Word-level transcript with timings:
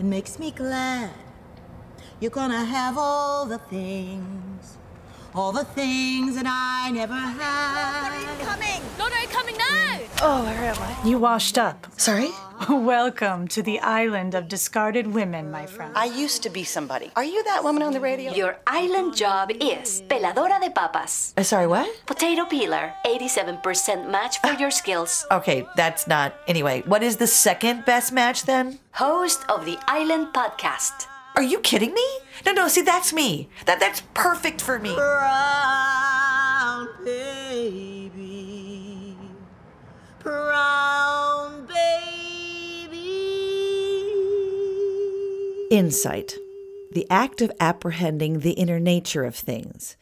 It 0.00 0.06
makes 0.06 0.38
me 0.38 0.50
glad. 0.50 1.10
You're 2.20 2.30
gonna 2.30 2.64
have 2.64 2.96
all 2.96 3.44
the 3.44 3.58
things, 3.58 4.78
all 5.34 5.52
the 5.52 5.64
things 5.64 6.34
that 6.34 6.46
I 6.46 6.90
never 6.90 7.14
had. 7.14 8.10
Coming! 8.42 8.82
Lorna, 8.98 9.16
coming 9.30 9.56
now! 9.56 9.98
Oh, 10.22 10.42
where 10.44 10.64
am 10.64 10.76
I? 10.82 11.08
You 11.08 11.18
washed 11.18 11.56
up. 11.56 11.86
Sorry? 11.96 12.30
Welcome 12.68 13.48
to 13.48 13.62
the 13.62 13.80
island 13.80 14.34
of 14.34 14.48
discarded 14.48 15.06
women, 15.06 15.50
my 15.50 15.64
friend. 15.66 15.92
I 15.96 16.06
used 16.06 16.42
to 16.42 16.50
be 16.50 16.62
somebody. 16.64 17.10
Are 17.16 17.24
you 17.24 17.42
that 17.44 17.64
woman 17.64 17.82
on 17.82 17.92
the 17.92 18.00
radio? 18.00 18.32
Your 18.34 18.58
island 18.66 19.16
job 19.16 19.50
is 19.50 20.02
peladora 20.08 20.60
de 20.60 20.70
papas. 20.70 21.32
Uh, 21.38 21.42
sorry, 21.42 21.66
what? 21.66 21.88
Potato 22.06 22.44
peeler, 22.44 22.92
87% 23.06 24.10
match 24.10 24.40
for 24.40 24.52
your 24.54 24.70
skills. 24.70 25.26
Okay, 25.40 25.66
that's 25.76 26.06
not. 26.06 26.34
Anyway, 26.48 26.82
what 26.84 27.02
is 27.02 27.16
the 27.16 27.26
second 27.26 27.84
best 27.86 28.12
match 28.12 28.44
then? 28.44 28.78
Host 28.92 29.40
of 29.48 29.64
the 29.64 29.78
Island 29.86 30.34
Podcast. 30.34 31.06
Are 31.36 31.42
you 31.42 31.60
kidding 31.60 31.94
me? 31.94 32.06
No, 32.44 32.52
no, 32.52 32.68
see, 32.68 32.82
that's 32.82 33.12
me. 33.12 33.48
That 33.66 33.80
That's 33.80 34.02
perfect 34.14 34.60
for 34.60 34.78
me. 34.78 34.94
Brown 34.94 36.88
baby, 37.04 39.16
brown 40.18 41.66
baby. 41.66 42.96
Insight, 45.70 46.34
the 46.92 47.06
act 47.10 47.40
of 47.40 47.52
apprehending 47.60 48.40
the 48.40 48.52
inner 48.52 48.80
nature 48.80 49.24
of 49.24 49.36
things. 49.36 49.96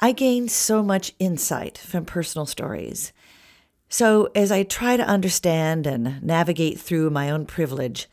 I 0.00 0.12
gain 0.12 0.48
so 0.48 0.82
much 0.82 1.12
insight 1.18 1.78
from 1.78 2.04
personal 2.04 2.46
stories. 2.46 3.12
So, 3.88 4.30
as 4.34 4.50
I 4.50 4.64
try 4.64 4.96
to 4.96 5.06
understand 5.06 5.86
and 5.86 6.20
navigate 6.22 6.80
through 6.80 7.10
my 7.10 7.30
own 7.30 7.46
privilege, 7.46 8.08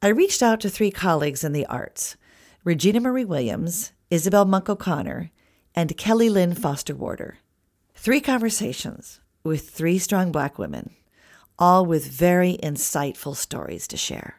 I 0.00 0.08
reached 0.08 0.44
out 0.44 0.60
to 0.60 0.70
three 0.70 0.92
colleagues 0.92 1.42
in 1.42 1.50
the 1.52 1.66
arts 1.66 2.16
Regina 2.62 3.00
Marie 3.00 3.24
Williams, 3.24 3.90
Isabel 4.10 4.44
Monk 4.44 4.68
O'Connor, 4.68 5.32
and 5.74 5.96
Kelly 5.96 6.30
Lynn 6.30 6.54
Foster 6.54 6.94
Warder. 6.94 7.38
Three 7.96 8.20
conversations 8.20 9.20
with 9.42 9.70
three 9.70 9.98
strong 9.98 10.30
black 10.30 10.56
women, 10.56 10.90
all 11.58 11.84
with 11.84 12.06
very 12.06 12.56
insightful 12.62 13.34
stories 13.34 13.88
to 13.88 13.96
share. 13.96 14.36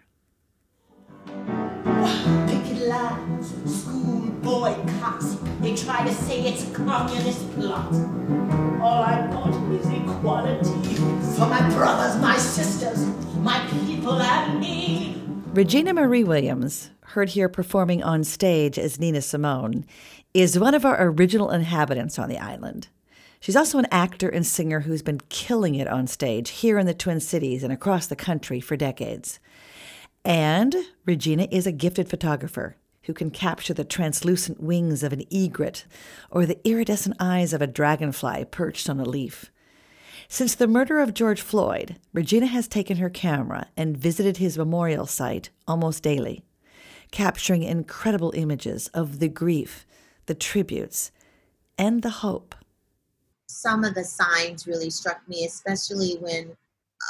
Picket 1.26 2.88
lines, 2.88 3.82
school 3.82 4.32
boycotts. 4.42 5.36
They 5.60 5.76
try 5.76 6.06
to 6.08 6.14
say 6.14 6.40
it's 6.48 6.70
a 6.70 6.74
communist 6.74 7.54
plot. 7.56 7.92
All 8.82 9.04
I 9.04 9.28
want 9.28 9.74
is 9.74 9.86
equality 9.88 10.96
for 11.36 11.48
my 11.48 11.70
brothers, 11.72 12.16
my 12.22 12.38
sisters, 12.38 13.06
my 13.36 13.60
people, 13.68 14.22
and 14.22 14.58
me. 14.62 15.19
Regina 15.54 15.96
Marie 15.96 16.24
Williams, 16.24 16.92
heard 17.02 17.30
here 17.30 17.50
performing 17.50 18.04
on 18.04 18.24
stage 18.24 18.78
as 18.78 19.00
Nina 19.00 19.20
Simone, 19.20 19.84
is 20.32 20.60
one 20.60 20.76
of 20.76 20.86
our 20.86 21.04
original 21.04 21.50
inhabitants 21.50 22.20
on 22.20 22.30
the 22.30 22.38
island. 22.38 22.88
She's 23.40 23.56
also 23.56 23.80
an 23.80 23.88
actor 23.90 24.30
and 24.30 24.46
singer 24.46 24.82
who's 24.82 25.02
been 25.02 25.22
killing 25.30 25.74
it 25.74 25.88
on 25.88 26.06
stage 26.06 26.52
here 26.52 26.78
in 26.78 26.86
the 26.86 26.94
Twin 26.94 27.20
Cities 27.20 27.64
and 27.64 27.74
across 27.74 28.06
the 28.06 28.16
country 28.16 28.60
for 28.60 28.78
decades. 28.78 29.40
And 30.24 30.76
Regina 31.08 31.48
is 31.50 31.66
a 31.66 31.72
gifted 31.72 32.10
photographer 32.10 32.76
who 33.04 33.14
can 33.14 33.32
capture 33.32 33.74
the 33.74 33.84
translucent 33.84 34.62
wings 34.62 35.02
of 35.02 35.14
an 35.14 35.24
egret 35.32 35.86
or 36.30 36.46
the 36.46 36.60
iridescent 36.64 37.16
eyes 37.20 37.54
of 37.54 37.62
a 37.62 37.68
dragonfly 37.68 38.46
perched 38.46 38.88
on 38.88 39.00
a 39.00 39.04
leaf. 39.04 39.50
Since 40.32 40.54
the 40.54 40.68
murder 40.68 41.00
of 41.00 41.16
George 41.16 41.42
Floyd, 41.42 41.96
Regina 42.14 42.46
has 42.46 42.68
taken 42.68 42.98
her 42.98 43.10
camera 43.10 43.68
and 43.76 43.98
visited 43.98 44.38
his 44.38 44.60
memorial 44.60 45.08
site 45.08 45.50
almost 45.68 46.04
daily, 46.04 46.44
capturing 47.10 47.64
incredible 47.64 48.32
images 48.36 48.90
of 48.90 49.18
the 49.18 49.28
grief, 49.28 49.88
the 50.28 50.36
tributes, 50.36 51.12
and 51.80 52.04
the 52.04 52.12
hope. 52.12 52.54
Some 53.48 53.84
of 53.84 53.96
the 53.96 54.04
signs 54.04 54.68
really 54.68 54.92
struck 54.92 55.28
me, 55.28 55.46
especially 55.46 56.18
when 56.22 56.56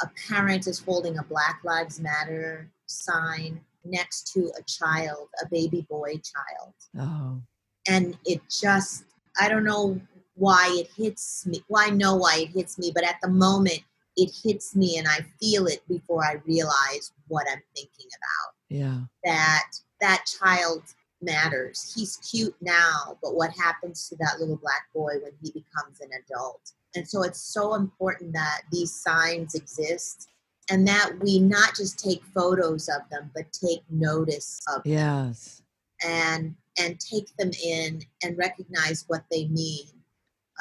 a 0.02 0.10
parent 0.26 0.66
is 0.66 0.78
holding 0.78 1.18
a 1.18 1.22
Black 1.24 1.60
Lives 1.62 2.00
Matter 2.00 2.70
sign 2.86 3.60
next 3.84 4.32
to 4.32 4.50
a 4.58 4.62
child, 4.62 5.28
a 5.42 5.48
baby 5.50 5.86
boy 5.90 6.14
child. 6.14 6.74
Oh. 6.98 7.42
And 7.86 8.16
it 8.24 8.40
just, 8.48 9.04
I 9.38 9.50
don't 9.50 9.64
know 9.64 10.00
why 10.40 10.74
it 10.80 10.88
hits 10.96 11.46
me. 11.46 11.62
Well, 11.68 11.84
I 11.86 11.90
know 11.90 12.16
why 12.16 12.38
it 12.38 12.48
hits 12.48 12.78
me, 12.78 12.90
but 12.94 13.04
at 13.04 13.16
the 13.22 13.28
moment, 13.28 13.80
it 14.16 14.32
hits 14.42 14.74
me 14.74 14.96
and 14.96 15.06
I 15.06 15.18
feel 15.38 15.66
it 15.66 15.86
before 15.86 16.24
I 16.24 16.40
realize 16.46 17.12
what 17.28 17.46
I'm 17.52 17.62
thinking 17.76 18.08
about. 18.08 18.54
Yeah. 18.70 19.00
That 19.24 19.64
that 20.00 20.24
child 20.24 20.82
matters. 21.20 21.92
He's 21.94 22.16
cute 22.16 22.56
now, 22.62 23.18
but 23.22 23.34
what 23.36 23.50
happens 23.50 24.08
to 24.08 24.16
that 24.16 24.40
little 24.40 24.56
black 24.56 24.88
boy 24.94 25.12
when 25.22 25.32
he 25.42 25.50
becomes 25.50 26.00
an 26.00 26.08
adult? 26.24 26.72
And 26.96 27.06
so 27.06 27.22
it's 27.22 27.42
so 27.42 27.74
important 27.74 28.32
that 28.32 28.62
these 28.72 28.94
signs 28.94 29.54
exist 29.54 30.30
and 30.70 30.88
that 30.88 31.12
we 31.20 31.38
not 31.38 31.76
just 31.76 31.98
take 31.98 32.24
photos 32.34 32.88
of 32.88 33.02
them, 33.10 33.30
but 33.34 33.52
take 33.52 33.82
notice 33.90 34.62
of 34.74 34.82
them 34.84 34.92
Yes. 34.94 35.62
and 36.02 36.54
and 36.78 36.98
take 36.98 37.36
them 37.36 37.50
in 37.62 38.00
and 38.22 38.38
recognize 38.38 39.04
what 39.08 39.24
they 39.30 39.48
mean. 39.48 39.99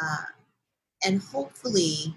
Uh, 0.01 0.25
and 1.05 1.21
hopefully 1.21 2.13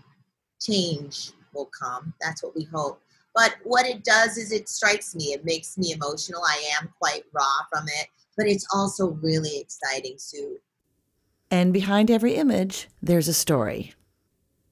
change 0.60 1.32
will 1.54 1.70
come. 1.78 2.14
That's 2.20 2.42
what 2.42 2.56
we 2.56 2.64
hope. 2.64 3.00
But 3.34 3.54
what 3.64 3.86
it 3.86 4.04
does 4.04 4.36
is 4.36 4.52
it 4.52 4.68
strikes 4.68 5.14
me. 5.14 5.32
It 5.32 5.44
makes 5.44 5.78
me 5.78 5.92
emotional. 5.92 6.42
I 6.46 6.62
am 6.80 6.92
quite 7.00 7.24
raw 7.32 7.66
from 7.72 7.86
it, 7.88 8.08
but 8.36 8.46
it's 8.46 8.66
also 8.72 9.10
really 9.22 9.58
exciting, 9.58 10.16
Sue. 10.18 10.58
And 11.50 11.72
behind 11.72 12.10
every 12.10 12.34
image, 12.34 12.88
there's 13.02 13.28
a 13.28 13.34
story. 13.34 13.94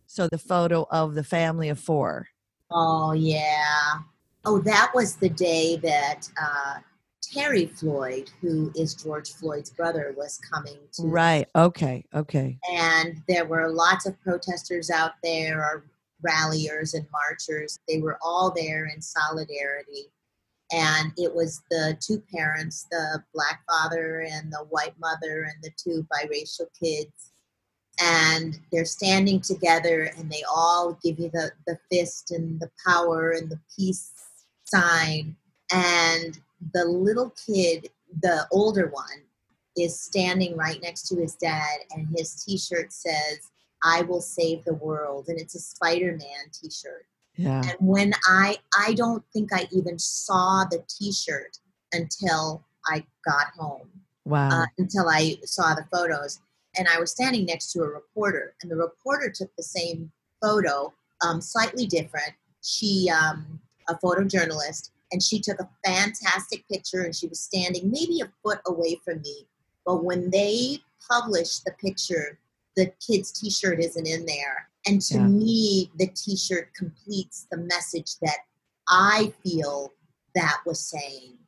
So 0.07 0.29
the 0.29 0.39
photo 0.39 0.87
of 0.91 1.15
the 1.15 1.25
family 1.25 1.69
of 1.69 1.79
four. 1.79 2.29
Oh, 2.71 3.13
yeah. 3.13 3.99
Oh, 4.45 4.59
that 4.61 4.93
was 4.95 5.17
the 5.17 5.29
day 5.29 5.77
that 5.77 6.29
uh, 6.41 6.79
Terry 7.33 7.67
Floyd, 7.67 8.31
who 8.41 8.73
is 8.75 8.95
George 8.95 9.31
Floyd's 9.33 9.71
brother, 9.71 10.15
was 10.17 10.39
coming 10.53 10.79
to. 10.93 11.03
Right. 11.03 11.49
Okay. 11.55 12.05
Okay. 12.15 12.59
And 12.73 13.23
there 13.29 13.45
were 13.45 13.71
lots 13.71 14.07
of 14.07 14.21
protesters 14.21 14.91
out 14.91 15.13
there, 15.23 15.61
or 15.61 15.85
ralliers 16.23 16.95
and 16.95 17.07
marchers. 17.13 17.79
They 17.89 17.99
were 17.99 18.19
all 18.23 18.53
there 18.55 18.87
in 18.87 19.01
solidarity. 19.01 20.11
And 20.73 21.13
it 21.17 21.35
was 21.35 21.63
the 21.71 21.97
two 22.01 22.23
parents, 22.33 22.87
the 22.91 23.23
black 23.35 23.63
father 23.69 24.21
and 24.31 24.53
the 24.53 24.65
white 24.71 24.95
mother, 25.01 25.43
and 25.43 25.63
the 25.63 25.71
two 25.77 26.07
biracial 26.13 26.67
kids. 26.81 27.33
And 28.01 28.59
they're 28.73 28.85
standing 28.85 29.41
together 29.41 30.11
and 30.17 30.31
they 30.31 30.43
all 30.49 30.99
give 31.03 31.19
you 31.19 31.29
the, 31.33 31.51
the 31.67 31.79
fist 31.91 32.31
and 32.31 32.59
the 32.61 32.71
power 32.87 33.33
and 33.33 33.51
the 33.51 33.61
peace 33.77 34.13
sign. 34.65 35.37
And 35.73 36.39
the 36.75 36.85
little 36.85 37.35
kid, 37.47 37.89
the 38.23 38.47
older 38.53 38.89
one, 38.89 39.25
is 39.77 39.99
standing 39.99 40.57
right 40.57 40.81
next 40.83 41.09
to 41.09 41.17
his 41.17 41.35
dad, 41.35 41.81
and 41.93 42.09
his 42.17 42.45
t 42.45 42.59
shirt 42.59 42.93
says, 42.93 43.51
I 43.83 44.03
will 44.03 44.21
save 44.21 44.65
the 44.65 44.75
world. 44.75 45.29
And 45.29 45.41
it's 45.41 45.55
a 45.55 45.61
Spider 45.61 46.13
Man 46.13 46.51
t 46.53 46.71
shirt. 46.71 47.07
Yeah. 47.37 47.63
And 47.65 47.77
when 47.79 48.13
I, 48.27 48.59
I 48.79 48.93
don't 48.95 49.25
think 49.33 49.53
I 49.55 49.67
even 49.73 49.99
saw 49.99 50.65
the 50.71 50.85
t 50.89 51.13
shirt 51.13 51.59
until 51.93 52.65
I 52.87 53.05
got 53.25 53.47
home, 53.59 53.89
Wow. 54.25 54.51
uh, 54.51 54.67
until 54.79 55.09
I 55.09 55.37
saw 55.45 55.75
the 55.75 55.87
photos. 55.91 56.41
And 56.77 56.87
I 56.87 57.01
was 57.01 57.11
standing 57.11 57.47
next 57.47 57.73
to 57.73 57.81
a 57.81 57.89
reporter, 57.89 58.55
and 58.63 58.71
the 58.71 58.77
reporter 58.77 59.31
took 59.31 59.55
the 59.57 59.63
same 59.63 60.13
photo, 60.41 60.93
um, 61.27 61.41
slightly 61.41 61.87
different. 61.87 62.33
She, 62.63 63.11
um, 63.11 63.61
a 63.89 63.95
photojournalist, 63.95 64.91
and 65.13 65.23
she 65.23 65.41
took 65.41 65.61
a 65.61 65.69
fantastic 65.85 66.67
picture, 66.69 67.03
and 67.03 67.15
she 67.15 67.27
was 67.27 67.41
standing 67.41 67.91
maybe 67.91 68.21
a 68.21 68.33
foot 68.43 68.61
away 68.67 69.01
from 69.05 69.21
me. 69.23 69.47
But 69.85 70.05
when 70.05 70.31
they 70.31 70.79
published 71.11 71.65
the 71.65 71.73
picture, 71.73 72.39
the 72.77 72.93
kid's 73.07 73.33
T-shirt 73.33 73.81
isn't 73.81 74.07
in 74.07 74.27
there, 74.27 74.69
and 74.87 75.01
to 75.03 75.15
Yeah. 75.15 75.27
me, 75.27 75.91
the 75.97 76.09
T-shirt 76.09 76.75
completes 76.75 77.47
the 77.51 77.59
message 77.59 78.17
that 78.21 78.39
I 78.89 79.33
feel 79.43 79.93
that 80.35 80.61
was 80.65 80.81
saying 80.81 81.39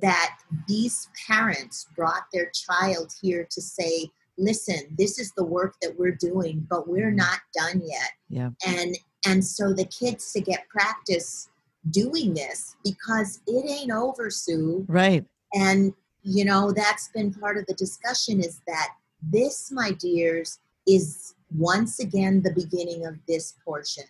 that 0.00 0.38
these 0.66 1.08
parents 1.26 1.86
brought 1.94 2.26
their 2.32 2.50
child 2.50 3.12
here 3.20 3.46
to 3.50 3.62
say, 3.62 4.10
listen, 4.36 4.94
this 4.98 5.18
is 5.18 5.32
the 5.36 5.44
work 5.44 5.76
that 5.80 5.98
we're 5.98 6.14
doing, 6.14 6.66
but 6.68 6.88
we're 6.88 7.08
mm-hmm. 7.08 7.16
not 7.16 7.40
done 7.54 7.82
yet. 7.84 8.10
Yeah. 8.28 8.50
And 8.66 8.98
and 9.24 9.44
so 9.44 9.72
the 9.72 9.84
kids 9.84 10.32
to 10.32 10.40
get 10.40 10.68
practice 10.68 11.48
doing 11.90 12.34
this 12.34 12.76
because 12.84 13.40
it 13.46 13.68
ain't 13.68 13.90
over, 13.92 14.30
Sue. 14.30 14.84
right. 14.88 15.24
And 15.54 15.92
you 16.24 16.44
know, 16.44 16.70
that's 16.70 17.08
been 17.08 17.34
part 17.34 17.58
of 17.58 17.66
the 17.66 17.74
discussion 17.74 18.38
is 18.40 18.60
that 18.68 18.90
this, 19.20 19.72
my 19.72 19.90
dears, 19.90 20.60
is 20.86 21.34
once 21.56 21.98
again 21.98 22.42
the 22.42 22.52
beginning 22.52 23.04
of 23.06 23.16
this 23.26 23.54
portion. 23.64 24.04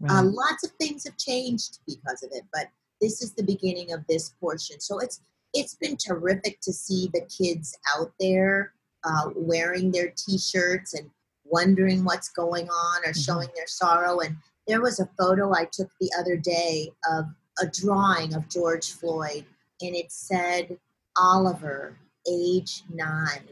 Right. 0.00 0.12
Uh, 0.12 0.22
lots 0.24 0.62
of 0.64 0.70
things 0.72 1.04
have 1.04 1.16
changed 1.16 1.80
because 1.86 2.22
of 2.22 2.30
it, 2.32 2.44
but 2.52 2.68
this 3.00 3.20
is 3.20 3.32
the 3.32 3.42
beginning 3.42 3.92
of 3.92 4.06
this 4.08 4.28
portion. 4.40 4.78
So 4.80 4.98
it's 5.00 5.20
it's 5.54 5.74
been 5.74 5.96
terrific 5.96 6.60
to 6.60 6.72
see 6.72 7.10
the 7.12 7.22
kids 7.22 7.76
out 7.96 8.12
there 8.20 8.72
uh, 9.04 9.30
wearing 9.34 9.90
their 9.90 10.12
t-shirts 10.16 10.94
and 10.94 11.08
wondering 11.44 12.04
what's 12.04 12.28
going 12.28 12.68
on 12.68 13.02
or 13.04 13.12
Mhm. 13.12 13.24
showing 13.24 13.48
their 13.56 13.66
sorrow. 13.66 14.20
And 14.20 14.36
there 14.66 14.80
was 14.80 15.00
a 15.00 15.08
photo 15.18 15.52
I 15.54 15.66
took 15.70 15.90
the 16.00 16.10
other 16.18 16.36
day 16.36 16.90
of 17.10 17.26
a 17.60 17.66
drawing 17.66 18.34
of 18.34 18.48
George 18.48 18.92
Floyd, 18.92 19.44
and 19.80 19.94
it 19.94 20.10
said 20.10 20.76
Oliver, 21.16 21.96
age 22.30 22.82
nine, 22.92 23.48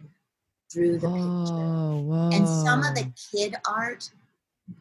drew 0.71 0.99
the 0.99 1.09
picture. 1.09 1.21
Oh, 1.21 2.01
whoa. 2.01 2.31
And 2.33 2.47
some 2.49 2.83
of 2.85 2.95
the 2.95 3.11
kid 3.31 3.57
art, 3.69 4.11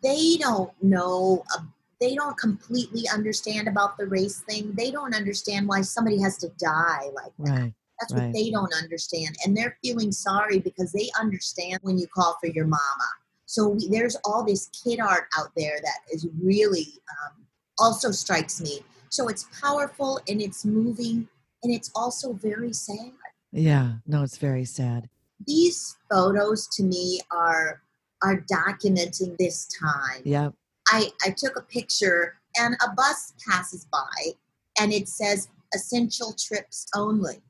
they 0.01 0.37
don't 0.37 0.71
know, 0.81 1.43
uh, 1.55 1.61
they 2.01 2.15
don't 2.15 2.37
completely 2.37 3.03
understand 3.13 3.67
about 3.67 3.97
the 3.97 4.07
race 4.07 4.39
thing. 4.41 4.73
They 4.73 4.91
don't 4.91 5.15
understand 5.15 5.67
why 5.67 5.81
somebody 5.81 6.21
has 6.21 6.37
to 6.37 6.49
die 6.59 7.09
like 7.13 7.33
that. 7.39 7.61
Right. 7.61 7.73
That's 7.99 8.13
right. 8.13 8.25
what 8.25 8.33
they 8.33 8.49
don't 8.49 8.73
understand. 8.81 9.35
And 9.45 9.55
they're 9.55 9.77
feeling 9.83 10.11
sorry 10.11 10.59
because 10.59 10.91
they 10.91 11.09
understand 11.19 11.79
when 11.83 11.97
you 11.97 12.07
call 12.07 12.37
for 12.41 12.47
your 12.47 12.65
mama. 12.65 13.09
So 13.53 13.67
we, 13.67 13.87
there's 13.87 14.17
all 14.25 14.43
this 14.43 14.67
kid 14.83 14.99
art 14.99 15.25
out 15.37 15.51
there 15.55 15.79
that 15.79 15.99
is 16.11 16.25
really 16.41 16.87
um, 17.11 17.45
also 17.77 18.09
strikes 18.09 18.59
me. 18.59 18.79
So 19.09 19.27
it's 19.27 19.45
powerful 19.61 20.19
and 20.27 20.41
it's 20.41 20.65
moving 20.65 21.27
and 21.61 21.71
it's 21.71 21.91
also 21.93 22.33
very 22.33 22.73
sad. 22.73 23.11
Yeah. 23.51 23.97
No, 24.07 24.23
it's 24.23 24.37
very 24.37 24.65
sad. 24.65 25.07
These 25.45 25.97
photos 26.11 26.67
to 26.77 26.83
me 26.83 27.21
are 27.29 27.83
are 28.23 28.43
documenting 28.51 29.37
this 29.37 29.67
time. 29.67 30.23
Yeah. 30.25 30.49
I, 30.87 31.11
I 31.23 31.35
took 31.37 31.55
a 31.55 31.61
picture 31.61 32.39
and 32.57 32.75
a 32.83 32.89
bus 32.95 33.33
passes 33.47 33.85
by 33.91 34.31
and 34.79 34.91
it 34.91 35.07
says 35.07 35.49
essential 35.75 36.33
trips 36.39 36.87
only. 36.95 37.43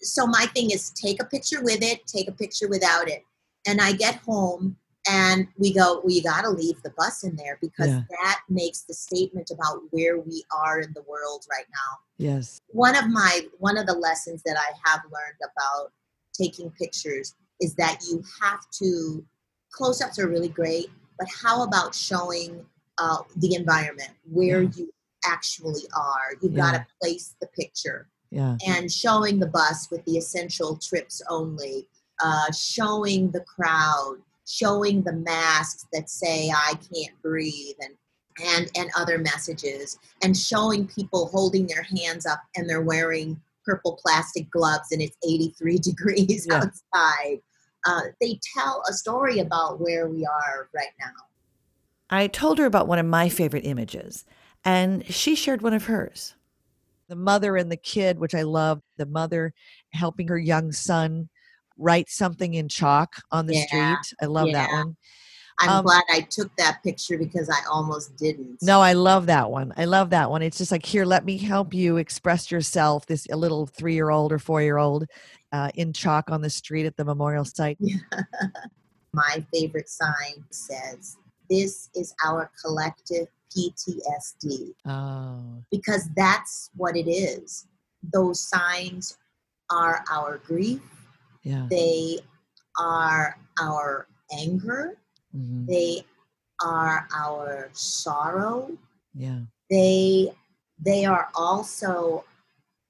So 0.00 0.26
my 0.26 0.46
thing 0.54 0.70
is 0.70 0.88
take 0.90 1.20
a 1.20 1.26
picture 1.26 1.62
with 1.62 1.82
it, 1.82 2.06
take 2.06 2.28
a 2.28 2.32
picture 2.32 2.68
without 2.68 3.10
it. 3.10 3.24
And 3.66 3.78
I 3.82 3.92
get 3.92 4.16
home 4.20 4.78
and 5.08 5.48
we 5.56 5.72
go, 5.72 6.00
well, 6.04 6.10
you 6.12 6.22
got 6.22 6.42
to 6.42 6.50
leave 6.50 6.80
the 6.82 6.90
bus 6.90 7.24
in 7.24 7.34
there 7.36 7.58
because 7.60 7.88
Yeah. 7.88 8.02
that 8.22 8.40
makes 8.48 8.82
the 8.82 8.94
statement 8.94 9.50
about 9.50 9.82
where 9.90 10.18
we 10.18 10.44
are 10.54 10.80
in 10.80 10.92
the 10.92 11.02
world 11.02 11.46
right 11.50 11.66
now. 11.70 11.98
Yes. 12.18 12.60
One 12.68 12.96
of 12.96 13.08
my 13.08 13.46
one 13.58 13.78
of 13.78 13.86
the 13.86 13.94
lessons 13.94 14.42
that 14.44 14.56
I 14.58 14.72
have 14.88 15.00
learned 15.04 15.38
about 15.42 15.92
taking 16.34 16.70
pictures 16.72 17.34
is 17.60 17.74
that 17.76 18.00
you 18.08 18.22
have 18.42 18.60
to 18.78 19.24
close-ups 19.72 20.18
are 20.18 20.28
really 20.28 20.48
great, 20.48 20.90
but 21.18 21.28
how 21.42 21.62
about 21.62 21.94
showing 21.94 22.66
uh, 22.98 23.22
the 23.36 23.54
environment 23.54 24.10
where 24.30 24.62
Yeah. 24.62 24.70
you 24.76 24.94
actually 25.24 25.82
are? 25.96 26.34
You've 26.42 26.54
got 26.56 26.72
to 26.72 26.86
place 27.00 27.34
the 27.40 27.46
picture 27.48 28.08
Yeah. 28.30 28.56
and 28.66 28.92
showing 28.92 29.38
the 29.38 29.46
bus 29.46 29.90
with 29.90 30.04
the 30.04 30.18
essential 30.18 30.76
trips 30.76 31.22
only, 31.30 31.88
uh, 32.22 32.50
showing 32.52 33.30
the 33.30 33.40
crowd, 33.40 34.16
showing 34.46 35.02
the 35.02 35.12
masks 35.12 35.86
that 35.92 36.10
say 36.10 36.50
"I 36.50 36.74
can't 36.92 37.20
breathe" 37.22 37.76
and 37.80 37.94
and 38.42 38.70
and 38.76 38.90
other 38.96 39.18
messages, 39.18 39.98
and 40.22 40.36
showing 40.36 40.86
people 40.86 41.26
holding 41.28 41.66
their 41.66 41.82
hands 41.82 42.26
up 42.26 42.40
and 42.56 42.68
they're 42.68 42.82
wearing 42.82 43.40
purple 43.64 43.98
plastic 44.02 44.50
gloves 44.50 44.90
and 44.90 45.02
it's 45.02 45.16
83 45.26 45.78
degrees 45.90 46.46
Yeah. 46.48 46.64
outside. 46.64 47.40
Uh, 47.86 48.02
they 48.20 48.38
tell 48.56 48.82
a 48.88 48.92
story 48.92 49.38
about 49.38 49.80
where 49.80 50.08
we 50.08 50.26
are 50.26 50.68
right 50.74 50.92
now. 50.98 51.12
I 52.10 52.26
told 52.26 52.58
her 52.58 52.66
about 52.66 52.88
one 52.88 52.98
of 52.98 53.06
my 53.06 53.28
favorite 53.28 53.64
images, 53.64 54.24
and 54.64 55.06
she 55.06 55.34
shared 55.34 55.62
one 55.62 55.72
of 55.74 55.84
hers. 55.84 56.34
The 57.08 57.16
mother 57.16 57.56
and 57.56 57.70
the 57.70 57.76
kid, 57.76 58.18
which 58.18 58.34
I 58.34 58.42
love, 58.42 58.82
the 58.96 59.06
mother 59.06 59.54
helping 59.92 60.28
her 60.28 60.38
young 60.38 60.72
son 60.72 61.28
write 61.80 62.08
something 62.08 62.54
in 62.54 62.68
chalk 62.68 63.14
on 63.32 63.46
the 63.46 63.54
Yeah, 63.54 63.64
street. 63.66 64.14
I 64.22 64.26
love 64.26 64.52
that 64.52 64.70
one. 64.70 64.96
I'm 65.58 65.68
Um, 65.70 65.82
glad 65.84 66.04
I 66.10 66.20
took 66.20 66.54
that 66.56 66.82
picture 66.82 67.18
because 67.18 67.50
I 67.50 67.58
almost 67.70 68.16
didn't. 68.16 68.62
No, 68.62 68.80
I 68.80 68.92
love 68.92 69.26
that 69.26 69.50
one. 69.50 69.72
I 69.76 69.86
love 69.86 70.10
that 70.10 70.30
one. 70.30 70.42
It's 70.42 70.58
just 70.58 70.72
like, 70.72 70.84
here, 70.84 71.04
let 71.04 71.24
me 71.24 71.36
help 71.38 71.74
you 71.74 71.96
express 71.96 72.50
yourself. 72.50 73.06
This 73.06 73.26
a 73.30 73.36
little 73.36 73.66
three 73.66 73.94
year 73.94 74.10
old 74.10 74.32
or 74.32 74.38
four 74.38 74.62
year 74.62 74.78
old 74.78 75.06
uh, 75.52 75.70
in 75.74 75.92
chalk 75.92 76.30
on 76.30 76.40
the 76.40 76.50
street 76.50 76.86
at 76.86 76.96
the 76.96 77.04
memorial 77.04 77.44
site. 77.44 77.78
my 79.12 79.44
favorite 79.52 79.88
sign 79.88 80.44
says, 80.50 81.16
This 81.48 81.90
is 81.94 82.14
our 82.24 82.50
collective 82.62 83.26
PTSD, 83.56 84.72
Oh, 84.86 85.62
because 85.70 86.08
that's 86.16 86.70
what 86.76 86.96
it 86.96 87.10
is. 87.10 87.66
Those 88.12 88.40
signs 88.48 89.18
are 89.70 90.04
our 90.10 90.38
grief, 90.38 90.80
yeah. 91.42 91.66
they 91.70 92.18
are 92.78 93.36
our 93.60 94.06
anger, 94.32 94.96
hmm 95.32 95.66
they 95.66 96.04
are 96.62 97.06
our 97.16 97.70
sorrow, 97.72 98.76
Yeah. 99.14 99.40
they 99.70 100.32
they 100.78 101.04
are 101.04 101.28
also 101.34 102.24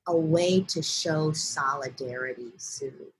a 0.08 0.16
way 0.16 0.60
to 0.62 0.82
show 0.82 1.32
solidarity 1.32 2.52
sue 2.56 3.12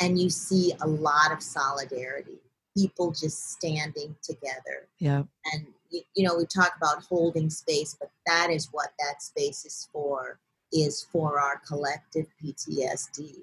and 0.00 0.18
you 0.20 0.28
see 0.30 0.72
a 0.80 0.86
lot 0.86 1.32
of 1.32 1.42
solidarity 1.42 2.38
people 2.76 3.10
just 3.12 3.52
standing 3.52 4.14
together 4.22 4.88
Yeah. 4.98 5.22
and 5.52 5.66
you 5.90 6.26
know 6.26 6.36
we 6.36 6.46
talk 6.46 6.72
about 6.76 7.02
holding 7.04 7.50
space 7.50 7.96
but 7.98 8.10
that 8.26 8.50
is 8.50 8.68
what 8.72 8.90
that 8.98 9.22
space 9.22 9.64
is 9.64 9.88
for 9.92 10.38
is 10.72 11.02
for 11.12 11.40
our 11.40 11.60
collective 11.66 12.26
ptsd 12.42 13.42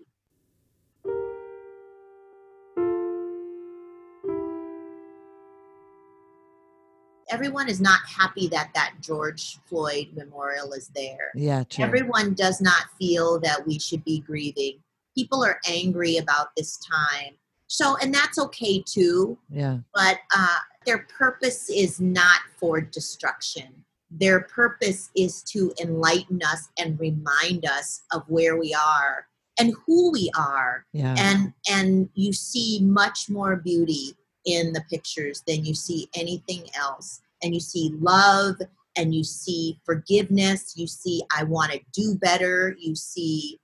everyone 7.29 7.69
is 7.69 7.79
not 7.79 7.99
happy 8.07 8.47
that 8.47 8.69
that 8.73 8.93
george 9.01 9.59
floyd 9.65 10.07
memorial 10.15 10.73
is 10.73 10.89
there 10.89 11.31
Yeah. 11.35 11.63
True. 11.69 11.85
Everyone 11.85 12.33
does 12.33 12.61
not 12.61 12.83
feel 12.99 13.39
that 13.39 13.65
we 13.65 13.79
should 13.79 14.03
be 14.03 14.19
grieving. 14.19 14.79
People 15.15 15.43
are 15.43 15.59
angry 15.67 16.17
about 16.17 16.47
this 16.55 16.77
time. 16.77 17.35
So, 17.67 17.95
and 17.97 18.13
that's 18.13 18.39
okay 18.39 18.83
too, 18.85 19.37
yeah. 19.49 19.77
but 19.93 20.19
uh, 20.35 20.57
their 20.85 21.05
purpose 21.17 21.69
is 21.69 21.99
not 22.01 22.39
for 22.57 22.81
destruction. 22.81 23.85
Their 24.09 24.41
purpose 24.41 25.11
is 25.15 25.43
to 25.43 25.71
enlighten 25.79 26.41
us 26.43 26.69
and 26.79 26.99
remind 26.99 27.65
us 27.65 28.01
of 28.11 28.23
where 28.27 28.57
we 28.57 28.73
are 28.73 29.27
and 29.59 29.73
who 29.85 30.11
we 30.11 30.31
are. 30.37 30.85
Yeah. 30.93 31.15
And 31.17 31.53
and 31.71 32.09
you 32.15 32.33
see 32.33 32.79
much 32.81 33.29
more 33.29 33.55
beauty 33.55 34.15
in 34.45 34.73
the 34.73 34.81
pictures 34.89 35.43
than 35.45 35.63
you 35.63 35.75
see 35.75 36.09
anything 36.15 36.63
else. 36.75 37.21
And 37.41 37.53
you 37.53 37.59
see 37.59 37.91
love 37.99 38.55
and 38.97 39.13
you 39.13 39.23
see 39.23 39.79
forgiveness. 39.85 40.73
You 40.75 40.87
see, 40.87 41.23
I 41.35 41.43
want 41.43 41.71
to 41.71 41.79
do 41.93 42.15
better. 42.15 42.75
You 42.79 42.95
see, 42.95 43.59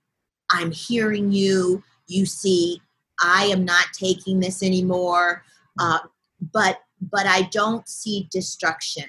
I'm 0.50 0.70
hearing 0.70 1.32
you. 1.32 1.82
You 2.06 2.26
see, 2.26 2.80
I 3.22 3.44
am 3.46 3.64
not 3.64 3.86
taking 3.92 4.40
this 4.40 4.62
anymore. 4.62 5.42
Uh, 5.78 5.98
but 6.52 6.80
but 7.00 7.26
I 7.26 7.42
don't 7.52 7.86
see 7.88 8.28
destruction. 8.30 9.04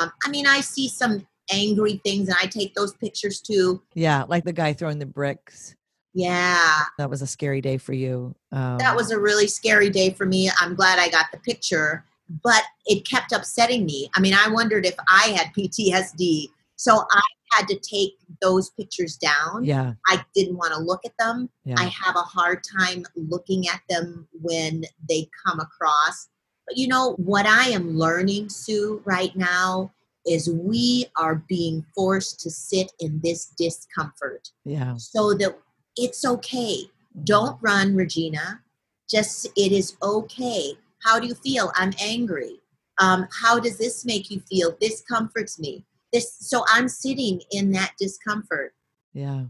Um, 0.00 0.12
I 0.24 0.30
mean, 0.30 0.46
I 0.46 0.60
see 0.60 0.88
some 0.88 1.26
angry 1.52 2.00
things, 2.04 2.28
and 2.28 2.36
I 2.40 2.46
take 2.46 2.74
those 2.74 2.94
pictures 2.94 3.40
too. 3.40 3.82
yeah. 3.94 4.24
Like 4.28 4.44
the 4.44 4.52
guy 4.52 4.72
throwing 4.72 4.98
the 4.98 5.06
bricks. 5.06 5.74
Yeah, 6.14 6.80
That 6.96 7.10
was 7.10 7.22
a 7.22 7.26
scary 7.26 7.60
day 7.60 7.76
for 7.78 7.92
you. 7.92 8.34
Um, 8.50 8.78
that 8.78 8.96
was 8.96 9.10
a 9.12 9.20
really 9.20 9.46
scary 9.46 9.88
day 9.88 10.10
for 10.10 10.26
me. 10.26 10.50
I'm 10.58 10.74
glad 10.74 10.98
I 10.98 11.08
got 11.10 11.26
the 11.30 11.38
picture, 11.38 12.04
but 12.28 12.62
it 12.86 13.06
kept 13.06 13.32
upsetting 13.32 13.86
me. 13.86 14.10
I 14.16 14.20
mean, 14.20 14.34
I 14.34 14.48
wondered 14.48 14.84
if 14.84 14.94
I 15.08 15.34
had 15.36 15.52
PTSD. 15.54 16.48
So 16.76 17.04
I 17.10 17.20
had 17.52 17.66
to 17.68 17.78
take 17.78 18.14
those 18.40 18.70
pictures 18.70 19.16
down. 19.16 19.64
Yeah. 19.64 19.94
I 20.06 20.24
didn't 20.34 20.56
want 20.56 20.74
to 20.74 20.80
look 20.80 21.00
at 21.04 21.16
them. 21.18 21.50
Yeah. 21.64 21.74
I 21.78 21.84
have 21.84 22.16
a 22.16 22.20
hard 22.20 22.62
time 22.78 23.04
looking 23.16 23.68
at 23.68 23.80
them 23.88 24.28
when 24.40 24.84
they 25.08 25.28
come 25.46 25.58
across. 25.60 26.28
But 26.66 26.76
you 26.76 26.86
know, 26.86 27.14
what 27.16 27.46
I 27.46 27.68
am 27.68 27.96
learning, 27.96 28.50
Sue, 28.50 29.02
right 29.04 29.34
now 29.34 29.92
is 30.26 30.50
we 30.50 31.06
are 31.16 31.42
being 31.48 31.84
forced 31.94 32.40
to 32.40 32.50
sit 32.50 32.92
in 33.00 33.20
this 33.24 33.46
discomfort 33.56 34.50
yeah. 34.64 34.94
so 34.96 35.32
that 35.34 35.58
it's 35.96 36.24
okay. 36.24 36.82
Mm-hmm. 36.84 37.24
Don't 37.24 37.58
run, 37.62 37.96
Regina. 37.96 38.60
Just 39.08 39.46
it 39.56 39.72
is 39.72 39.96
okay. 40.02 40.74
How 41.04 41.18
do 41.18 41.26
you 41.26 41.34
feel? 41.34 41.72
I'm 41.74 41.92
angry. 42.00 42.60
Um, 43.00 43.28
how 43.42 43.58
does 43.60 43.78
this 43.78 44.04
make 44.04 44.30
you 44.30 44.40
feel? 44.40 44.76
This 44.80 45.02
comforts 45.02 45.58
me. 45.58 45.84
This 46.12 46.36
so 46.40 46.64
I'm 46.68 46.88
sitting 46.88 47.40
in 47.50 47.70
that 47.72 47.92
discomfort. 47.98 48.72
Yeah. 49.12 49.44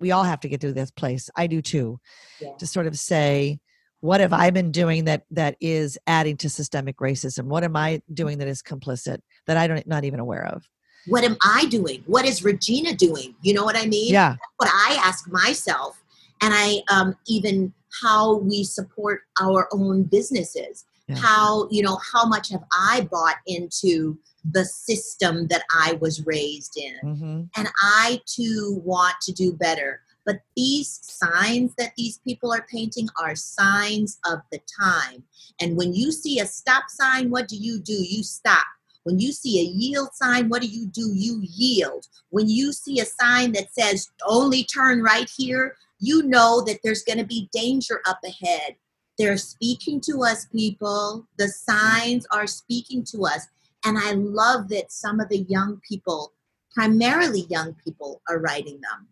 We 0.00 0.10
all 0.10 0.24
have 0.24 0.40
to 0.40 0.48
get 0.48 0.60
to 0.62 0.72
this 0.72 0.90
place. 0.90 1.30
I 1.36 1.46
do 1.46 1.62
too. 1.62 2.00
Yeah. 2.40 2.54
To 2.58 2.66
sort 2.66 2.86
of 2.86 2.98
say, 2.98 3.58
what 4.00 4.20
have 4.20 4.32
I 4.32 4.50
been 4.50 4.70
doing 4.70 5.04
that 5.04 5.24
that 5.30 5.56
is 5.60 5.98
adding 6.06 6.36
to 6.38 6.50
systemic 6.50 6.98
racism? 6.98 7.44
What 7.44 7.64
am 7.64 7.76
I 7.76 8.02
doing 8.12 8.38
that 8.38 8.48
is 8.48 8.62
complicit 8.62 9.18
that 9.46 9.56
I 9.56 9.66
don't 9.66 9.86
not 9.86 10.04
even 10.04 10.20
aware 10.20 10.46
of? 10.46 10.68
what 11.06 11.24
am 11.24 11.36
I 11.42 11.66
doing? 11.66 12.02
What 12.06 12.24
is 12.24 12.44
Regina 12.44 12.94
doing? 12.94 13.34
You 13.42 13.54
know 13.54 13.64
what 13.64 13.76
I 13.76 13.86
mean? 13.86 14.12
Yeah. 14.12 14.36
What 14.56 14.70
I 14.72 14.98
ask 15.02 15.30
myself, 15.30 16.02
and 16.40 16.52
I 16.54 16.82
um, 16.90 17.16
even 17.26 17.72
how 18.02 18.36
we 18.36 18.64
support 18.64 19.22
our 19.40 19.68
own 19.72 20.04
businesses. 20.04 20.84
Yeah. 21.08 21.16
How 21.16 21.68
you 21.70 21.82
know 21.82 21.98
how 22.12 22.26
much 22.26 22.48
have 22.50 22.64
I 22.72 23.06
bought 23.10 23.36
into 23.46 24.18
the 24.50 24.64
system 24.64 25.46
that 25.48 25.62
I 25.70 25.98
was 26.00 26.24
raised 26.26 26.78
in, 26.78 27.16
hmm 27.16 27.42
and 27.56 27.68
I 27.80 28.20
too 28.26 28.80
want 28.84 29.14
to 29.22 29.32
do 29.32 29.52
better. 29.52 30.00
But 30.26 30.40
these 30.56 31.00
signs 31.02 31.74
that 31.76 31.92
these 31.96 32.18
people 32.18 32.52
are 32.52 32.66
painting 32.70 33.08
are 33.20 33.36
signs 33.36 34.18
of 34.24 34.38
the 34.50 34.60
time. 34.80 35.22
And 35.60 35.76
when 35.76 35.92
you 35.92 36.10
see 36.10 36.40
a 36.40 36.46
stop 36.46 36.84
sign, 36.88 37.30
what 37.30 37.48
do 37.48 37.56
you 37.56 37.78
do? 37.78 37.92
You 37.92 38.22
stop. 38.22 38.64
When 39.04 39.18
you 39.18 39.32
see 39.32 39.60
a 39.60 39.64
yield 39.64 40.14
sign, 40.14 40.48
what 40.48 40.62
do 40.62 40.68
you 40.68 40.86
do? 40.86 41.10
You 41.14 41.40
yield. 41.42 42.06
When 42.30 42.48
you 42.48 42.72
see 42.72 43.00
a 43.00 43.04
sign 43.04 43.52
that 43.52 43.72
says 43.74 44.08
only 44.26 44.64
turn 44.64 45.02
right 45.02 45.30
here, 45.36 45.76
you 46.00 46.22
know 46.22 46.62
that 46.66 46.80
there's 46.82 47.04
going 47.04 47.18
to 47.18 47.24
be 47.24 47.48
danger 47.52 48.00
up 48.06 48.20
ahead. 48.24 48.76
They're 49.18 49.36
speaking 49.36 50.00
to 50.02 50.22
us, 50.24 50.46
people. 50.46 51.26
The 51.36 51.48
signs 51.48 52.26
are 52.32 52.46
speaking 52.46 53.04
to 53.04 53.26
us. 53.26 53.46
And 53.84 53.98
I 53.98 54.12
love 54.12 54.68
that 54.70 54.90
some 54.90 55.20
of 55.20 55.28
the 55.28 55.46
young 55.48 55.80
people, 55.88 56.32
primarily 56.74 57.46
young 57.50 57.76
people, 57.84 58.22
are 58.28 58.38
writing 58.38 58.80
them. 58.80 59.08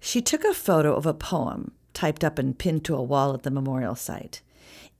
She 0.00 0.22
took 0.22 0.44
a 0.44 0.54
photo 0.54 0.94
of 0.94 1.06
a 1.06 1.14
poem 1.14 1.72
typed 1.92 2.22
up 2.22 2.38
and 2.38 2.56
pinned 2.56 2.84
to 2.84 2.94
a 2.94 3.02
wall 3.02 3.34
at 3.34 3.42
the 3.42 3.50
memorial 3.50 3.96
site. 3.96 4.40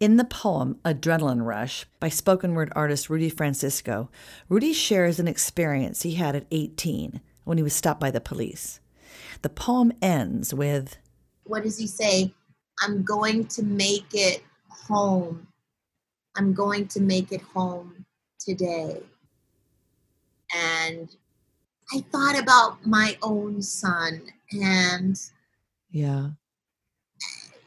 In 0.00 0.16
the 0.16 0.25
poem 0.25 0.78
Adrenaline 0.84 1.44
Rush 1.44 1.87
by 2.00 2.08
spoken 2.08 2.54
word 2.54 2.72
artist 2.75 3.08
Rudy 3.08 3.28
Francisco, 3.28 4.10
Rudy 4.48 4.72
shares 4.72 5.20
an 5.20 5.28
experience 5.28 6.02
he 6.02 6.14
had 6.14 6.34
at 6.34 6.46
18 6.50 7.20
when 7.44 7.56
he 7.56 7.62
was 7.62 7.72
stopped 7.72 8.00
by 8.00 8.10
the 8.10 8.20
police. 8.20 8.80
The 9.42 9.48
poem 9.48 9.92
ends 10.02 10.52
with 10.52 10.98
what 11.44 11.62
does 11.62 11.78
he 11.78 11.87
say? 11.87 12.34
I'm 12.82 13.02
going 13.02 13.47
to 13.49 13.62
make 13.62 14.06
it 14.12 14.42
home. 14.68 15.47
I'm 16.37 16.52
going 16.54 16.87
to 16.88 17.00
make 17.00 17.32
it 17.32 17.40
home 17.42 18.04
today. 18.38 19.02
And 20.54 21.08
I 21.92 22.00
thought 22.12 22.38
about 22.38 22.87
my 22.87 23.16
own 23.23 23.61
son 23.62 24.23
and, 24.52 25.20
Yeah. 25.90 26.30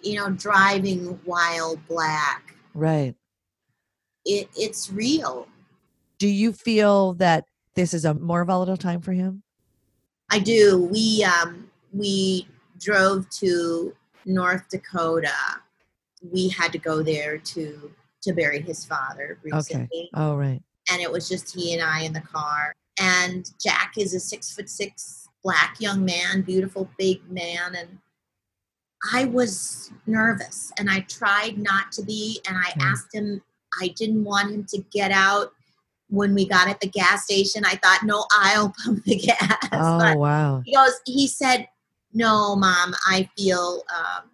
you 0.02 0.16
know, 0.16 0.30
driving 0.32 1.20
while 1.26 1.76
black. 1.88 2.56
Right. 2.74 3.16
It, 4.26 4.50
it's 4.56 4.92
real. 4.92 5.48
Do 6.20 6.28
you 6.28 6.54
feel 6.54 7.14
that 7.16 7.46
this 7.76 7.94
is 7.94 8.06
a 8.06 8.14
more 8.14 8.46
volatile 8.46 8.78
time 8.78 9.02
for 9.02 9.12
him? 9.12 9.44
I 10.30 10.40
do. 10.40 10.88
We 10.92 11.24
um, 11.24 11.70
we 11.92 12.48
drove 12.80 13.30
to 13.32 13.94
North 14.26 14.68
Dakota. 14.70 15.34
We 16.32 16.50
had 16.50 16.72
to 16.74 16.78
go 16.78 17.02
there 17.04 17.38
to 17.38 17.92
to 18.24 18.34
bury 18.34 18.62
his 18.62 18.86
father 18.86 19.40
recently. 19.44 20.10
Oh, 20.14 20.36
right. 20.36 20.62
and 20.92 21.02
it 21.02 21.12
was 21.12 21.28
just 21.28 21.56
he 21.56 21.74
and 21.74 21.82
I 21.82 22.02
in 22.02 22.14
the 22.14 22.22
car. 22.22 22.74
And 23.00 23.50
Jack 23.60 23.94
is 23.98 24.14
a 24.14 24.20
six 24.20 24.54
foot 24.54 24.70
six 24.70 25.28
black 25.44 25.78
young 25.80 26.06
man, 26.06 26.42
beautiful 26.44 26.88
big 27.00 27.28
man, 27.32 27.74
and 27.76 27.98
I 29.12 29.26
was 29.26 29.92
nervous 30.06 30.72
and 30.78 30.88
I 30.90 31.00
tried 31.02 31.58
not 31.58 31.92
to 31.94 32.04
be. 32.04 32.40
And 32.48 32.56
I 32.58 32.70
Mm. 32.78 32.92
asked 32.92 33.14
him, 33.16 33.42
I 33.82 33.88
didn't 33.90 34.24
want 34.24 34.52
him 34.52 34.66
to 34.66 34.78
get 34.92 35.12
out 35.12 35.54
when 36.10 36.36
we 36.36 36.48
got 36.48 36.68
at 36.68 36.80
the 36.82 36.88
gas 36.88 37.24
station. 37.24 37.66
I 37.66 37.76
thought, 37.78 38.04
no, 38.04 38.26
I'll 38.32 38.72
pump 38.86 39.04
the 39.06 39.16
gas. 39.16 39.58
Oh, 39.72 39.98
But 39.98 40.18
wow. 40.20 40.62
he 40.64 40.76
goes, 40.76 41.00
he 41.08 41.26
said, 41.28 41.68
no, 42.14 42.56
mom, 42.56 42.94
I 43.06 43.30
feel, 43.38 43.84
um, 43.96 44.30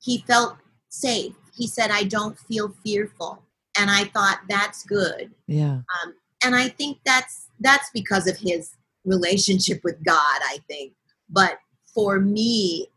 he 0.00 0.18
felt 0.26 0.56
safe. 0.88 1.34
He 1.54 1.66
said, 1.66 1.90
I 1.90 2.04
don't 2.04 2.38
feel 2.38 2.74
fearful. 2.84 3.42
And 3.78 3.90
I 3.90 4.04
thought, 4.04 4.40
that's 4.48 4.84
good 4.84 5.30
Yeah. 5.46 5.80
Um, 6.02 6.14
and 6.44 6.54
I 6.54 6.68
think 6.68 6.98
that's 7.04 7.48
that's 7.60 7.90
because 7.94 8.26
of 8.26 8.36
his 8.36 8.72
relationship 9.04 9.80
with 9.84 10.02
God. 10.04 10.40
I 10.44 10.58
think, 10.68 10.92
but 11.30 11.58
for 11.94 12.18
me, 12.20 12.88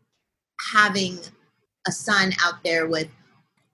having 0.72 1.18
a 1.86 1.92
son 1.92 2.32
out 2.44 2.64
there 2.64 2.88
with 2.88 3.08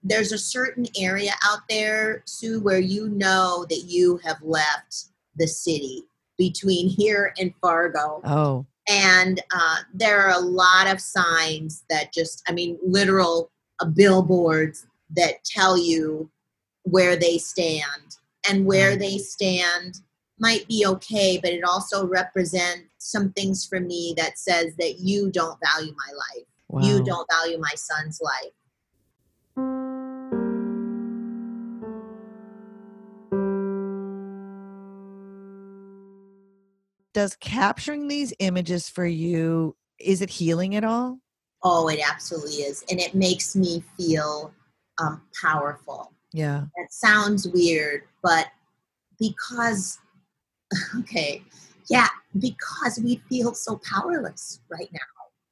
there's 0.03 0.31
a 0.31 0.37
certain 0.37 0.85
area 0.97 1.31
out 1.43 1.61
there, 1.69 2.23
Sue, 2.25 2.59
where 2.59 2.79
you 2.79 3.09
know 3.09 3.65
that 3.69 3.85
you 3.85 4.17
have 4.23 4.41
left 4.41 5.05
the 5.37 5.47
city 5.47 6.03
between 6.37 6.89
here 6.89 7.33
and 7.39 7.53
Fargo, 7.61 8.21
Oh, 8.25 8.65
and 8.87 9.41
uh, 9.55 9.77
there 9.93 10.21
are 10.21 10.31
a 10.31 10.45
lot 10.45 10.87
of 10.87 10.99
signs 10.99 11.83
that 11.89 12.13
just, 12.13 12.43
I 12.47 12.51
mean, 12.51 12.77
literal 12.85 13.49
uh, 13.79 13.85
billboards 13.85 14.85
that 15.15 15.43
tell 15.45 15.77
you 15.77 16.29
where 16.83 17.15
they 17.15 17.37
stand. 17.37 18.17
And 18.49 18.65
where 18.65 18.97
they 18.97 19.19
stand 19.19 20.01
might 20.37 20.67
be 20.67 20.85
okay, 20.85 21.39
but 21.41 21.51
it 21.51 21.63
also 21.63 22.05
represents 22.05 22.89
some 22.97 23.31
things 23.31 23.65
for 23.65 23.79
me 23.79 24.13
that 24.17 24.37
says 24.37 24.75
that 24.79 24.99
you 24.99 25.31
don't 25.31 25.57
value 25.73 25.93
my 25.95 26.13
life. 26.13 26.45
wow. 26.67 26.81
You 26.81 27.03
don't 27.05 27.27
value 27.31 27.57
my 27.57 27.71
son's 27.75 28.19
life. 28.21 28.51
Does 37.13 37.35
capturing 37.35 38.07
these 38.07 38.33
images 38.39 38.89
for 38.89 39.05
you, 39.05 39.75
is 39.99 40.21
it 40.21 40.29
healing 40.29 40.75
at 40.75 40.83
all? 40.83 41.19
Oh, 41.63 41.87
it 41.87 41.99
absolutely 42.05 42.55
is. 42.55 42.83
And 42.89 42.99
it 42.99 43.13
makes 43.15 43.55
me 43.55 43.83
feel 43.97 44.53
um, 44.99 45.21
powerful. 45.41 46.11
Yeah. 46.33 46.65
that 46.75 46.91
sounds 46.91 47.47
weird, 47.47 48.03
but 48.23 48.47
because, 49.19 49.99
okay, 50.99 51.43
yeah, 51.89 52.07
because 52.39 52.99
we 53.03 53.21
feel 53.29 53.53
so 53.53 53.79
powerless 53.87 54.61
right 54.69 54.89
now, 54.91 54.99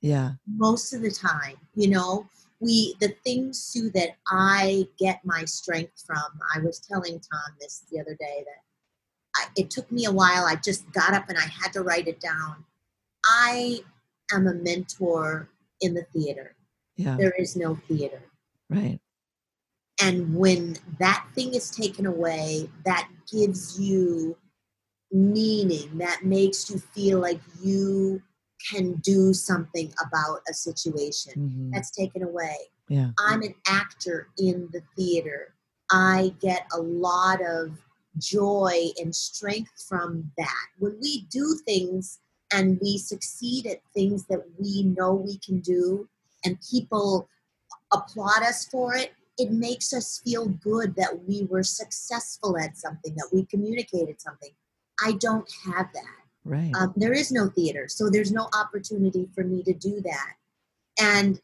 Yeah. 0.02 0.32
most 0.48 0.94
of 0.94 1.02
the 1.02 1.12
time, 1.12 1.58
you 1.76 1.90
know, 1.90 2.28
we, 2.60 2.96
the 3.00 3.10
things, 3.24 3.64
Sue, 3.64 3.92
that 3.92 4.18
I 4.28 4.88
get 4.98 5.22
my 5.24 5.46
strength 5.46 6.04
from, 6.06 6.24
I 6.56 6.60
was 6.60 6.80
telling 6.80 7.20
Tom 7.20 7.56
this 7.60 7.84
the 7.92 8.00
other 8.00 8.16
day 8.20 8.44
that 8.46 8.64
I, 9.36 9.46
it 9.56 9.70
took 9.70 9.92
me 9.92 10.06
a 10.06 10.12
while. 10.12 10.46
I 10.46 10.56
just 10.56 10.92
got 10.92 11.14
up 11.14 11.30
and 11.30 11.38
I 11.38 11.46
had 11.46 11.74
to 11.74 11.82
write 11.82 12.08
it 12.08 12.20
down. 12.20 12.66
I 13.26 13.80
am 14.34 14.48
a 14.48 14.54
mentor 14.54 15.50
in 15.80 15.94
the 15.94 16.04
theater. 16.14 16.56
Yeah. 16.98 17.18
There 17.18 17.34
is 17.38 17.56
no 17.56 17.76
theater. 17.88 18.22
Right. 18.70 19.00
And 20.02 20.36
when 20.36 20.78
that 21.00 21.26
thing 21.36 21.54
is 21.54 21.70
taken 21.70 22.06
away, 22.06 22.70
that 22.86 23.08
gives 23.32 23.80
you 23.80 24.38
meaning, 25.12 25.98
that 25.98 26.24
makes 26.24 26.70
you 26.70 26.80
feel 26.80 27.20
like 27.20 27.40
you 27.62 28.22
can 28.70 28.94
do 29.04 29.34
something 29.34 29.94
about 30.06 30.42
a 30.50 30.54
situation. 30.54 31.34
Mhm. 31.36 31.72
That's 31.74 31.92
taken 31.92 32.24
away. 32.24 32.56
Yeah. 32.88 33.12
I'm 33.20 33.42
an 33.42 33.56
actor 33.68 34.30
in 34.38 34.70
the 34.72 34.82
theater. 34.96 35.56
I 35.92 36.34
get 36.40 36.68
a 36.74 36.80
lot 36.80 37.42
of 37.42 37.78
joy 38.18 38.88
and 38.98 39.16
strength 39.16 39.86
from 39.88 40.32
that. 40.38 40.68
When 40.80 40.98
we 41.02 41.26
do 41.30 41.58
things 41.66 42.20
and 42.54 42.80
we 42.82 42.98
succeed 42.98 43.66
at 43.66 43.82
things 43.94 44.26
that 44.28 44.44
we 44.58 44.84
know 44.84 45.14
we 45.14 45.38
can 45.38 45.60
do, 45.62 46.08
and 46.44 46.58
people 46.70 47.30
applaud 47.94 48.44
us 48.44 48.66
for 48.66 48.96
it, 48.96 49.12
it 49.38 49.52
makes 49.52 49.94
us 49.94 50.22
feel 50.24 50.48
good 50.48 50.96
that 50.96 51.26
we 51.28 51.48
were 51.50 51.64
successful 51.64 52.58
at 52.58 52.78
something, 52.78 53.16
that 53.16 53.30
we 53.32 53.46
communicated 53.46 54.20
something. 54.22 54.52
I 55.04 55.14
don't 55.14 55.50
have 55.66 55.88
that. 55.94 56.22
Right. 56.44 56.72
Um, 56.76 56.94
there 56.96 57.14
is 57.14 57.32
no 57.32 57.50
theater, 57.50 57.88
so 57.88 58.10
there's 58.10 58.32
no 58.32 58.50
opportunity 58.54 59.30
for 59.34 59.44
me 59.44 59.64
to 59.64 59.74
do 59.74 60.02
that. 60.02 60.34
And 61.00 61.40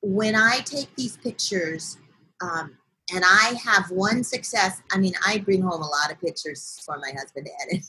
when 0.00 0.34
I 0.34 0.58
take 0.60 0.94
these 0.96 1.16
pictures, 1.16 1.98
um, 2.40 2.76
and 3.12 3.24
I 3.26 3.54
have 3.64 3.90
one 3.90 4.22
success, 4.22 4.80
I 4.92 4.98
mean, 4.98 5.14
I 5.26 5.38
bring 5.38 5.62
home 5.62 5.82
a 5.82 5.86
lot 5.86 6.12
of 6.12 6.20
pictures 6.20 6.80
for 6.84 6.98
my 6.98 7.12
husband 7.18 7.46
to 7.46 7.52
edit. 7.66 7.84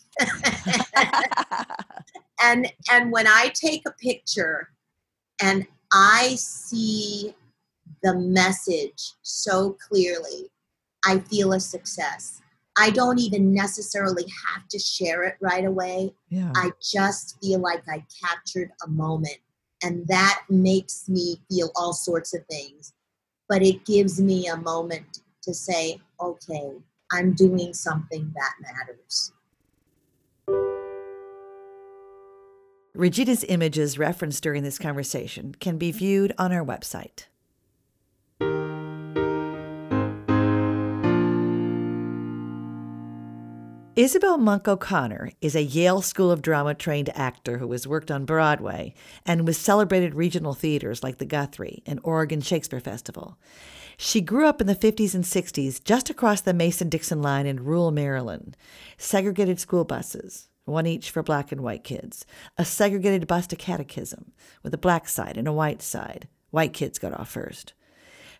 and 2.44 2.72
and 2.92 3.12
when 3.12 3.28
I 3.28 3.52
take 3.54 3.84
a 3.88 3.92
picture 3.92 4.70
and 5.42 5.68
I 5.92 6.36
see 6.36 7.36
the 8.02 8.16
message 8.16 9.14
so 9.22 9.78
clearly, 9.88 10.50
I 11.06 11.20
feel 11.20 11.54
a 11.54 11.60
success. 11.60 12.42
I 12.78 12.90
don't 12.90 13.20
even 13.20 13.54
necessarily 13.54 14.26
have 14.48 14.68
to 14.70 14.80
share 14.80 15.24
it 15.24 15.36
right 15.40 15.66
away. 15.66 16.14
yeah. 16.30 16.52
I 16.56 16.72
just 16.82 17.38
feel 17.40 17.60
like 17.60 17.84
I 17.88 18.04
captured 18.24 18.72
a 18.84 18.90
moment. 18.90 19.38
And 19.84 20.08
that 20.08 20.42
makes 20.50 21.08
me 21.08 21.42
feel 21.50 21.72
all 21.76 21.94
sorts 21.94 22.34
of 22.34 22.46
things 22.50 22.94
but 23.48 23.62
it 23.62 23.86
gives 23.86 24.22
me 24.22 24.48
a 24.48 24.58
moment 24.58 25.20
to 25.44 25.54
say, 25.54 26.00
okay, 26.20 26.72
I'm 27.12 27.34
doing 27.34 27.74
something 27.74 28.34
that 28.36 28.54
matters. 28.62 29.32
Regina's 32.96 33.44
images 33.46 33.98
referenced 33.98 34.44
during 34.44 34.64
this 34.64 34.78
conversation 34.78 35.56
can 35.60 35.78
be 35.78 35.92
viewed 35.92 36.34
on 36.38 36.54
our 36.54 36.64
website. 36.64 37.26
Isabel 43.96 44.40
Monk 44.40 44.68
O'Connor 44.68 45.34
is 45.40 45.56
a 45.56 45.62
Yale 45.62 46.02
School 46.02 46.32
of 46.32 46.42
Drama 46.42 46.74
trained 46.74 47.16
actor 47.16 47.60
who 47.60 47.72
has 47.74 47.88
worked 47.88 48.10
on 48.10 48.26
Broadway 48.26 48.96
and 49.24 49.46
with 49.46 49.56
celebrated 49.56 50.16
regional 50.16 50.56
theaters 50.56 51.04
like 51.04 51.20
the 51.20 51.28
Guthrie 51.28 51.84
and 51.86 52.00
Oregon 52.02 52.42
Shakespeare 52.42 52.80
Festival. 52.80 53.38
She 53.96 54.20
grew 54.20 54.48
up 54.48 54.60
in 54.60 54.66
the 54.66 54.74
50s 54.74 55.14
and 55.14 55.24
60s 55.24 55.84
just 55.84 56.10
across 56.10 56.42
the 56.42 56.56
Mason 56.56 56.90
Dixon 56.90 57.22
line 57.22 57.46
in 57.46 57.64
rural 57.64 57.92
Maryland. 57.92 58.58
Segregated 58.98 59.60
school 59.60 59.86
buses, 59.86 60.50
one 60.66 60.88
each 60.88 61.12
for 61.12 61.22
black 61.22 61.52
and 61.52 61.62
white 61.62 61.84
kids, 61.84 62.26
a 62.58 62.66
segregated 62.66 63.28
bus 63.28 63.46
to 63.46 63.56
catechism 63.56 64.32
with 64.64 64.74
a 64.74 64.80
black 64.80 65.08
side 65.08 65.38
and 65.38 65.48
a 65.48 65.54
white 65.54 65.84
side. 65.84 66.28
White 66.50 66.74
kids 66.74 66.98
got 66.98 67.14
off 67.14 67.30
first. 67.30 67.74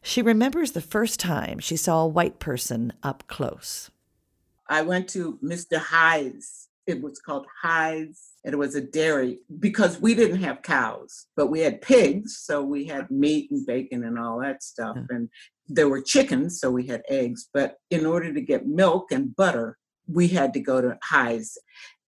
She 0.02 0.24
remembers 0.24 0.72
the 0.72 0.82
first 0.82 1.20
time 1.20 1.60
she 1.60 1.78
saw 1.78 2.02
a 2.02 2.08
white 2.08 2.40
person 2.40 2.92
up 3.04 3.26
close. 3.28 3.92
I 4.70 4.82
went 4.82 5.08
to 5.10 5.40
Mr. 5.44 5.78
Hyde's. 5.78 6.70
It 6.86 7.02
was 7.02 7.20
called 7.20 7.46
Hyde's, 7.62 8.34
and 8.44 8.54
it 8.54 8.58
was 8.58 8.76
a 8.76 8.82
dairy 8.82 9.40
because 9.60 10.02
we 10.02 10.16
didn't 10.16 10.42
have 10.42 10.62
cows, 10.62 11.28
but 11.38 11.48
we 11.48 11.62
had 11.62 11.82
pigs, 11.82 12.38
so 12.38 12.62
we 12.62 12.86
had 12.86 13.10
meat 13.10 13.50
and 13.52 13.66
bacon 13.66 14.04
and 14.04 14.20
all 14.20 14.40
that 14.42 14.64
stuff. 14.64 14.98
And 15.10 15.30
there 15.68 15.88
were 15.88 16.02
chickens, 16.02 16.60
so 16.60 16.70
we 16.70 16.88
had 16.88 17.04
eggs. 17.08 17.48
But 17.54 17.78
in 17.90 18.06
order 18.06 18.34
to 18.34 18.42
get 18.42 18.68
milk 18.68 19.12
and 19.14 19.34
butter, 19.34 19.78
we 20.08 20.28
had 20.28 20.54
to 20.54 20.60
go 20.60 20.82
to 20.82 20.98
Hyde's. 21.02 21.58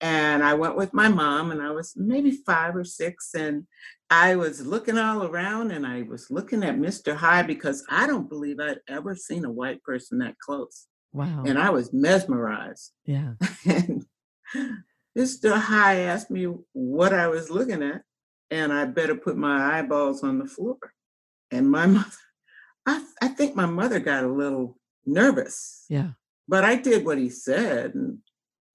And 0.01 0.43
I 0.43 0.55
went 0.55 0.75
with 0.75 0.93
my 0.93 1.07
mom, 1.07 1.51
and 1.51 1.62
I 1.62 1.71
was 1.71 1.93
maybe 1.95 2.31
five 2.45 2.75
or 2.75 2.83
six, 2.83 3.33
and 3.33 3.65
I 4.09 4.35
was 4.35 4.65
looking 4.65 4.97
all 4.97 5.24
around 5.24 5.71
and 5.71 5.85
I 5.85 6.03
was 6.03 6.29
looking 6.29 6.63
at 6.63 6.77
Mr. 6.77 7.15
Hyde 7.15 7.47
because 7.47 7.83
I 7.89 8.05
don't 8.05 8.29
believe 8.29 8.59
I'd 8.59 8.79
ever 8.88 9.15
seen 9.15 9.45
a 9.45 9.51
white 9.51 9.81
person 9.83 10.19
that 10.19 10.38
close. 10.38 10.88
Wow. 11.15 11.43
And 11.48 11.57
I 11.57 11.69
was 11.69 11.93
mesmerized. 11.93 12.91
yeah. 13.05 13.34
And 13.65 14.05
Mr. 15.17 15.57
Hyde 15.57 16.00
asked 16.00 16.29
me 16.29 16.45
what 16.74 17.13
I 17.13 17.27
was 17.27 17.50
looking 17.50 17.81
at, 17.81 18.01
and 18.51 18.72
I 18.74 18.86
better 18.86 19.15
put 19.15 19.38
my 19.38 19.79
eyeballs 19.79 20.24
on 20.24 20.39
the 20.39 20.45
floor. 20.45 20.77
And 21.51 21.72
my 21.72 21.86
mother, 21.95 22.12
I, 22.86 23.03
I 23.22 23.27
think 23.29 23.55
my 23.55 23.65
mother 23.65 24.00
got 24.00 24.24
a 24.25 24.31
little 24.31 24.77
nervous, 25.05 25.86
Yeah. 25.89 26.10
but 26.48 26.63
I 26.65 26.75
did 26.75 27.05
what 27.05 27.17
he 27.17 27.29
said. 27.29 27.95
And 27.95 28.17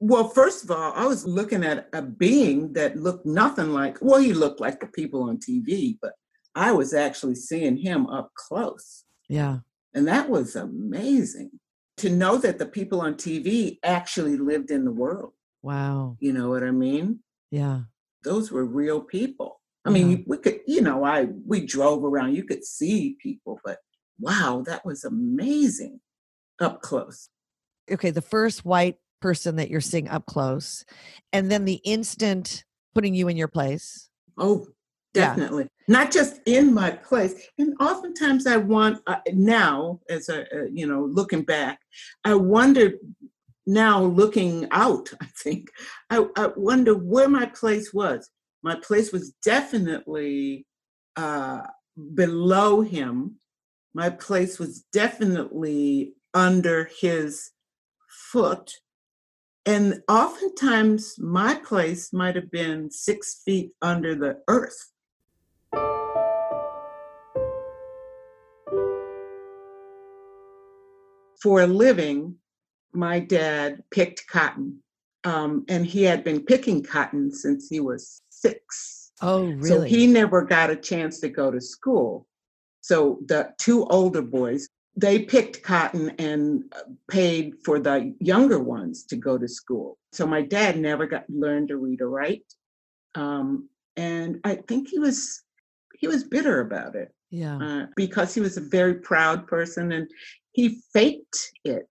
well, 0.00 0.28
first 0.28 0.64
of 0.64 0.70
all, 0.70 0.92
I 0.94 1.06
was 1.06 1.26
looking 1.26 1.62
at 1.62 1.88
a 1.92 2.00
being 2.02 2.73
that 2.73 2.97
looked 2.97 3.26
nothing 3.26 3.70
like, 3.73 3.99
well, 4.00 4.20
he 4.20 4.32
looked 4.32 4.61
like 4.61 4.80
the 4.80 4.87
people 4.87 5.23
on 5.25 5.37
TV, 5.38 5.99
but 6.00 6.12
I 6.54 6.73
was 6.73 6.94
actually 6.94 7.35
seeing 7.35 7.76
him 7.76 8.06
up 8.06 8.30
close. 8.35 9.04
Yeah. 9.28 9.59
And 9.94 10.09
that 10.09 10.30
was 10.30 10.56
amazing 10.56 11.50
to 12.00 12.11
know 12.11 12.38
that 12.38 12.59
the 12.59 12.66
people 12.66 13.00
on 13.00 13.14
TV 13.14 13.78
actually 13.83 14.37
lived 14.37 14.71
in 14.71 14.85
the 14.85 14.90
world. 14.92 15.33
Wow. 15.62 16.16
You 16.19 16.33
know 16.33 16.49
what 16.49 16.62
I 16.62 16.71
mean? 16.71 17.21
Yeah. 17.50 17.83
Those 18.25 18.50
were 18.50 18.64
real 18.64 19.00
people. 19.00 19.61
I 19.85 19.90
mean, 19.90 20.11
Yeah. 20.11 20.16
we 20.26 20.37
could, 20.38 20.61
you 20.66 20.80
know, 20.83 21.04
I 21.04 21.28
we 21.47 21.64
drove 21.66 22.04
around, 22.04 22.35
you 22.35 22.45
could 22.45 22.64
see 22.64 23.16
people, 23.23 23.61
but 23.64 23.78
wow, 24.19 24.62
that 24.66 24.85
was 24.85 25.04
amazing 25.04 26.00
up 26.61 26.83
close. 26.83 27.28
Okay, 27.90 28.11
the 28.11 28.23
first 28.23 28.64
white 28.64 28.97
person 29.21 29.57
that 29.57 29.71
you're 29.71 29.80
seeing 29.80 30.09
up 30.09 30.26
close, 30.26 30.85
and 31.33 31.50
then 31.50 31.64
the 31.64 31.80
instant 31.85 32.64
putting 32.95 33.14
you 33.14 33.28
in 33.28 33.37
your 33.37 33.49
place. 33.49 34.09
Oh, 34.38 34.66
Yeah. 35.14 35.26
definitely. 35.26 35.68
Not 35.88 36.12
just 36.12 36.40
in 36.46 36.72
my 36.72 36.90
place. 36.90 37.48
And 37.58 37.74
oftentimes 37.80 38.46
I 38.46 38.58
want 38.58 39.00
uh, 39.06 39.16
now, 39.32 40.00
as 40.08 40.28
a 40.28 40.42
uh, 40.42 40.64
you 40.73 40.86
know, 40.86 41.04
looking 41.04 41.42
back, 41.42 41.80
I 42.25 42.34
wonder 42.34 42.92
now 43.66 44.02
looking 44.02 44.68
out. 44.70 45.10
I 45.20 45.26
think 45.36 45.70
I, 46.10 46.26
I 46.36 46.50
wonder 46.56 46.94
where 46.94 47.28
my 47.28 47.46
place 47.46 47.92
was. 47.92 48.30
My 48.62 48.76
place 48.76 49.12
was 49.12 49.32
definitely 49.42 50.66
uh, 51.16 51.62
below 52.14 52.82
him. 52.82 53.36
My 53.94 54.10
place 54.10 54.58
was 54.58 54.82
definitely 54.92 56.14
under 56.34 56.88
his 57.00 57.50
foot. 58.08 58.75
And 59.66 60.02
oftentimes 60.08 61.16
my 61.18 61.54
place 61.54 62.12
might 62.12 62.36
have 62.36 62.50
been 62.50 62.90
six 62.90 63.42
feet 63.44 63.73
under 63.82 64.14
the 64.14 64.38
earth. 64.49 64.90
For 71.40 71.62
a 71.62 71.66
living, 71.66 72.36
my 72.92 73.20
dad 73.20 73.82
picked 73.90 74.26
cotton, 74.26 74.82
um, 75.24 75.64
and 75.68 75.86
he 75.86 76.02
had 76.02 76.24
been 76.24 76.44
picking 76.44 76.82
cotton 76.82 77.32
since 77.32 77.68
he 77.68 77.80
was 77.80 78.22
six. 78.30 79.12
Oh, 79.22 79.44
really? 79.44 79.68
So 79.68 79.80
he 79.82 80.06
never 80.06 80.42
got 80.42 80.70
a 80.70 80.76
chance 80.76 81.20
to 81.20 81.28
go 81.28 81.50
to 81.50 81.60
school. 81.60 82.26
So 82.80 83.18
the 83.26 83.52
two 83.58 83.84
older 83.86 84.22
boys, 84.22 84.68
they 84.96 85.20
picked 85.20 85.62
cotton 85.62 86.10
and 86.18 86.64
uh, 86.74 86.90
paid 87.08 87.54
for 87.64 87.78
the 87.78 88.14
younger 88.18 88.58
ones 88.58 89.04
to 89.04 89.16
go 89.16 89.38
to 89.38 89.48
school. 89.48 89.98
So 90.12 90.26
my 90.26 90.42
dad 90.42 90.78
never 90.78 91.06
got 91.06 91.24
learned 91.28 91.68
to 91.68 91.76
read 91.76 92.00
or 92.00 92.08
write, 92.08 92.52
um, 93.14 93.68
and 93.96 94.40
I 94.44 94.54
think 94.56 94.88
he 94.88 94.98
was 94.98 95.42
he 95.98 96.08
was 96.08 96.24
bitter 96.24 96.60
about 96.60 96.94
it 96.96 97.12
yeah. 97.30 97.58
uh, 97.58 97.86
because 97.94 98.34
he 98.34 98.40
was 98.40 98.56
a 98.56 98.62
very 98.62 98.94
proud 98.94 99.46
person 99.46 99.92
and 99.92 100.10
he 100.52 100.80
faked 100.93 101.52
it. 101.65 101.89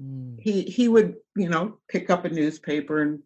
Mm. 0.00 0.36
He 0.40 0.62
he 0.62 0.88
would 0.88 1.16
you 1.36 1.48
know 1.48 1.78
pick 1.88 2.10
up 2.10 2.24
a 2.24 2.28
newspaper 2.28 3.02
and 3.02 3.20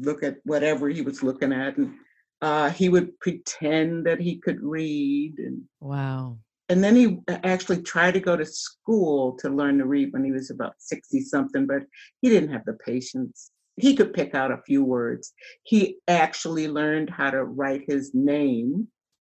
look 0.00 0.22
at 0.22 0.36
whatever 0.44 0.88
he 0.88 1.02
was 1.02 1.22
looking 1.22 1.52
at 1.52 1.76
and 1.76 1.94
uh, 2.40 2.70
he 2.70 2.88
would 2.88 3.18
pretend 3.20 4.06
that 4.06 4.20
he 4.20 4.38
could 4.38 4.60
read 4.62 5.34
and 5.38 5.62
Wow. 5.80 6.38
and 6.70 6.82
then 6.82 6.96
he 6.96 7.18
actually 7.28 7.82
tried 7.82 8.14
to 8.14 8.20
go 8.20 8.36
to 8.36 8.46
school 8.46 9.36
to 9.40 9.50
learn 9.50 9.78
to 9.78 9.84
read 9.86 10.12
when 10.12 10.24
he 10.24 10.32
was 10.32 10.50
about 10.50 10.74
60 10.78 11.20
something 11.20 11.66
but 11.66 11.82
he 12.22 12.30
didn't 12.30 12.52
have 12.52 12.64
the 12.64 12.72
patience 12.72 13.50
he 13.76 13.94
could 13.94 14.14
pick 14.14 14.34
out 14.34 14.50
a 14.50 14.62
few 14.66 14.82
words 14.82 15.32
he 15.64 15.98
actually 16.08 16.68
learned 16.68 17.10
how 17.10 17.30
to 17.30 17.44
write 17.44 17.84
his 17.86 18.12
name 18.14 18.88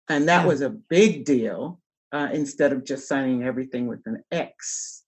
and 0.09 0.27
that 0.29 0.43
Yeah. 0.43 0.47
was 0.47 0.61
a 0.61 0.69
big 0.69 1.25
deal 1.25 1.81
uh, 2.13 2.29
instead 2.31 2.71
of 2.71 2.85
just 2.85 3.07
signing 3.07 3.43
everything 3.43 3.87
with 3.87 3.99
an 4.05 4.23
x 4.31 5.03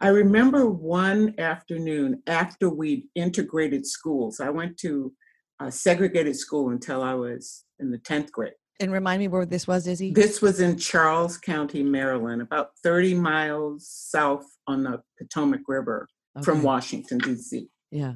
i 0.00 0.08
remember 0.08 0.68
one 0.68 1.34
afternoon 1.38 2.22
after 2.26 2.68
we'd 2.70 3.04
integrated 3.14 3.84
schools 3.86 4.38
i 4.40 4.50
went 4.50 4.76
to 4.76 5.12
a 5.60 5.72
segregated 5.72 6.36
school 6.36 6.70
until 6.70 7.02
i 7.02 7.14
was 7.14 7.64
in 7.80 7.90
the 7.90 7.98
10th 7.98 8.30
grade 8.30 8.52
And 8.80 8.92
remind 8.92 9.20
me 9.20 9.28
where 9.28 9.46
this 9.46 9.66
was, 9.66 9.86
Izzy. 9.86 10.12
this 10.12 10.42
was 10.42 10.60
in 10.60 10.76
Charles 10.76 11.38
County, 11.38 11.82
Maryland, 11.82 12.42
about 12.42 12.68
30 12.82 13.14
miles 13.14 13.88
south 13.88 14.46
on 14.66 14.82
the 14.82 15.00
Potomac 15.18 15.62
River 15.66 16.06
from 16.44 16.62
Washington, 16.62 17.16
D.C. 17.18 17.68
Yeah. 17.90 18.14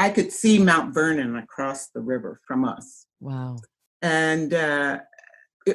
I 0.00 0.08
could 0.10 0.32
see 0.32 0.58
Mount 0.58 0.92
Vernon 0.94 1.36
across 1.36 1.90
the 1.94 2.00
river 2.00 2.40
from 2.48 2.64
us. 2.64 3.06
Wow. 3.20 3.58
And 4.02 4.52
uh, 4.54 4.98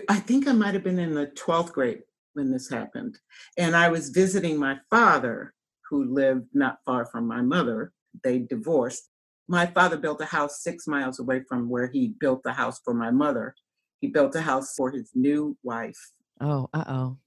I 0.09 0.19
think 0.19 0.47
I 0.47 0.51
might 0.51 0.73
have 0.73 0.83
been 0.83 0.99
in 0.99 1.13
the 1.13 1.27
12th 1.27 1.71
grade 1.71 2.01
when 2.33 2.51
this 2.51 2.69
happened. 2.69 3.17
And 3.57 3.75
I 3.75 3.89
was 3.89 4.09
visiting 4.09 4.57
my 4.59 4.79
father, 4.89 5.53
who 5.89 6.05
lived 6.13 6.47
not 6.53 6.79
far 6.85 7.05
from 7.05 7.27
my 7.27 7.41
mother. 7.41 7.93
They 8.23 8.39
divorced. 8.39 9.09
My 9.47 9.67
father 9.67 9.97
built 9.97 10.21
a 10.21 10.25
house 10.25 10.63
six 10.63 10.87
miles 10.87 11.19
away 11.19 11.43
from 11.47 11.69
where 11.69 11.87
he 11.87 12.15
built 12.19 12.41
the 12.43 12.53
house 12.53 12.79
for 12.83 12.93
my 12.93 13.11
mother. 13.11 13.55
He 14.01 14.07
built 14.07 14.35
a 14.35 14.41
house 14.41 14.73
for 14.75 14.89
his 14.89 15.11
new 15.13 15.55
wife. 15.63 15.99
Oh, 16.41 16.69
uh 16.73 16.83
oh. 16.87 17.17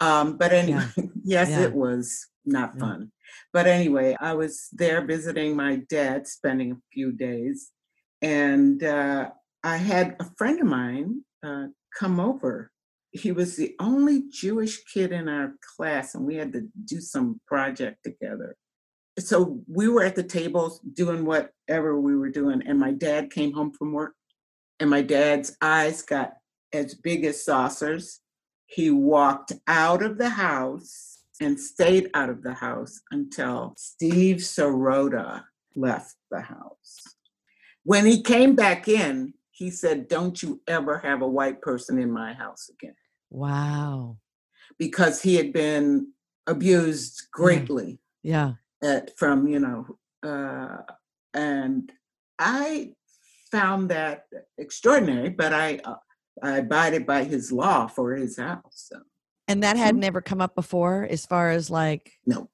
Um, 0.00 0.36
but 0.36 0.52
anyway, 0.52 0.86
yes, 1.24 1.50
Yeah. 1.50 1.64
it 1.64 1.74
was 1.74 2.28
not 2.44 2.74
Yeah. 2.74 2.80
fun. 2.80 3.12
But 3.52 3.66
anyway, 3.66 4.16
I 4.20 4.34
was 4.34 4.68
there 4.72 5.04
visiting 5.04 5.56
my 5.56 5.82
dad, 5.88 6.28
spending 6.28 6.72
a 6.72 6.80
few 6.92 7.10
days, 7.10 7.72
and 8.22 8.82
uh, 8.84 9.30
I 9.64 9.76
had 9.78 10.16
a 10.20 10.26
friend 10.38 10.60
of 10.60 10.66
mine 10.66 11.24
uh, 11.42 11.66
come 11.98 12.20
over. 12.20 12.70
He 13.12 13.32
was 13.32 13.56
the 13.56 13.74
only 13.78 14.24
Jewish 14.30 14.82
kid 14.84 15.12
in 15.12 15.28
our 15.28 15.54
class, 15.76 16.14
and 16.14 16.26
we 16.26 16.34
had 16.34 16.52
to 16.52 16.68
do 16.84 17.00
some 17.00 17.40
project 17.46 17.98
together. 18.04 18.56
So 19.18 19.60
we 19.68 19.88
were 19.88 20.02
at 20.02 20.16
the 20.16 20.24
table 20.24 20.80
doing 20.92 21.24
whatever 21.24 22.00
we 22.00 22.16
were 22.16 22.30
doing, 22.30 22.62
and 22.66 22.78
my 22.78 22.90
dad 22.90 23.30
came 23.30 23.52
home 23.52 23.72
from 23.72 23.92
work, 23.92 24.14
and 24.80 24.90
my 24.90 25.02
dad's 25.02 25.56
eyes 25.62 26.02
got 26.02 26.32
as 26.72 26.94
big 26.94 27.24
as 27.24 27.44
saucers 27.44 28.20
he 28.66 28.90
walked 28.90 29.52
out 29.66 30.02
of 30.02 30.18
the 30.18 30.30
house 30.30 31.20
and 31.40 31.58
stayed 31.58 32.10
out 32.14 32.30
of 32.30 32.42
the 32.42 32.54
house 32.54 33.00
until 33.10 33.74
Steve 33.76 34.36
Sorota 34.36 35.44
left 35.74 36.14
the 36.30 36.40
house. 36.40 37.02
When 37.84 38.06
he 38.06 38.22
came 38.22 38.54
back 38.54 38.88
in, 38.88 39.34
he 39.54 39.70
said, 39.70 40.08
Don't 40.08 40.42
you 40.42 40.60
ever 40.66 40.98
have 40.98 41.22
a 41.22 41.28
white 41.28 41.62
person 41.62 41.98
in 41.98 42.10
my 42.10 42.32
house 42.34 42.68
again. 42.68 42.96
Wow. 43.30 44.18
Because 44.78 45.22
he 45.22 45.36
had 45.36 45.52
been 45.52 46.08
abused 46.46 47.28
greatly 47.32 48.00
Yeah. 48.22 48.54
at, 48.82 49.16
from, 49.16 49.46
you 49.46 49.60
know, 49.60 49.98
uh, 50.28 50.82
and 51.32 51.90
I 52.38 52.94
found 53.52 53.90
that 53.90 54.24
extraordinary, 54.58 55.28
but 55.30 55.52
I, 55.52 55.78
uh, 55.84 55.96
I 56.42 56.58
abided 56.58 57.06
by 57.06 57.22
his 57.24 57.52
law 57.52 57.86
for 57.86 58.14
his 58.14 58.36
house. 58.36 58.88
So. 58.90 59.00
And 59.46 59.62
that 59.62 59.76
had 59.76 59.94
never 59.94 60.20
come 60.20 60.40
up 60.40 60.56
before 60.56 61.06
as 61.08 61.24
far 61.26 61.50
as 61.50 61.70
like 61.70 62.12
No, 62.26 62.50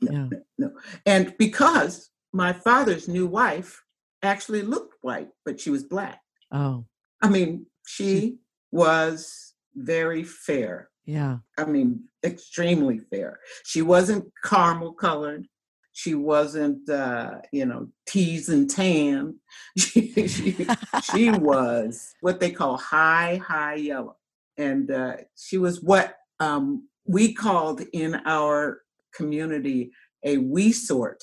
yeah. 0.00 0.28
no. 0.56 0.70
And 1.04 1.34
because 1.36 2.10
my 2.32 2.52
father's 2.52 3.08
new 3.08 3.26
wife 3.26 3.82
actually 4.22 4.62
looked 4.62 4.94
white, 5.00 5.30
but 5.44 5.58
she 5.60 5.70
was 5.70 5.82
black. 5.82 6.20
Oh. 6.54 6.86
I 7.20 7.28
mean, 7.28 7.66
she 7.86 8.38
was 8.70 9.54
very 9.74 10.22
fair. 10.22 10.88
Yeah. 11.04 11.38
I 11.58 11.64
mean, 11.64 12.04
extremely 12.24 13.00
fair. 13.10 13.40
She 13.64 13.82
wasn't 13.82 14.32
caramel 14.42 14.92
colored. 14.92 15.46
She 15.92 16.14
wasn't, 16.14 16.88
uh, 16.88 17.40
you 17.52 17.66
know, 17.66 17.88
teased 18.06 18.48
and 18.48 18.70
tan. 18.70 19.36
She, 19.78 20.12
she, 20.28 20.66
she 21.12 21.30
was 21.30 22.14
what 22.20 22.40
they 22.40 22.52
call 22.52 22.76
high, 22.76 23.40
high 23.44 23.74
yellow. 23.74 24.16
And 24.56 24.90
uh, 24.90 25.16
she 25.36 25.58
was 25.58 25.82
what 25.82 26.14
um, 26.38 26.88
we 27.06 27.34
called 27.34 27.82
in 27.92 28.20
our 28.24 28.82
community 29.14 29.90
a 30.24 30.36
Wesort. 30.36 31.22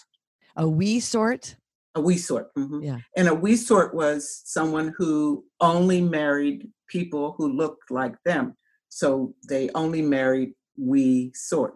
A 0.58 0.64
Wesort? 0.64 1.56
A 1.96 2.02
Wesort. 2.02 2.48
mhm. 2.58 2.84
Yeah. 2.84 2.98
And 3.18 3.28
a 3.28 3.36
Wesort 3.36 3.94
was 3.94 4.42
someone 4.46 4.94
who 4.98 5.46
only 5.60 6.02
married 6.02 6.70
people 6.88 7.36
who 7.38 7.52
looked 7.52 7.92
like 7.92 8.16
them. 8.24 8.56
So 8.90 9.36
they 9.50 9.70
only 9.76 10.02
married 10.02 10.54
Wesort. 10.80 11.76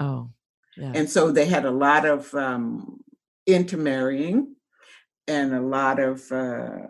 Oh. 0.00 0.30
Yeah. 0.76 0.92
And 0.94 1.08
so 1.08 1.32
they 1.32 1.46
had 1.46 1.64
a 1.64 1.70
lot 1.70 2.04
of 2.04 2.32
um, 2.34 3.00
intermarrying 3.46 4.54
and 5.26 5.54
a 5.54 5.60
lot 5.60 5.98
of 5.98 6.30
uh, 6.30 6.88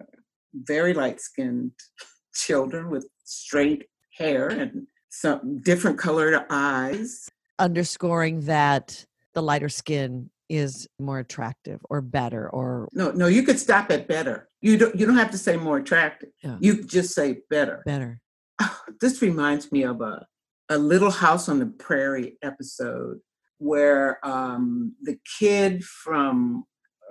very 0.54 0.92
light 0.92 1.20
skinned 1.20 1.72
children 2.34 2.90
with 2.90 3.08
straight 3.24 3.84
hair 4.18 4.48
and 4.48 4.86
some 5.08 5.60
different 5.62 5.98
colored 5.98 6.44
eyes. 6.50 7.28
Underscoring 7.58 8.40
that 8.42 9.04
the 9.34 9.42
lighter 9.42 9.68
skin 9.68 10.30
is 10.48 10.86
more 10.98 11.18
attractive 11.18 11.80
or 11.90 12.00
better 12.00 12.48
or 12.50 12.88
No, 12.92 13.10
no, 13.12 13.26
you 13.26 13.42
could 13.42 13.58
stop 13.58 13.90
at 13.90 14.06
better. 14.08 14.48
You 14.60 14.76
don't. 14.78 14.94
You 14.98 15.06
don't 15.06 15.16
have 15.16 15.30
to 15.32 15.38
say 15.38 15.56
more 15.56 15.78
attractive. 15.78 16.30
Yeah. 16.42 16.56
You 16.60 16.82
just 16.84 17.14
say 17.14 17.38
better. 17.50 17.82
better. 17.86 18.20
this 19.00 19.22
reminds 19.22 19.70
me 19.72 19.82
of 19.82 20.00
a 20.00 20.26
a 20.68 20.78
Little 20.78 21.10
House 21.12 21.48
on 21.48 21.58
the 21.60 21.66
Prairie 21.66 22.38
episode 22.42 23.18
where 23.58 24.18
um, 24.26 24.94
the 25.02 25.16
kid 25.38 25.84
from 25.84 26.64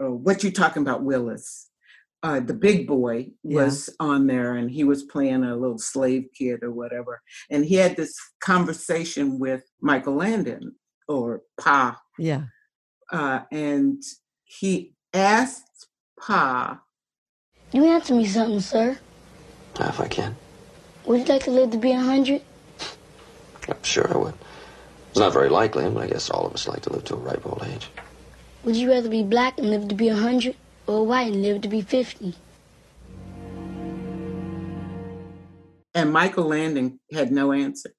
uh, 0.03 0.11
what 0.11 0.43
you're 0.43 0.51
talking 0.51 0.81
about, 0.81 1.03
Willis, 1.03 1.69
uh, 2.21 2.39
the 2.41 2.53
big 2.53 2.85
boy 2.85 3.27
Yeah. 3.43 3.63
was 3.63 3.89
on 3.99 4.27
there, 4.27 4.55
and 4.55 4.69
he 4.69 4.83
was 4.83 5.03
playing 5.03 5.43
a 5.45 5.55
little 5.55 5.77
slave 5.77 6.25
kid 6.37 6.63
or 6.63 6.71
whatever, 6.71 7.21
and 7.49 7.63
he 7.65 7.75
had 7.75 7.95
this 7.95 8.15
conversation 8.41 9.39
with 9.39 9.63
Michael 9.81 10.15
Landon 10.15 10.75
or 11.07 11.41
Pa, 11.59 11.99
Yeah. 12.19 12.45
Uh, 13.11 13.41
and 13.51 14.01
he 14.43 14.93
asked 15.13 15.87
Pa, 16.19 16.81
You 17.71 17.85
answer 17.85 18.15
me 18.15 18.25
something, 18.25 18.59
sir. 18.59 18.97
Uh, 19.79 19.87
If 19.89 19.99
I 19.99 20.07
can. 20.07 20.35
Would 21.05 21.19
you 21.21 21.25
like 21.25 21.43
to 21.43 21.51
live 21.51 21.71
to 21.71 21.77
be 21.77 21.91
a 21.91 21.99
hundred? 21.99 22.41
I'm 23.67 23.83
sure 23.83 24.11
I 24.11 24.17
would. 24.17 24.33
It's 25.09 25.19
not 25.19 25.33
very 25.33 25.49
likely, 25.49 25.89
but 25.89 26.03
I 26.03 26.07
guess 26.07 26.29
all 26.29 26.45
of 26.45 26.53
us 26.53 26.67
like 26.67 26.81
to 26.81 26.93
live 26.93 27.05
to 27.05 27.15
a 27.15 27.17
ripe 27.17 27.45
old 27.45 27.63
age. 27.65 27.87
Would 28.63 28.75
you 28.75 28.89
rather 28.89 29.09
be 29.09 29.23
black 29.23 29.57
and 29.57 29.69
live 29.69 29.87
to 29.89 29.95
be 29.95 30.09
a 30.09 30.15
hundred, 30.15 30.55
or 30.87 31.05
white 31.05 31.31
and 31.31 31.41
live 31.41 31.61
to 31.61 31.67
be 31.67 31.81
fifty? 31.81 32.35
and 35.93 36.11
Michael 36.11 36.43
Landon 36.45 36.99
had 37.13 37.31
no 37.31 37.53
answer. 37.53 37.91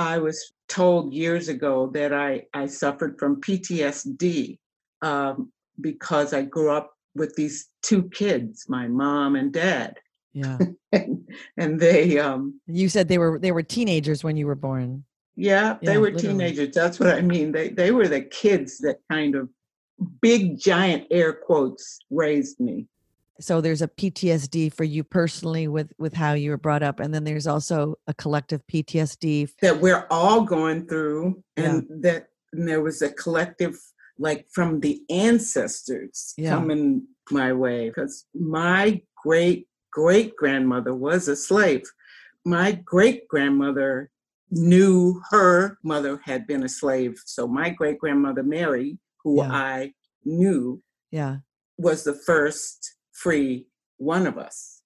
I 0.00 0.16
was 0.16 0.52
told 0.66 1.12
years 1.12 1.48
ago 1.48 1.90
that 1.92 2.10
I, 2.14 2.46
I 2.54 2.66
suffered 2.66 3.18
from 3.18 3.38
PTSD 3.42 4.58
um, 5.02 5.52
because 5.78 6.32
I 6.32 6.40
grew 6.40 6.72
up 6.72 6.94
with 7.14 7.36
these 7.36 7.68
two 7.82 8.04
kids, 8.08 8.64
my 8.66 8.88
mom 8.88 9.36
and 9.36 9.52
dad. 9.52 9.98
Yeah. 10.32 10.56
and, 10.92 11.28
and 11.58 11.78
they, 11.78 12.18
um, 12.18 12.58
You 12.66 12.88
said 12.88 13.08
they 13.08 13.18
were 13.18 13.38
they 13.38 13.52
were 13.52 13.62
teenagers 13.62 14.24
when 14.24 14.38
you 14.38 14.46
were 14.46 14.54
born. 14.54 15.04
yeah, 15.36 15.76
they 15.82 15.98
were 15.98 16.10
literally. 16.12 16.28
teenagers. 16.28 16.74
That's 16.74 16.98
what 16.98 17.10
I 17.10 17.20
mean. 17.20 17.52
They, 17.52 17.68
they 17.68 17.90
were 17.90 18.08
the 18.08 18.22
kids 18.22 18.78
that 18.78 19.00
kind 19.10 19.34
of 19.34 19.50
big, 20.22 20.58
giant 20.58 21.08
air 21.10 21.34
quotes 21.34 21.98
raised 22.08 22.58
me. 22.58 22.86
So 23.40 23.60
there's 23.60 23.82
a 23.82 23.88
PTSD 23.88 24.72
for 24.72 24.84
you 24.84 25.02
personally 25.02 25.66
with 25.68 25.92
with 25.98 26.12
how 26.14 26.34
you 26.34 26.50
were 26.50 26.56
brought 26.58 26.82
up 26.82 27.00
and 27.00 27.12
then 27.14 27.24
there's 27.24 27.46
also 27.46 27.96
a 28.06 28.14
collective 28.14 28.62
PTSD. 28.66 29.50
that 29.62 29.80
we're 29.80 30.06
all 30.10 30.42
going 30.42 30.86
through 30.86 31.42
and 31.56 31.86
that 32.02 32.28
and 32.52 32.68
there 32.68 32.82
was 32.82 33.00
a 33.02 33.10
collective 33.12 33.78
like 34.18 34.46
from 34.52 34.80
the 34.80 35.00
ancestors 35.08 36.34
Yeah. 36.36 36.50
coming 36.50 37.06
my 37.30 37.52
way 37.52 37.88
because 37.88 38.26
my 38.34 39.00
great 39.22 39.68
great 39.92 40.36
grandmother 40.36 40.94
was 40.94 41.28
a 41.28 41.36
slave 41.36 41.82
my 42.44 42.72
great 42.72 43.26
grandmother 43.28 44.10
knew 44.50 45.20
her 45.30 45.78
mother 45.84 46.20
had 46.24 46.46
been 46.46 46.64
a 46.64 46.68
slave 46.68 47.20
so 47.24 47.46
my 47.46 47.70
great 47.70 47.98
grandmother 47.98 48.42
mary 48.42 48.98
who 49.22 49.36
Yeah. 49.38 49.50
i 49.52 49.92
knew 50.24 50.82
Yeah. 51.10 51.38
was 51.78 52.04
the 52.04 52.14
first 52.14 52.96
free 53.20 53.66
one 53.98 54.26
of 54.26 54.38
us 54.38 54.82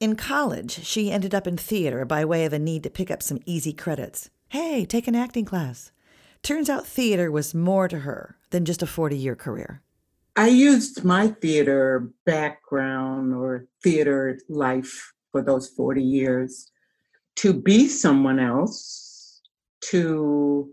In 0.00 0.14
college, 0.14 0.84
she 0.84 1.10
ended 1.10 1.34
up 1.34 1.46
in 1.46 1.56
theater 1.56 2.04
by 2.04 2.24
way 2.24 2.44
of 2.44 2.52
a 2.52 2.58
need 2.58 2.82
to 2.82 2.90
pick 2.90 3.10
up 3.10 3.22
some 3.22 3.40
easy 3.46 3.72
credits. 3.72 4.28
Hey, 4.48 4.84
take 4.84 5.08
an 5.08 5.14
acting 5.14 5.46
class. 5.46 5.90
Turns 6.42 6.68
out 6.68 6.86
theater 6.86 7.30
was 7.30 7.54
more 7.54 7.88
to 7.88 8.00
her 8.00 8.36
than 8.50 8.64
just 8.64 8.82
a 8.82 8.86
40 8.86 9.16
year 9.16 9.36
career. 9.36 9.82
I 10.36 10.48
used 10.48 11.04
my 11.04 11.28
theater 11.28 12.10
background 12.26 13.34
or 13.34 13.66
theater 13.82 14.38
life 14.48 15.12
for 15.32 15.42
those 15.42 15.68
40 15.68 16.02
years 16.02 16.70
to 17.36 17.54
be 17.54 17.88
someone 17.88 18.38
else, 18.38 19.40
to 19.90 20.70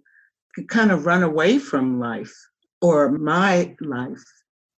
kind 0.67 0.91
of 0.91 1.06
run 1.06 1.24
away 1.24 1.60
from 1.60 2.00
life 2.00 2.36
or 2.82 3.12
my 3.12 3.76
life. 3.80 4.24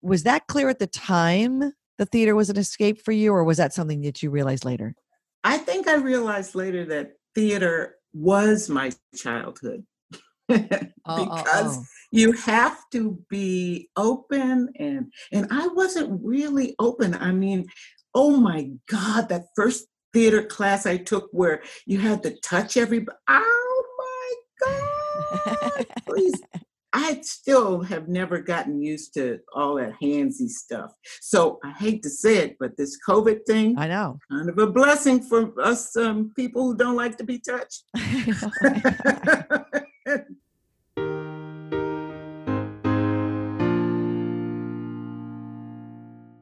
Was 0.02 0.24
that 0.24 0.48
clear 0.48 0.70
at 0.70 0.80
the 0.80 0.88
time 0.88 1.74
the 2.00 2.06
theater 2.06 2.34
was 2.34 2.50
an 2.50 2.58
escape 2.58 3.02
for 3.04 3.12
you 3.12 3.34
or 3.34 3.44
was 3.44 3.58
that 3.58 3.74
something 3.74 4.02
that 4.02 4.24
you 4.24 4.32
realized 4.32 4.66
later? 4.66 4.96
I 5.44 5.58
think 5.58 5.88
I 5.88 5.96
realized 5.96 6.56
later 6.56 6.86
that 6.86 7.12
theater 7.36 7.98
was 8.14 8.70
my 8.70 8.92
childhood. 9.16 9.86
Oh, 11.12 11.28
oh, 11.32 11.38
because 11.38 11.78
oh. 11.78 11.84
you 12.12 12.32
have 12.34 12.78
to 12.92 13.20
be 13.30 13.90
open 13.96 14.70
and 14.78 15.12
and 15.32 15.48
I 15.50 15.68
wasn't 15.68 16.20
really 16.24 16.76
open. 16.78 17.16
I 17.16 17.32
mean, 17.32 17.68
oh 18.14 18.38
my 18.38 18.70
god, 18.88 19.30
that 19.30 19.46
first 19.56 19.86
theater 20.14 20.44
class 20.44 20.86
I 20.86 20.98
took 20.98 21.30
where 21.32 21.64
you 21.86 22.00
had 22.00 22.22
to 22.24 22.36
touch 22.42 22.78
everybody. 22.78 23.18
Oh 23.28 23.84
my 24.62 25.56
god. 25.62 25.86
Please. 26.06 26.42
I 26.92 27.20
still 27.22 27.82
have 27.82 28.08
never 28.08 28.40
gotten 28.40 28.82
used 28.82 29.14
to 29.14 29.40
all 29.54 29.76
that 29.76 29.94
handsy 30.02 30.48
stuff. 30.48 30.92
So 31.22 31.60
I 31.64 31.72
hate 31.72 32.02
to 32.04 32.10
say 32.10 32.38
it, 32.38 32.58
but 32.60 32.78
this 32.78 32.98
COVID 33.08 33.46
thing, 33.46 33.78
I 33.78 33.88
know. 33.88 34.20
kind 34.32 34.50
of 34.50 34.58
a 34.58 34.68
blessing 34.68 35.22
for 35.22 35.54
us 35.62 35.96
um, 35.96 36.32
people 36.36 36.64
who 36.64 36.76
don't 36.76 36.96
like 36.96 37.18
to 37.18 37.24
be 37.24 37.40
touched. 37.40 37.84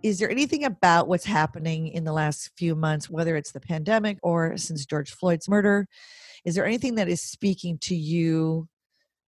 Is 0.07 0.19
there 0.19 0.29
anything 0.29 0.63
about 0.63 1.09
what's 1.09 1.25
happening 1.25 1.89
in 1.89 2.05
the 2.05 2.13
last 2.13 2.51
few 2.55 2.75
months, 2.75 3.09
whether 3.09 3.35
it's 3.35 3.51
the 3.51 3.59
pandemic 3.59 4.17
or 4.23 4.55
since 4.55 4.85
George 4.85 5.11
Floyd's 5.11 5.49
murder? 5.49 5.85
Is 6.45 6.55
there 6.55 6.65
anything 6.65 6.95
that 6.95 7.09
is 7.09 7.21
speaking 7.21 7.77
to 7.79 7.95
you? 7.95 8.69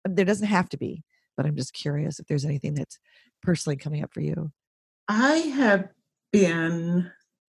There 0.06 0.26
doesn't 0.26 0.48
have 0.48 0.70
to 0.70 0.78
be, 0.78 1.04
but 1.36 1.46
I'm 1.46 1.56
just 1.56 1.74
curious 1.74 2.20
if 2.20 2.28
there's 2.28 2.46
anything 2.46 2.76
that's 2.76 3.00
personally 3.41 3.76
coming 3.76 4.04
up 4.04 4.13
for 4.13 4.22
you. 4.22 4.52
I 5.08 5.36
have 5.36 5.89
been 6.32 7.12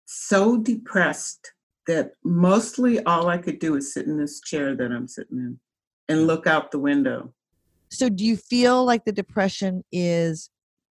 so 0.05 0.57
depressed 0.57 1.53
that 1.87 2.13
mostly 2.23 3.03
all 3.03 3.27
I 3.27 3.37
could 3.37 3.59
do 3.59 3.75
is 3.75 3.93
sit 3.93 4.05
in 4.05 4.17
this 4.17 4.41
chair 4.41 4.75
that 4.75 4.91
I'm 4.91 5.07
sitting 5.07 5.37
in 5.37 5.59
and 6.07 6.27
look 6.27 6.47
out 6.47 6.71
the 6.71 6.79
window. 6.79 7.33
So 7.91 8.09
do 8.09 8.25
you 8.25 8.37
feel 8.37 8.85
like 8.85 9.05
the 9.05 9.11
depression 9.11 9.83
is 9.91 10.49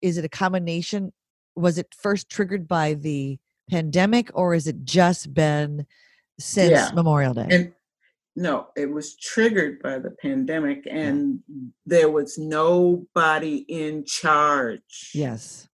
is 0.02 0.18
it 0.18 0.26
a 0.26 0.30
combination 0.30 1.14
was 1.56 1.78
it 1.78 1.94
first 2.02 2.30
triggered 2.30 2.68
by 2.68 2.94
the 2.96 3.38
pandemic 3.70 4.30
or 4.34 4.54
is 4.54 4.68
it 4.68 4.84
just 4.84 5.34
been 5.34 5.86
since 6.40 6.72
Yeah. 6.72 6.92
Memorial 6.94 7.34
Day? 7.34 7.48
And 7.50 7.74
no, 8.36 8.68
it 8.78 8.90
was 8.90 9.16
triggered 9.18 9.82
by 9.82 10.00
the 10.00 10.12
pandemic, 10.22 10.88
and 10.90 11.40
there 11.86 12.10
was 12.10 12.38
nobody 12.38 13.58
in 13.68 14.06
charge. 14.06 15.12
yes. 15.14 15.68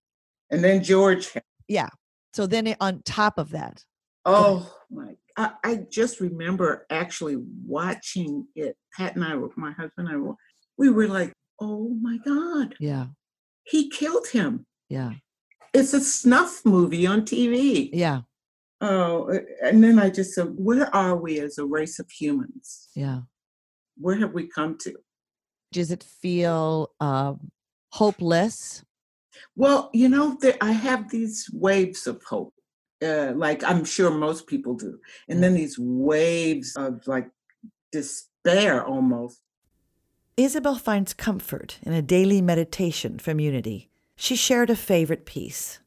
And 0.50 0.64
then 0.64 0.82
George, 0.84 1.30
Yeah. 1.68 1.90
So 2.34 2.48
then 2.48 2.68
it, 2.68 2.78
on 2.80 3.02
top 3.04 3.38
of 3.38 3.50
that. 3.52 3.84
oh 4.26 4.72
my, 4.92 5.16
I, 5.38 5.52
I 5.64 5.76
just 5.92 6.20
remember 6.20 6.86
actually 6.90 7.38
watching 7.66 8.48
it. 8.56 8.76
Pat 8.96 9.16
and 9.16 9.24
I, 9.26 9.36
were- 9.36 9.52
my 9.58 9.72
husband 9.72 10.08
and 10.08 10.10
I, 10.10 10.16
were- 10.18 10.36
we 10.78 10.90
were 10.90 11.08
like, 11.08 11.34
oh 11.60 11.90
my 12.02 12.18
God, 12.26 12.76
Yeah. 12.80 13.08
he 13.64 13.90
killed 13.90 14.28
him. 14.28 14.66
Yeah. 14.90 15.14
It's 15.74 15.94
a 15.94 16.00
snuff 16.00 16.62
movie 16.66 17.06
on 17.06 17.22
TV. 17.24 17.90
Yeah. 17.92 18.22
Oh, 18.80 19.32
uh, 19.32 19.40
and 19.64 19.84
then 19.84 19.98
I 19.98 20.10
just 20.10 20.34
said, 20.34 20.54
where 20.56 20.94
are 20.96 21.16
we 21.16 21.40
as 21.40 21.58
a 21.58 21.66
race 21.66 22.00
of 22.00 22.10
humans? 22.12 22.90
Yeah. 22.94 23.22
Where 23.98 24.16
have 24.18 24.34
we 24.34 24.48
come 24.48 24.78
to? 24.80 24.94
Does 25.72 25.92
it 25.92 26.04
feel 26.04 26.92
um, 27.00 27.52
hopeless? 27.92 28.84
Well, 29.56 29.90
you 29.94 30.10
know, 30.10 30.38
there, 30.40 30.58
I 30.62 30.72
have 30.72 31.10
these 31.10 31.50
waves 31.52 32.08
of 32.08 32.22
hope, 32.24 32.54
uh, 33.04 33.34
like 33.36 33.64
I'm 33.64 33.84
sure 33.84 34.12
most 34.12 34.48
people 34.48 34.76
do. 34.76 35.00
And 35.28 35.44
then 35.44 35.56
these 35.56 35.78
waves 35.80 36.76
of 36.76 37.06
like 37.08 37.30
despair 37.92 38.86
almost. 38.86 39.42
Isabel 40.38 40.76
finds 40.76 41.14
comfort 41.16 41.80
in 41.82 41.94
a 41.94 42.02
daily 42.02 42.42
meditation 42.42 43.18
from 43.18 43.40
Unity. 43.40 43.90
She 44.16 44.36
shared 44.36 44.70
a 44.70 44.76
favorite 44.76 45.26
piece. 45.26 45.80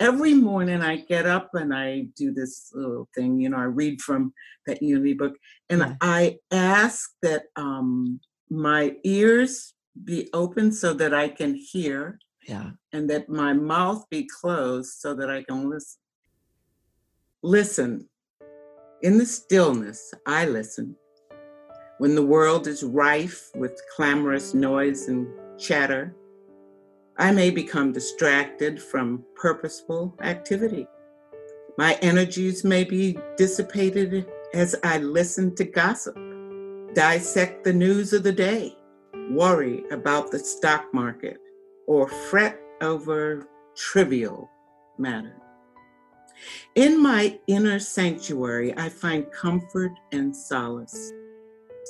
Every 0.00 0.34
morning 0.34 0.82
I 0.82 0.96
get 0.96 1.24
up 1.26 1.50
and 1.54 1.72
I 1.74 2.06
do 2.16 2.32
this 2.32 2.70
little 2.74 3.08
thing, 3.14 3.40
you 3.40 3.48
know, 3.48 3.58
I 3.58 3.64
read 3.64 4.00
from 4.02 4.32
that 4.66 4.82
Unity 4.82 5.14
book 5.14 5.34
and 5.70 5.80
Yeah. 5.80 5.94
I 6.00 6.38
ask 6.50 7.10
that 7.22 7.44
um, 7.56 8.20
my 8.50 8.96
ears 9.04 9.74
be 10.04 10.28
open 10.32 10.72
so 10.72 10.92
that 10.94 11.14
I 11.14 11.28
can 11.28 11.54
hear 11.54 12.18
Yeah. 12.48 12.72
and 12.92 13.08
that 13.10 13.28
my 13.28 13.52
mouth 13.52 14.04
be 14.10 14.28
closed 14.40 14.94
so 14.98 15.14
that 15.14 15.30
I 15.30 15.44
can 15.44 15.70
listen. 15.70 16.00
Listen. 17.42 18.08
In 19.02 19.18
the 19.18 19.26
stillness, 19.26 20.12
I 20.26 20.46
listen. 20.46 20.96
When 21.98 22.14
the 22.16 22.26
world 22.26 22.66
is 22.66 22.82
rife 22.82 23.50
with 23.54 23.80
clamorous 23.94 24.54
noise 24.54 25.06
and 25.08 25.28
chatter, 25.58 26.16
I 27.16 27.30
may 27.30 27.50
become 27.50 27.92
distracted 27.92 28.82
from 28.82 29.24
purposeful 29.36 30.16
activity. 30.20 30.88
My 31.78 31.94
energies 32.02 32.64
may 32.64 32.82
be 32.82 33.16
dissipated 33.36 34.26
as 34.52 34.74
I 34.82 34.98
listen 34.98 35.54
to 35.56 35.64
gossip, 35.64 36.16
dissect 36.94 37.62
the 37.64 37.72
news 37.72 38.12
of 38.12 38.24
the 38.24 38.32
day, 38.32 38.76
worry 39.30 39.84
about 39.90 40.30
the 40.30 40.38
stock 40.40 40.92
market, 40.92 41.38
or 41.86 42.08
fret 42.08 42.58
over 42.80 43.46
trivial 43.76 44.50
matters. 44.98 45.40
In 46.74 47.00
my 47.00 47.38
inner 47.46 47.78
sanctuary, 47.78 48.76
I 48.76 48.88
find 48.88 49.30
comfort 49.30 49.92
and 50.10 50.34
solace. 50.34 51.12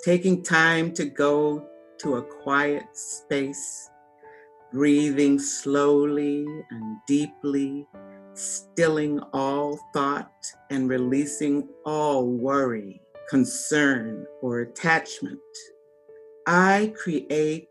Taking 0.04 0.42
time 0.42 0.92
to 0.92 1.06
go 1.06 1.66
to 2.00 2.16
a 2.16 2.22
quiet 2.22 2.84
space, 2.92 3.88
breathing 4.74 5.38
slowly 5.38 6.44
and 6.72 6.96
deeply, 7.06 7.86
stilling 8.34 9.20
all 9.32 9.78
thought 9.92 10.32
and 10.70 10.88
releasing 10.88 11.68
all 11.86 12.26
worry, 12.26 13.00
concern, 13.30 14.26
or 14.42 14.62
attachment. 14.62 15.38
I 16.48 16.92
create 16.96 17.68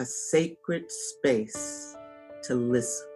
a 0.00 0.04
sacred 0.04 0.90
space 0.90 1.96
to 2.42 2.56
listen. 2.56 3.06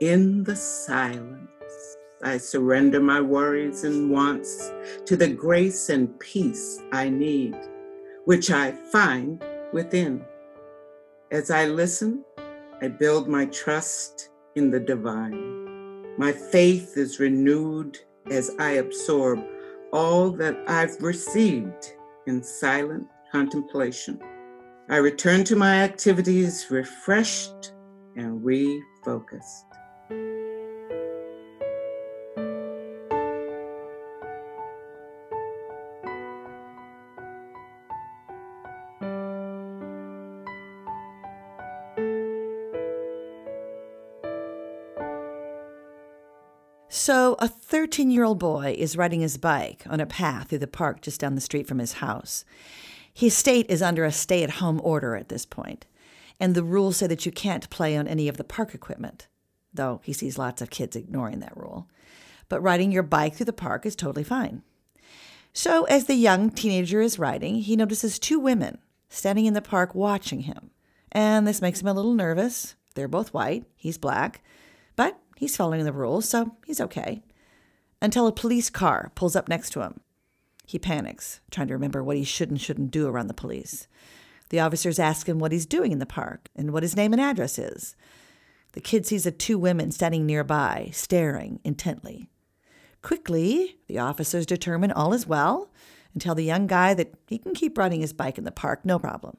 In 0.00 0.42
the 0.42 0.56
silence, 0.56 1.96
I 2.24 2.36
surrender 2.36 2.98
my 2.98 3.20
worries 3.20 3.84
and 3.84 4.10
wants 4.10 4.72
to 5.06 5.16
the 5.16 5.28
grace 5.28 5.88
and 5.88 6.18
peace 6.18 6.82
I 6.90 7.10
need, 7.10 7.54
which 8.24 8.50
I 8.50 8.72
find 8.72 9.40
within. 9.72 10.24
As 11.30 11.52
I 11.52 11.66
listen, 11.66 12.24
I 12.82 12.88
build 12.88 13.28
my 13.28 13.44
trust 13.46 14.30
in 14.56 14.70
the 14.70 14.80
divine. 14.80 16.16
My 16.16 16.32
faith 16.32 16.96
is 16.96 17.20
renewed 17.20 17.98
as 18.30 18.50
I 18.58 18.72
absorb 18.72 19.38
all 19.92 20.30
that 20.32 20.56
I've 20.66 20.96
received 21.02 21.92
in 22.26 22.42
silent 22.42 23.06
contemplation. 23.30 24.18
I 24.88 24.96
return 24.96 25.44
to 25.44 25.56
my 25.56 25.82
activities 25.82 26.68
refreshed 26.70 27.74
and 28.16 28.40
refocused. 28.40 29.69
So, 47.02 47.34
a 47.38 47.48
13 47.48 48.10
year 48.10 48.24
old 48.24 48.38
boy 48.38 48.74
is 48.76 48.94
riding 48.94 49.22
his 49.22 49.38
bike 49.38 49.84
on 49.88 50.00
a 50.00 50.06
path 50.06 50.48
through 50.48 50.58
the 50.58 50.66
park 50.66 51.00
just 51.00 51.18
down 51.18 51.34
the 51.34 51.40
street 51.40 51.66
from 51.66 51.78
his 51.78 51.94
house. 51.94 52.44
His 53.10 53.34
state 53.34 53.64
is 53.70 53.80
under 53.80 54.04
a 54.04 54.12
stay 54.12 54.42
at 54.42 54.50
home 54.60 54.82
order 54.84 55.16
at 55.16 55.30
this 55.30 55.46
point, 55.46 55.86
and 56.38 56.54
the 56.54 56.62
rules 56.62 56.98
say 56.98 57.06
that 57.06 57.24
you 57.24 57.32
can't 57.32 57.70
play 57.70 57.96
on 57.96 58.06
any 58.06 58.28
of 58.28 58.36
the 58.36 58.44
park 58.44 58.74
equipment, 58.74 59.28
though 59.72 60.02
he 60.04 60.12
sees 60.12 60.36
lots 60.36 60.60
of 60.60 60.68
kids 60.68 60.94
ignoring 60.94 61.40
that 61.40 61.56
rule. 61.56 61.88
But 62.50 62.60
riding 62.60 62.92
your 62.92 63.02
bike 63.02 63.34
through 63.34 63.46
the 63.46 63.54
park 63.54 63.86
is 63.86 63.96
totally 63.96 64.22
fine. 64.22 64.62
So, 65.54 65.84
as 65.84 66.04
the 66.04 66.16
young 66.16 66.50
teenager 66.50 67.00
is 67.00 67.18
riding, 67.18 67.62
he 67.62 67.76
notices 67.76 68.18
two 68.18 68.38
women 68.38 68.76
standing 69.08 69.46
in 69.46 69.54
the 69.54 69.62
park 69.62 69.94
watching 69.94 70.40
him. 70.40 70.70
And 71.10 71.48
this 71.48 71.62
makes 71.62 71.80
him 71.80 71.88
a 71.88 71.94
little 71.94 72.12
nervous. 72.12 72.74
They're 72.94 73.08
both 73.08 73.32
white, 73.32 73.64
he's 73.74 73.96
black, 73.96 74.42
he's 75.40 75.56
following 75.56 75.84
the 75.84 75.92
rules, 75.92 76.28
so 76.28 76.54
he's 76.66 76.82
okay. 76.82 77.22
Until 78.02 78.26
a 78.26 78.32
police 78.32 78.68
car 78.68 79.10
pulls 79.14 79.34
up 79.34 79.48
next 79.48 79.70
to 79.70 79.80
him. 79.80 80.00
He 80.66 80.78
panics, 80.78 81.40
trying 81.50 81.68
to 81.68 81.74
remember 81.74 82.04
what 82.04 82.18
he 82.18 82.24
should 82.24 82.50
and 82.50 82.60
shouldn't 82.60 82.90
do 82.90 83.08
around 83.08 83.28
the 83.28 83.34
police. 83.34 83.88
The 84.50 84.60
officers 84.60 84.98
ask 84.98 85.26
him 85.26 85.38
what 85.38 85.50
he's 85.50 85.64
doing 85.64 85.92
in 85.92 85.98
the 85.98 86.06
park 86.06 86.50
and 86.54 86.72
what 86.72 86.82
his 86.82 86.94
name 86.94 87.14
and 87.14 87.22
address 87.22 87.58
is. 87.58 87.96
The 88.72 88.82
kid 88.82 89.06
sees 89.06 89.24
the 89.24 89.32
two 89.32 89.58
women 89.58 89.90
standing 89.90 90.26
nearby, 90.26 90.90
staring 90.92 91.58
intently. 91.64 92.28
Quickly, 93.00 93.78
the 93.88 93.98
officers 93.98 94.44
determine 94.44 94.92
all 94.92 95.14
is 95.14 95.26
well 95.26 95.70
and 96.12 96.20
tell 96.20 96.34
the 96.34 96.44
young 96.44 96.66
guy 96.66 96.92
that 96.92 97.14
he 97.28 97.38
can 97.38 97.54
keep 97.54 97.78
riding 97.78 98.02
his 98.02 98.12
bike 98.12 98.36
in 98.36 98.44
the 98.44 98.52
park, 98.52 98.84
no 98.84 98.98
problem. 98.98 99.38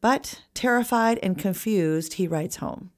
But, 0.00 0.42
terrified 0.52 1.20
and 1.22 1.38
confused, 1.38 2.14
he 2.14 2.26
rides 2.26 2.56
home. 2.56 2.90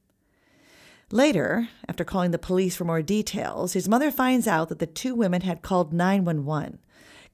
Later, 1.10 1.68
after 1.88 2.04
calling 2.04 2.30
the 2.30 2.38
police 2.38 2.76
for 2.76 2.84
more 2.84 3.02
details, 3.02 3.74
his 3.74 3.88
mother 3.88 4.10
finds 4.10 4.46
out 4.46 4.68
that 4.68 4.78
the 4.78 4.86
two 4.86 5.14
women 5.14 5.42
had 5.42 5.62
called 5.62 5.92
911, 5.92 6.78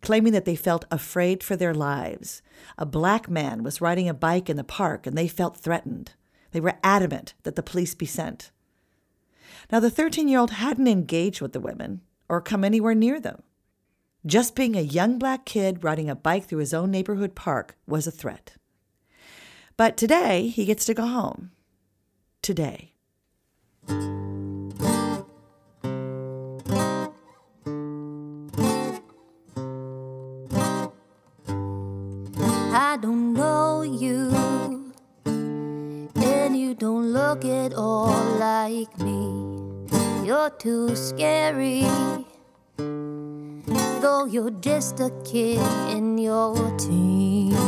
claiming 0.03 0.33
that 0.33 0.45
they 0.45 0.57
felt 0.57 0.85
afraid 0.91 1.43
for 1.43 1.57
their 1.57 1.75
lives. 1.75 2.43
A 2.77 2.85
black 2.85 3.31
man 3.31 3.63
was 3.63 3.81
riding 3.81 4.09
a 4.09 4.15
bike 4.15 4.51
in 4.51 4.57
the 4.57 4.65
park 4.65 5.07
and 5.07 5.17
they 5.17 5.29
felt 5.29 5.57
threatened. 5.57 6.13
They 6.53 6.61
were 6.61 6.79
adamant 6.83 7.35
that 7.45 7.55
the 7.55 7.63
police 7.63 7.95
be 7.95 8.07
sent. 8.07 8.51
Now, 9.71 9.81
the 9.81 9.91
13 9.91 10.27
year 10.29 10.41
old 10.41 10.53
hadn't 10.53 10.89
engaged 10.89 11.41
with 11.41 11.53
the 11.53 11.61
women 11.61 12.01
or 12.29 12.41
come 12.41 12.65
anywhere 12.65 12.95
near 12.95 13.21
them. 13.21 13.43
Just 14.27 14.55
being 14.55 14.77
a 14.77 14.83
young 14.83 15.19
black 15.19 15.47
kid 15.47 15.83
riding 15.83 16.11
a 16.11 16.17
bike 16.17 16.45
through 16.45 16.59
his 16.59 16.75
own 16.75 16.91
neighborhood 16.91 17.35
park 17.35 17.77
was 17.87 18.07
a 18.07 18.11
threat. 18.11 18.57
But 19.77 19.97
today, 19.97 20.49
he 20.49 20.67
gets 20.67 20.85
to 20.87 20.95
go 20.95 21.07
home. 21.07 21.53
Today. 22.43 22.90
I 32.73 32.97
don't 33.03 33.35
know 33.35 33.83
you, 33.83 34.93
and 35.25 36.57
you 36.57 36.75
don't 36.75 37.13
look 37.13 37.45
at 37.45 37.75
all 37.75 38.15
like 38.39 38.97
me. 38.99 39.35
You're 40.25 40.51
too 40.51 40.95
scary, 40.95 41.87
though 42.77 44.27
you're 44.31 44.53
just 44.61 45.01
a 45.01 45.11
kid 45.25 45.61
in 45.91 46.17
your 46.19 46.55
teens. 46.79 47.60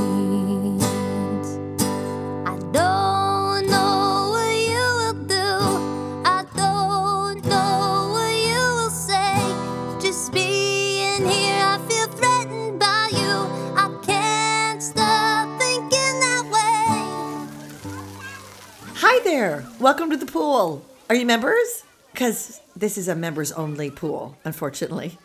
There. 19.24 19.64
Welcome 19.78 20.10
to 20.10 20.16
the 20.16 20.26
pool. 20.26 20.84
Are 21.08 21.14
you 21.14 21.24
members? 21.24 21.84
Because 22.10 22.60
this 22.74 22.98
is 22.98 23.06
a 23.06 23.14
members 23.14 23.52
only 23.52 23.88
pool, 23.88 24.36
unfortunately. 24.44 25.16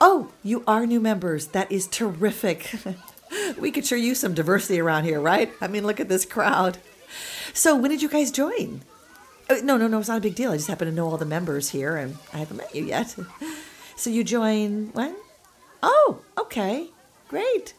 Oh, 0.00 0.32
you 0.42 0.64
are 0.66 0.86
new 0.86 0.98
members. 0.98 1.48
That 1.48 1.70
is 1.70 1.86
terrific. 1.86 2.74
we 3.58 3.70
could 3.70 3.86
sure 3.86 3.96
use 3.96 4.18
some 4.18 4.34
diversity 4.34 4.80
around 4.80 5.04
here, 5.04 5.20
right? 5.20 5.52
I 5.60 5.68
mean, 5.68 5.86
look 5.86 6.00
at 6.00 6.08
this 6.08 6.24
crowd. 6.24 6.78
So, 7.52 7.76
when 7.76 7.92
did 7.92 8.02
you 8.02 8.08
guys 8.08 8.32
join? 8.32 8.82
Uh, 9.48 9.58
no, 9.62 9.76
no, 9.76 9.86
no, 9.86 10.00
it's 10.00 10.08
not 10.08 10.18
a 10.18 10.22
big 10.22 10.34
deal. 10.34 10.50
I 10.50 10.56
just 10.56 10.68
happen 10.68 10.88
to 10.88 10.94
know 10.94 11.08
all 11.08 11.16
the 11.16 11.24
members 11.24 11.70
here 11.70 11.96
and 11.96 12.16
I 12.32 12.38
haven't 12.38 12.56
met 12.56 12.74
you 12.74 12.84
yet. 12.84 13.14
So, 13.94 14.10
you 14.10 14.24
join 14.24 14.88
when? 14.94 15.14
Oh, 15.80 16.22
okay. 16.36 16.88
Great. 17.28 17.74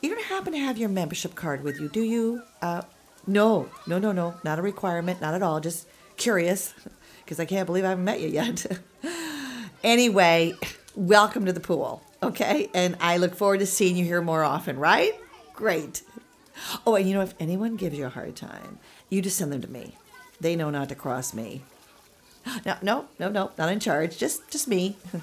You 0.00 0.08
don't 0.08 0.24
happen 0.24 0.52
to 0.54 0.58
have 0.58 0.78
your 0.78 0.88
membership 0.88 1.36
card 1.36 1.62
with 1.62 1.78
you, 1.78 1.88
do 1.88 2.02
you? 2.02 2.42
Uh, 2.60 2.82
no, 3.28 3.68
no, 3.86 3.98
no, 3.98 4.10
no. 4.10 4.34
Not 4.42 4.58
a 4.58 4.62
requirement, 4.62 5.20
not 5.20 5.34
at 5.34 5.42
all. 5.42 5.60
Just 5.60 5.86
curious 6.16 6.74
because 7.24 7.38
I 7.38 7.44
can't 7.44 7.66
believe 7.66 7.84
I 7.84 7.90
haven't 7.90 8.04
met 8.04 8.20
you 8.20 8.28
yet. 8.28 8.66
anyway, 9.84 10.54
welcome 10.96 11.44
to 11.44 11.52
the 11.52 11.60
pool, 11.60 12.02
okay? 12.22 12.70
And 12.74 12.96
I 13.00 13.18
look 13.18 13.34
forward 13.34 13.60
to 13.60 13.66
seeing 13.66 13.96
you 13.96 14.04
here 14.06 14.22
more 14.22 14.42
often, 14.42 14.78
right? 14.78 15.12
Great. 15.52 16.02
Oh, 16.86 16.96
and 16.96 17.06
you 17.06 17.14
know, 17.14 17.20
if 17.20 17.34
anyone 17.38 17.76
gives 17.76 17.98
you 17.98 18.06
a 18.06 18.10
hard 18.10 18.34
time, 18.34 18.78
you 19.10 19.20
just 19.20 19.36
send 19.36 19.52
them 19.52 19.60
to 19.60 19.70
me. 19.70 19.94
They 20.40 20.56
know 20.56 20.70
not 20.70 20.88
to 20.88 20.94
cross 20.94 21.34
me. 21.34 21.62
No, 22.64 22.76
no, 22.80 23.08
no, 23.18 23.28
no, 23.28 23.50
not 23.58 23.70
in 23.70 23.78
charge. 23.78 24.16
Just, 24.16 24.50
just 24.50 24.66
me. 24.66 24.96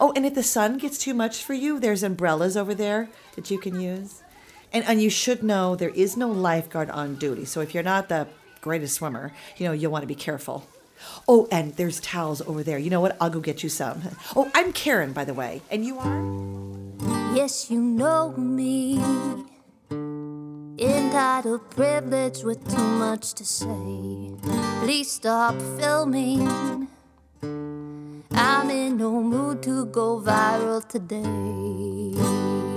Oh, 0.00 0.12
and 0.16 0.26
if 0.26 0.34
the 0.34 0.42
sun 0.42 0.78
gets 0.78 0.98
too 0.98 1.14
much 1.14 1.44
for 1.44 1.52
you, 1.52 1.78
there's 1.78 2.02
umbrellas 2.02 2.56
over 2.56 2.74
there 2.74 3.10
that 3.36 3.50
you 3.50 3.58
can 3.58 3.80
use. 3.80 4.22
And, 4.72 4.84
and 4.84 5.00
you 5.02 5.10
should 5.10 5.42
know 5.42 5.76
there 5.76 5.90
is 5.90 6.16
no 6.16 6.28
lifeguard 6.28 6.90
on 6.90 7.16
duty. 7.16 7.44
So 7.44 7.60
if 7.60 7.74
you're 7.74 7.82
not 7.82 8.08
the 8.08 8.28
greatest 8.60 8.96
swimmer, 8.96 9.32
you 9.56 9.66
know, 9.66 9.72
you'll 9.72 9.92
want 9.92 10.02
to 10.02 10.06
be 10.08 10.14
careful. 10.14 10.66
Oh, 11.26 11.46
and 11.50 11.74
there's 11.76 12.00
towels 12.00 12.42
over 12.42 12.62
there. 12.62 12.78
You 12.78 12.90
know 12.90 13.00
what? 13.00 13.16
I'll 13.20 13.30
go 13.30 13.40
get 13.40 13.62
you 13.62 13.68
some. 13.68 14.02
Oh, 14.34 14.50
I'm 14.54 14.72
Karen, 14.72 15.12
by 15.12 15.24
the 15.24 15.34
way. 15.34 15.62
And 15.70 15.84
you 15.84 15.98
are? 15.98 17.34
Yes, 17.34 17.70
you 17.70 17.80
know 17.80 18.32
me. 18.32 19.00
Entitled 20.80 21.70
privilege 21.70 22.42
with 22.42 22.68
too 22.68 22.82
much 22.82 23.34
to 23.34 23.44
say. 23.44 24.32
Please 24.82 25.10
stop 25.10 25.54
filming. 25.78 26.88
I'm 28.32 28.70
in 28.70 28.96
no 28.96 29.22
mood 29.22 29.62
to 29.64 29.86
go 29.86 30.20
viral 30.20 30.86
today. 30.86 32.67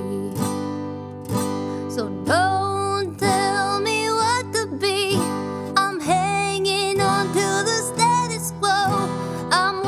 So 2.02 2.10
don't 2.26 3.20
tell 3.20 3.80
me 3.80 4.10
what 4.10 4.52
to 4.54 4.66
be. 4.80 5.18
I'm 5.78 6.00
hanging 6.00 7.00
on 7.00 7.28
to 7.28 7.34
the 7.70 7.94
status 7.94 8.50
quo. 8.58 9.08
I'm 9.52 9.86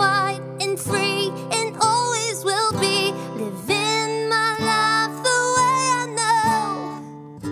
and 0.61 0.79
free 0.79 1.31
and 1.51 1.75
always 1.81 2.45
will 2.45 2.71
be. 2.73 3.13
Living 3.33 4.29
my 4.29 4.51
life 4.59 5.23
the 5.23 5.39
way 5.57 5.79
I 5.97 6.05
know. 6.15 7.49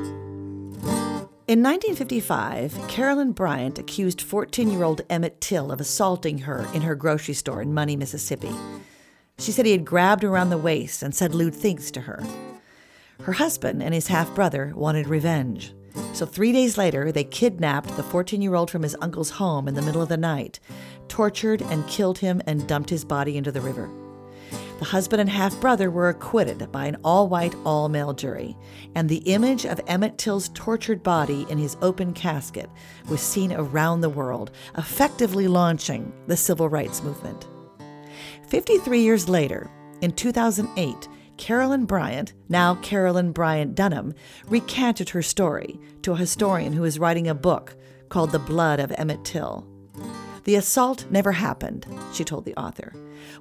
In 1.47 1.63
1955, 1.63 2.87
Carolyn 2.87 3.31
Bryant 3.31 3.79
accused 3.79 4.21
14 4.21 4.69
year 4.69 4.83
old 4.83 5.01
Emmett 5.09 5.41
Till 5.41 5.71
of 5.71 5.81
assaulting 5.81 6.37
her 6.37 6.67
in 6.75 6.83
her 6.83 6.93
grocery 6.93 7.33
store 7.33 7.63
in 7.63 7.73
Money, 7.73 7.95
Mississippi. 7.95 8.51
She 9.39 9.51
said 9.51 9.65
he 9.65 9.71
had 9.71 9.85
grabbed 9.85 10.21
her 10.21 10.29
around 10.29 10.51
the 10.51 10.57
waist 10.59 11.01
and 11.01 11.15
said 11.15 11.33
lewd 11.33 11.55
things 11.55 11.89
to 11.89 12.01
her. 12.01 12.23
Her 13.23 13.33
husband 13.33 13.83
and 13.83 13.93
his 13.93 14.07
half 14.07 14.33
brother 14.33 14.73
wanted 14.75 15.07
revenge. 15.07 15.73
So, 16.13 16.25
three 16.25 16.51
days 16.51 16.77
later, 16.77 17.11
they 17.11 17.23
kidnapped 17.23 17.95
the 17.95 18.03
14 18.03 18.41
year 18.41 18.55
old 18.55 18.71
from 18.71 18.83
his 18.83 18.95
uncle's 19.01 19.29
home 19.29 19.67
in 19.67 19.75
the 19.75 19.81
middle 19.81 20.01
of 20.01 20.09
the 20.09 20.17
night, 20.17 20.59
tortured 21.07 21.61
and 21.61 21.87
killed 21.87 22.17
him, 22.17 22.41
and 22.47 22.67
dumped 22.67 22.89
his 22.89 23.05
body 23.05 23.37
into 23.37 23.51
the 23.51 23.61
river. 23.61 23.89
The 24.79 24.85
husband 24.85 25.21
and 25.21 25.29
half 25.29 25.59
brother 25.61 25.91
were 25.91 26.09
acquitted 26.09 26.71
by 26.71 26.85
an 26.85 26.97
all 27.03 27.29
white, 27.29 27.53
all 27.63 27.87
male 27.87 28.13
jury, 28.13 28.57
and 28.95 29.07
the 29.07 29.17
image 29.17 29.65
of 29.65 29.79
Emmett 29.85 30.17
Till's 30.17 30.49
tortured 30.49 31.03
body 31.03 31.45
in 31.49 31.59
his 31.59 31.77
open 31.83 32.13
casket 32.13 32.67
was 33.07 33.21
seen 33.21 33.53
around 33.53 34.01
the 34.01 34.09
world, 34.09 34.49
effectively 34.79 35.47
launching 35.47 36.11
the 36.25 36.35
civil 36.35 36.67
rights 36.67 37.03
movement. 37.03 37.47
53 38.47 38.99
years 38.99 39.29
later, 39.29 39.69
in 40.01 40.11
2008, 40.11 41.07
Carolyn 41.41 41.85
Bryant, 41.85 42.33
now 42.49 42.75
Carolyn 42.75 43.31
Bryant 43.31 43.73
Donham, 43.73 44.13
recanted 44.45 45.09
her 45.09 45.23
story 45.23 45.79
to 46.03 46.11
a 46.11 46.15
historian 46.15 46.73
who 46.73 46.83
is 46.83 46.99
writing 46.99 47.27
a 47.27 47.33
book 47.33 47.75
called 48.09 48.31
The 48.31 48.37
Blood 48.37 48.79
of 48.79 48.93
Emmett 48.95 49.25
Till. 49.25 49.65
The 50.43 50.53
assault 50.53 51.07
never 51.09 51.31
happened, 51.31 51.87
she 52.13 52.23
told 52.23 52.45
the 52.45 52.55
author. 52.57 52.93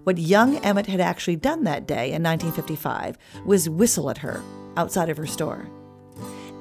What 0.04 0.16
young 0.16 0.56
Emmett 0.64 0.86
had 0.86 1.02
actually 1.02 1.36
done 1.36 1.64
that 1.64 1.86
day 1.86 2.06
in 2.06 2.22
1955 2.22 3.18
was 3.44 3.68
whistle 3.68 4.08
at 4.08 4.18
her 4.18 4.42
outside 4.78 5.10
of 5.10 5.18
her 5.18 5.26
store. 5.26 5.68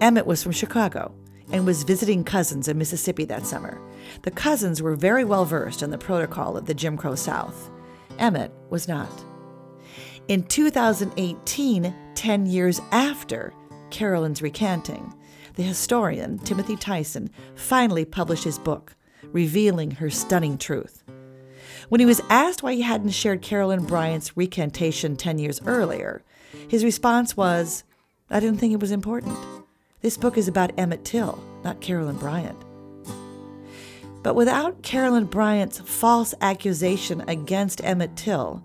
Emmett 0.02 0.26
was 0.26 0.44
from 0.44 0.52
Chicago 0.52 1.16
and 1.54 1.66
was 1.66 1.84
visiting 1.84 2.26
cousins 2.26 2.68
in 2.68 2.78
Mississippi 2.78 3.24
that 3.24 3.46
summer. 3.46 3.80
The 4.24 4.32
cousins 4.32 4.82
were 4.82 4.96
very 4.98 5.24
well 5.24 5.46
versed 5.46 5.84
in 5.84 5.90
the 5.90 5.98
protocol 5.98 6.58
of 6.58 6.66
the 6.66 6.74
Jim 6.74 6.98
Crow 6.98 7.16
South. 7.16 7.72
Emmett 8.18 8.52
was 8.70 8.90
not. 8.90 9.29
In 10.30 10.44
2018, 10.44 11.96
10 12.14 12.46
years 12.46 12.80
after 12.92 13.52
Carolyn's 13.90 14.44
recanting, 14.44 15.12
the 15.56 15.64
historian 15.64 16.38
Timothy 16.38 16.76
Tyson 16.76 17.32
finally 17.56 18.06
published 18.06 18.44
his 18.44 18.60
book, 18.60 18.96
revealing 19.24 19.90
her 19.90 20.12
stunning 20.12 20.60
truth. 20.60 21.04
When 21.90 22.00
he 22.00 22.06
was 22.06 22.22
asked 22.30 22.62
why 22.62 22.76
he 22.76 22.84
hadn't 22.84 23.10
shared 23.10 23.42
Carolyn 23.42 23.86
Bryant's 23.86 24.38
recantation 24.38 25.16
10 25.16 25.40
years 25.40 25.62
earlier, 25.66 26.22
his 26.68 26.84
response 26.84 27.36
was, 27.36 27.84
I 28.30 28.40
didn't 28.40 28.60
think 28.60 28.74
it 28.74 28.80
was 28.80 28.92
important. 28.92 29.36
This 30.02 30.16
book 30.16 30.38
is 30.38 30.48
about 30.48 30.78
Emmett 30.78 31.06
Till, 31.06 31.44
not 31.64 31.82
Carolyn 31.82 32.18
Bryant. 32.18 32.64
But 34.22 34.36
without 34.36 34.84
Carolyn 34.84 35.26
Bryant's 35.26 35.80
false 35.80 36.36
accusation 36.40 37.28
against 37.28 37.84
Emmett 37.84 38.16
Till, 38.16 38.64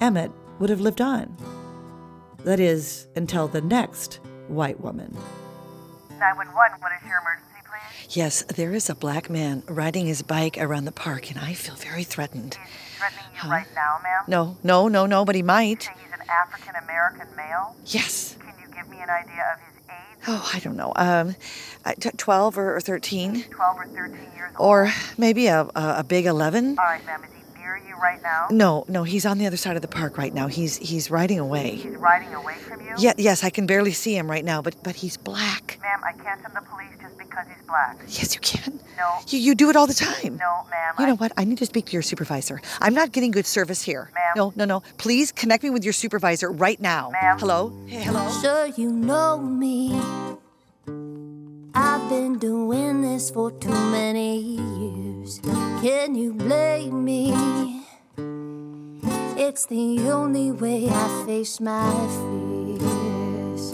Emmett 0.00 0.30
would 0.58 0.70
have 0.70 0.80
lived 0.80 1.00
on. 1.00 1.36
That 2.44 2.60
is, 2.60 3.06
until 3.16 3.48
the 3.48 3.60
next 3.60 4.20
white 4.48 4.80
woman. 4.80 5.16
911, 6.18 6.80
what 6.80 6.92
is 6.92 7.08
your 7.08 7.18
emergency, 7.20 7.60
please? 7.64 8.16
Yes, 8.16 8.42
there 8.44 8.72
is 8.72 8.88
a 8.90 8.94
black 8.94 9.30
man 9.30 9.62
riding 9.66 10.06
his 10.06 10.22
bike 10.22 10.56
around 10.58 10.84
the 10.84 10.92
park, 10.92 11.30
and 11.30 11.38
I 11.40 11.54
feel 11.54 11.74
very 11.74 12.04
threatened. 12.04 12.58
Threatening 12.98 13.24
you 13.42 13.50
right 13.50 13.66
now, 13.74 13.98
ma'am? 14.02 14.22
No, 14.28 14.56
no, 14.62 14.88
no, 14.88 15.06
no, 15.06 15.24
but 15.24 15.34
he 15.34 15.42
might. 15.42 15.84
Say 15.84 15.92
he's 16.02 16.12
an 16.12 16.26
African 16.28 16.74
American 16.82 17.26
male? 17.36 17.74
Yes. 17.86 18.36
Can 18.40 18.54
you 18.60 18.74
give 18.74 18.88
me 18.88 18.98
an 19.00 19.10
idea 19.10 19.54
of 19.54 19.60
his 19.60 19.82
age? 19.88 20.24
Oh, 20.28 20.50
I 20.54 20.58
don't 20.60 20.76
know. 20.76 20.92
Um, 20.96 21.34
uh, 21.84 21.92
12 22.16 22.58
or, 22.58 22.76
or 22.76 22.80
13. 22.80 23.44
12 23.50 23.76
or 23.78 23.86
13 23.86 24.18
years 24.36 24.52
old? 24.58 24.68
Or 24.68 24.92
maybe 25.18 25.48
a, 25.48 25.62
a, 25.74 25.94
a 25.98 26.04
big 26.04 26.26
11. 26.26 26.78
All 26.78 26.84
right, 26.84 27.04
ma'am. 27.06 27.22
Is 27.24 27.33
near 27.64 27.76
you 27.88 27.96
right 27.96 28.22
now? 28.22 28.46
No, 28.50 28.84
no, 28.88 29.02
he's 29.04 29.24
on 29.26 29.38
the 29.38 29.46
other 29.46 29.56
side 29.56 29.76
of 29.76 29.82
the 29.82 29.88
park 29.88 30.18
right 30.18 30.34
now. 30.34 30.46
He's 30.46 30.76
he's 30.76 31.10
riding 31.10 31.38
away. 31.38 31.70
He's 31.76 31.96
riding 31.96 32.32
away 32.34 32.54
from 32.58 32.80
you? 32.80 32.94
Yeah, 32.98 33.14
yes, 33.16 33.42
I 33.42 33.50
can 33.50 33.66
barely 33.66 33.92
see 33.92 34.16
him 34.16 34.30
right 34.30 34.44
now, 34.44 34.60
but 34.62 34.74
but 34.82 34.96
he's 34.96 35.16
black. 35.16 35.78
Ma'am, 35.82 36.00
I 36.04 36.12
can't 36.12 36.40
send 36.42 36.54
the 36.54 36.60
police 36.62 36.92
just 37.00 37.16
because 37.18 37.46
he's 37.48 37.66
black. 37.66 37.96
Yes, 38.06 38.34
you 38.34 38.40
can. 38.40 38.80
No. 38.96 39.18
You, 39.28 39.38
you 39.40 39.54
do 39.54 39.70
it 39.70 39.76
all 39.76 39.86
the 39.88 39.94
time. 39.94 40.36
No, 40.36 40.52
ma'am. 40.70 40.94
You 40.98 41.04
I- 41.04 41.08
know 41.08 41.16
what? 41.16 41.32
I 41.36 41.44
need 41.44 41.58
to 41.58 41.66
speak 41.66 41.86
to 41.86 41.92
your 41.92 42.02
supervisor. 42.02 42.60
I'm 42.80 42.94
not 42.94 43.10
getting 43.12 43.30
good 43.32 43.46
service 43.46 43.82
here. 43.82 44.10
Ma'am. 44.14 44.32
No, 44.36 44.52
no, 44.56 44.64
no. 44.66 44.80
Please 44.98 45.32
connect 45.32 45.64
me 45.64 45.70
with 45.70 45.82
your 45.84 45.92
supervisor 45.92 46.50
right 46.52 46.80
now. 46.80 47.10
Ma'am. 47.10 47.38
Hello? 47.38 47.72
Hey, 47.86 48.02
hello? 48.02 48.30
Sure, 48.40 48.66
you 48.76 48.92
know 48.92 49.38
me. 49.38 50.00
I've 51.76 52.08
been 52.08 52.38
doing 52.38 53.02
this 53.02 53.30
for 53.30 53.50
too 53.50 53.70
many 53.90 54.38
years. 54.38 55.40
Can 55.82 56.14
you 56.14 56.32
blame 56.32 57.04
me? 57.04 57.34
It's 59.36 59.66
the 59.66 59.98
only 60.10 60.52
way 60.52 60.88
I 60.88 61.24
face 61.26 61.58
my 61.60 61.90
fears. 62.14 63.72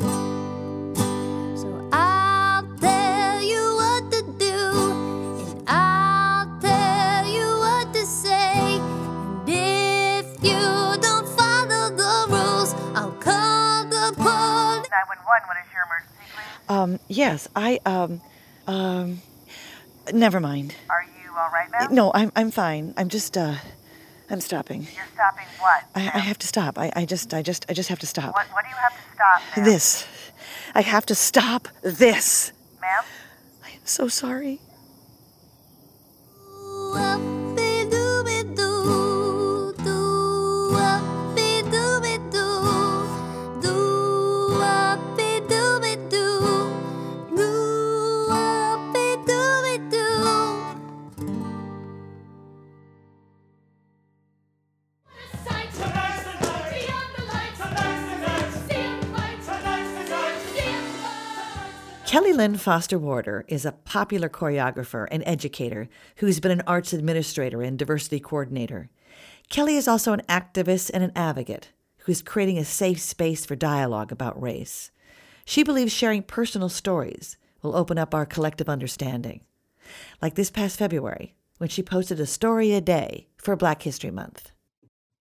So 1.60 1.88
I'll 1.92 2.66
tell 2.78 3.42
you 3.42 3.76
what 3.76 4.10
to 4.12 4.22
do, 4.38 4.70
and 5.44 5.68
I'll 5.68 6.58
tell 6.60 7.26
you 7.26 7.58
what 7.58 7.92
to 7.92 8.06
say. 8.06 8.80
And 8.80 9.46
if 9.46 10.42
you 10.42 10.58
don't 11.02 11.28
follow 11.36 11.90
the 11.90 12.26
rules, 12.30 12.74
I'll 12.94 13.12
call 13.20 13.84
the 13.84 14.14
police. 14.16 14.88
911, 14.88 15.46
what 15.46 15.58
is 15.60 15.68
your 15.74 15.84
emergency? 15.84 16.09
Um, 16.70 17.00
yes, 17.08 17.48
I. 17.56 17.80
Um, 17.84 18.20
um, 18.68 19.20
never 20.12 20.38
mind. 20.38 20.76
Are 20.88 21.04
you 21.20 21.30
all 21.36 21.50
right, 21.50 21.68
ma'am? 21.72 21.92
No, 21.92 22.12
I'm. 22.14 22.30
I'm 22.36 22.52
fine. 22.52 22.94
I'm 22.96 23.08
just. 23.08 23.36
Uh, 23.36 23.56
I'm 24.30 24.40
stopping. 24.40 24.86
You're 24.94 25.04
stopping 25.12 25.46
what? 25.58 25.82
I, 25.96 26.02
I 26.14 26.20
have 26.20 26.38
to 26.38 26.46
stop. 26.46 26.78
I, 26.78 26.92
I 26.94 27.04
just. 27.06 27.34
I 27.34 27.42
just. 27.42 27.66
I 27.68 27.72
just 27.72 27.88
have 27.88 27.98
to 27.98 28.06
stop. 28.06 28.34
What, 28.34 28.46
what 28.52 28.62
do 28.62 28.70
you 28.70 28.76
have 28.76 28.92
to 28.92 29.14
stop? 29.14 29.42
Ma'am? 29.56 29.64
This. 29.66 30.06
I 30.72 30.82
have 30.82 31.04
to 31.06 31.16
stop 31.16 31.66
this. 31.82 32.52
Ma'am. 32.80 33.02
I 33.64 33.70
am 33.70 33.80
so 33.84 34.06
sorry. 34.06 34.60
Doo, 38.56 39.74
doo. 39.84 41.09
Kelly 62.30 62.38
Lynn 62.44 62.58
Foster 62.58 62.96
Warder 62.96 63.44
is 63.48 63.64
a 63.64 63.72
popular 63.72 64.28
choreographer 64.28 65.08
and 65.10 65.24
educator 65.26 65.88
who's 66.18 66.38
been 66.38 66.52
an 66.52 66.62
arts 66.64 66.92
administrator 66.92 67.60
and 67.60 67.76
diversity 67.76 68.20
coordinator. 68.20 68.88
Kelly 69.48 69.74
is 69.74 69.88
also 69.88 70.12
an 70.12 70.22
activist 70.28 70.92
and 70.94 71.02
an 71.02 71.10
advocate 71.16 71.72
who's 72.04 72.22
creating 72.22 72.56
a 72.56 72.64
safe 72.64 73.00
space 73.00 73.44
for 73.44 73.56
dialogue 73.56 74.12
about 74.12 74.40
race. 74.40 74.92
She 75.44 75.64
believes 75.64 75.92
sharing 75.92 76.22
personal 76.22 76.68
stories 76.68 77.36
will 77.62 77.74
open 77.74 77.98
up 77.98 78.14
our 78.14 78.26
collective 78.26 78.68
understanding. 78.68 79.40
Like 80.22 80.36
this 80.36 80.52
past 80.52 80.78
February, 80.78 81.34
when 81.58 81.68
she 81.68 81.82
posted 81.82 82.20
a 82.20 82.26
story 82.26 82.72
a 82.74 82.80
day 82.80 83.26
for 83.38 83.56
Black 83.56 83.82
History 83.82 84.12
Month. 84.12 84.52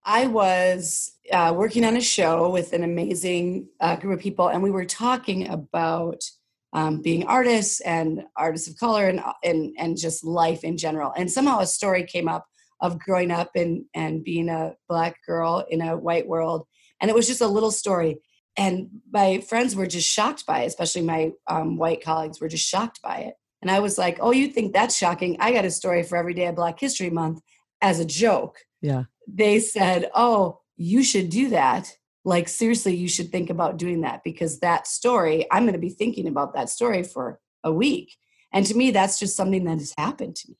I 0.05 0.27
was 0.27 1.13
uh, 1.33 1.55
working 1.57 1.85
on 1.85 1.97
a 1.97 2.01
show 2.01 2.51
with 2.51 2.71
an 2.71 2.83
amazing 2.83 3.67
uh, 3.79 3.95
group 3.95 4.19
of 4.19 4.23
people, 4.23 4.49
and 4.49 4.61
we 4.61 4.69
were 4.69 4.85
talking 4.85 5.47
about 5.49 6.29
um, 6.73 7.01
being 7.01 7.25
artists 7.25 7.81
and 7.81 8.23
artists 8.35 8.67
of 8.67 8.77
color 8.77 9.07
and, 9.07 9.21
and 9.43 9.73
and 9.77 9.97
just 9.97 10.23
life 10.23 10.63
in 10.63 10.77
general. 10.77 11.13
And 11.15 11.31
somehow 11.31 11.59
a 11.59 11.67
story 11.67 12.03
came 12.03 12.27
up 12.27 12.45
of 12.81 12.99
growing 12.99 13.31
up 13.31 13.51
and 13.55 13.85
and 13.93 14.23
being 14.23 14.49
a 14.49 14.75
black 14.87 15.17
girl 15.25 15.65
in 15.69 15.81
a 15.81 15.97
white 15.97 16.27
world, 16.27 16.67
and 17.01 17.09
it 17.09 17.15
was 17.15 17.27
just 17.27 17.41
a 17.41 17.47
little 17.47 17.71
story. 17.71 18.19
And 18.57 18.89
my 19.11 19.39
friends 19.41 19.75
were 19.75 19.87
just 19.87 20.09
shocked 20.09 20.45
by 20.45 20.61
it, 20.61 20.67
especially 20.67 21.03
my 21.03 21.31
um, 21.47 21.77
white 21.77 22.03
colleagues 22.03 22.41
were 22.41 22.49
just 22.49 22.67
shocked 22.67 23.01
by 23.01 23.17
it. 23.17 23.35
And 23.61 23.71
I 23.71 23.79
was 23.79 23.97
like, 23.97 24.17
"Oh, 24.21 24.31
you 24.31 24.47
think 24.47 24.73
that's 24.73 24.97
shocking? 24.97 25.37
I 25.39 25.51
got 25.51 25.65
a 25.65 25.71
story 25.71 26.03
for 26.03 26.17
every 26.17 26.33
day 26.33 26.45
of 26.45 26.55
Black 26.55 26.79
History 26.79 27.09
Month 27.09 27.41
as 27.81 27.99
a 27.99 28.05
joke." 28.05 28.57
Yeah. 28.81 29.03
They 29.27 29.59
said, 29.59 30.09
"Oh, 30.13 30.59
you 30.77 31.03
should 31.03 31.29
do 31.29 31.49
that." 31.49 31.95
Like 32.29 32.47
seriously 32.47 32.95
you 32.95 33.07
should 33.07 33.31
think 33.31 33.49
about 33.49 33.77
doing 33.77 34.01
that 34.01 34.21
because 34.23 34.59
that 34.59 34.87
story 34.87 35.47
i'm 35.51 35.63
going 35.63 35.73
to 35.73 35.79
be 35.79 35.89
thinking 35.89 36.27
about 36.27 36.53
that 36.53 36.69
story 36.69 37.03
for 37.03 37.39
a 37.63 37.73
week. 37.73 38.15
And 38.53 38.65
to 38.65 38.75
me 38.75 38.91
that's 38.91 39.19
just 39.19 39.35
something 39.35 39.65
that 39.65 39.79
has 39.79 39.93
happened 39.97 40.35
to 40.37 40.51
me. 40.51 40.57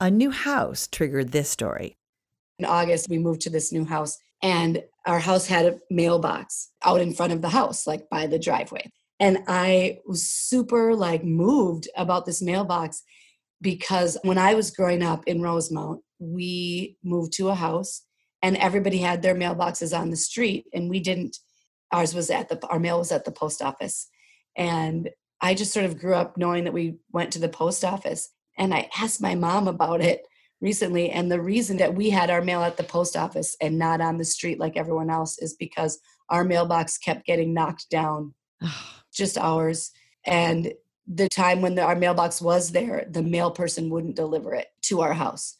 A 0.00 0.10
new 0.10 0.30
house 0.30 0.86
triggered 0.86 1.32
this 1.32 1.48
story. 1.48 1.96
In 2.58 2.64
august 2.64 3.08
we 3.08 3.18
moved 3.18 3.40
to 3.42 3.50
this 3.50 3.72
new 3.72 3.84
house 3.84 4.18
and 4.42 4.82
our 5.06 5.20
house 5.20 5.46
had 5.46 5.66
a 5.66 5.78
mailbox 5.90 6.70
out 6.84 7.00
in 7.00 7.14
front 7.14 7.32
of 7.32 7.42
the 7.42 7.48
house 7.48 7.86
like 7.86 8.10
by 8.10 8.26
the 8.26 8.38
driveway. 8.38 8.90
And 9.20 9.38
i 9.46 9.98
was 10.06 10.28
super 10.28 10.94
like 10.94 11.24
moved 11.24 11.88
about 11.96 12.26
this 12.26 12.42
mailbox 12.42 13.02
because 13.60 14.18
when 14.22 14.38
i 14.38 14.54
was 14.54 14.70
growing 14.70 15.02
up 15.02 15.22
in 15.26 15.42
rosemount 15.42 16.00
we 16.18 16.96
moved 17.04 17.32
to 17.34 17.48
a 17.48 17.54
house 17.54 18.02
and 18.42 18.56
everybody 18.56 18.98
had 18.98 19.22
their 19.22 19.34
mailboxes 19.34 19.98
on 19.98 20.10
the 20.10 20.16
street 20.16 20.66
and 20.72 20.88
we 20.88 21.00
didn't 21.00 21.38
ours 21.92 22.14
was 22.14 22.30
at 22.30 22.48
the 22.48 22.66
our 22.68 22.78
mail 22.78 22.98
was 22.98 23.12
at 23.12 23.24
the 23.24 23.32
post 23.32 23.62
office. 23.62 24.08
And 24.56 25.10
i 25.40 25.54
just 25.54 25.72
sort 25.72 25.86
of 25.86 25.98
grew 25.98 26.14
up 26.14 26.36
knowing 26.36 26.64
that 26.64 26.72
we 26.72 26.96
went 27.12 27.32
to 27.32 27.38
the 27.38 27.48
post 27.48 27.84
office 27.84 28.30
and 28.56 28.74
i 28.74 28.88
asked 28.98 29.22
my 29.22 29.36
mom 29.36 29.68
about 29.68 30.00
it 30.00 30.26
recently 30.60 31.10
and 31.10 31.30
the 31.30 31.40
reason 31.40 31.76
that 31.76 31.94
we 31.94 32.10
had 32.10 32.28
our 32.28 32.42
mail 32.42 32.62
at 32.62 32.76
the 32.76 32.82
post 32.82 33.16
office 33.16 33.56
and 33.60 33.78
not 33.78 34.00
on 34.00 34.18
the 34.18 34.24
street 34.24 34.58
like 34.58 34.76
everyone 34.76 35.10
else 35.10 35.38
is 35.38 35.54
because 35.54 36.00
our 36.28 36.42
mailbox 36.42 36.98
kept 36.98 37.24
getting 37.24 37.54
knocked 37.54 37.88
down 37.88 38.34
just 39.14 39.38
ours 39.38 39.92
and 40.26 40.72
the 41.06 41.28
time 41.28 41.62
when 41.62 41.74
the, 41.74 41.82
our 41.82 41.96
mailbox 41.96 42.40
was 42.40 42.72
there 42.72 43.06
the 43.10 43.22
mail 43.22 43.50
person 43.50 43.88
wouldn't 43.90 44.16
deliver 44.16 44.54
it 44.54 44.66
to 44.82 45.00
our 45.00 45.14
house. 45.14 45.56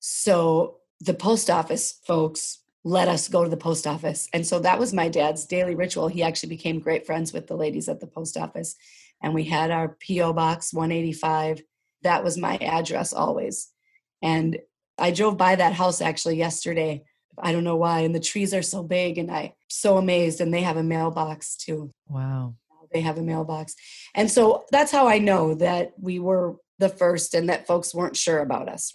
So 0.00 0.78
the 1.00 1.14
post 1.14 1.50
office 1.50 2.00
folks 2.06 2.58
let 2.84 3.08
us 3.08 3.28
go 3.28 3.44
to 3.44 3.50
the 3.50 3.56
post 3.56 3.86
office. 3.86 4.28
And 4.32 4.46
so 4.46 4.58
that 4.60 4.78
was 4.78 4.92
my 4.92 5.08
dad's 5.08 5.44
daily 5.44 5.74
ritual. 5.74 6.08
He 6.08 6.22
actually 6.22 6.48
became 6.48 6.78
great 6.80 7.04
friends 7.04 7.32
with 7.32 7.46
the 7.46 7.56
ladies 7.56 7.88
at 7.88 8.00
the 8.00 8.06
post 8.06 8.36
office. 8.36 8.74
And 9.22 9.34
we 9.34 9.44
had 9.44 9.70
our 9.70 9.96
P.O. 10.00 10.32
Box 10.32 10.72
185. 10.72 11.62
That 12.02 12.24
was 12.24 12.38
my 12.38 12.56
address 12.56 13.12
always. 13.12 13.70
And 14.22 14.58
I 14.96 15.10
drove 15.10 15.36
by 15.36 15.56
that 15.56 15.74
house 15.74 16.00
actually 16.00 16.36
yesterday. 16.36 17.04
I 17.38 17.52
don't 17.52 17.64
know 17.64 17.76
why. 17.76 18.00
And 18.00 18.14
the 18.14 18.20
trees 18.20 18.52
are 18.54 18.62
so 18.62 18.82
big, 18.82 19.18
and 19.18 19.30
I'm 19.30 19.52
so 19.68 19.96
amazed. 19.96 20.40
And 20.40 20.52
they 20.52 20.62
have 20.62 20.76
a 20.76 20.82
mailbox 20.82 21.56
too. 21.56 21.90
Wow. 22.08 22.54
They 22.92 23.00
have 23.00 23.18
a 23.18 23.22
mailbox. 23.22 23.76
And 24.14 24.30
so 24.30 24.64
that's 24.72 24.92
how 24.92 25.06
I 25.06 25.18
know 25.18 25.54
that 25.54 25.92
we 25.98 26.18
were 26.18 26.56
the 26.78 26.88
first 26.88 27.34
and 27.34 27.48
that 27.48 27.66
folks 27.66 27.94
weren't 27.94 28.16
sure 28.16 28.40
about 28.40 28.68
us. 28.68 28.94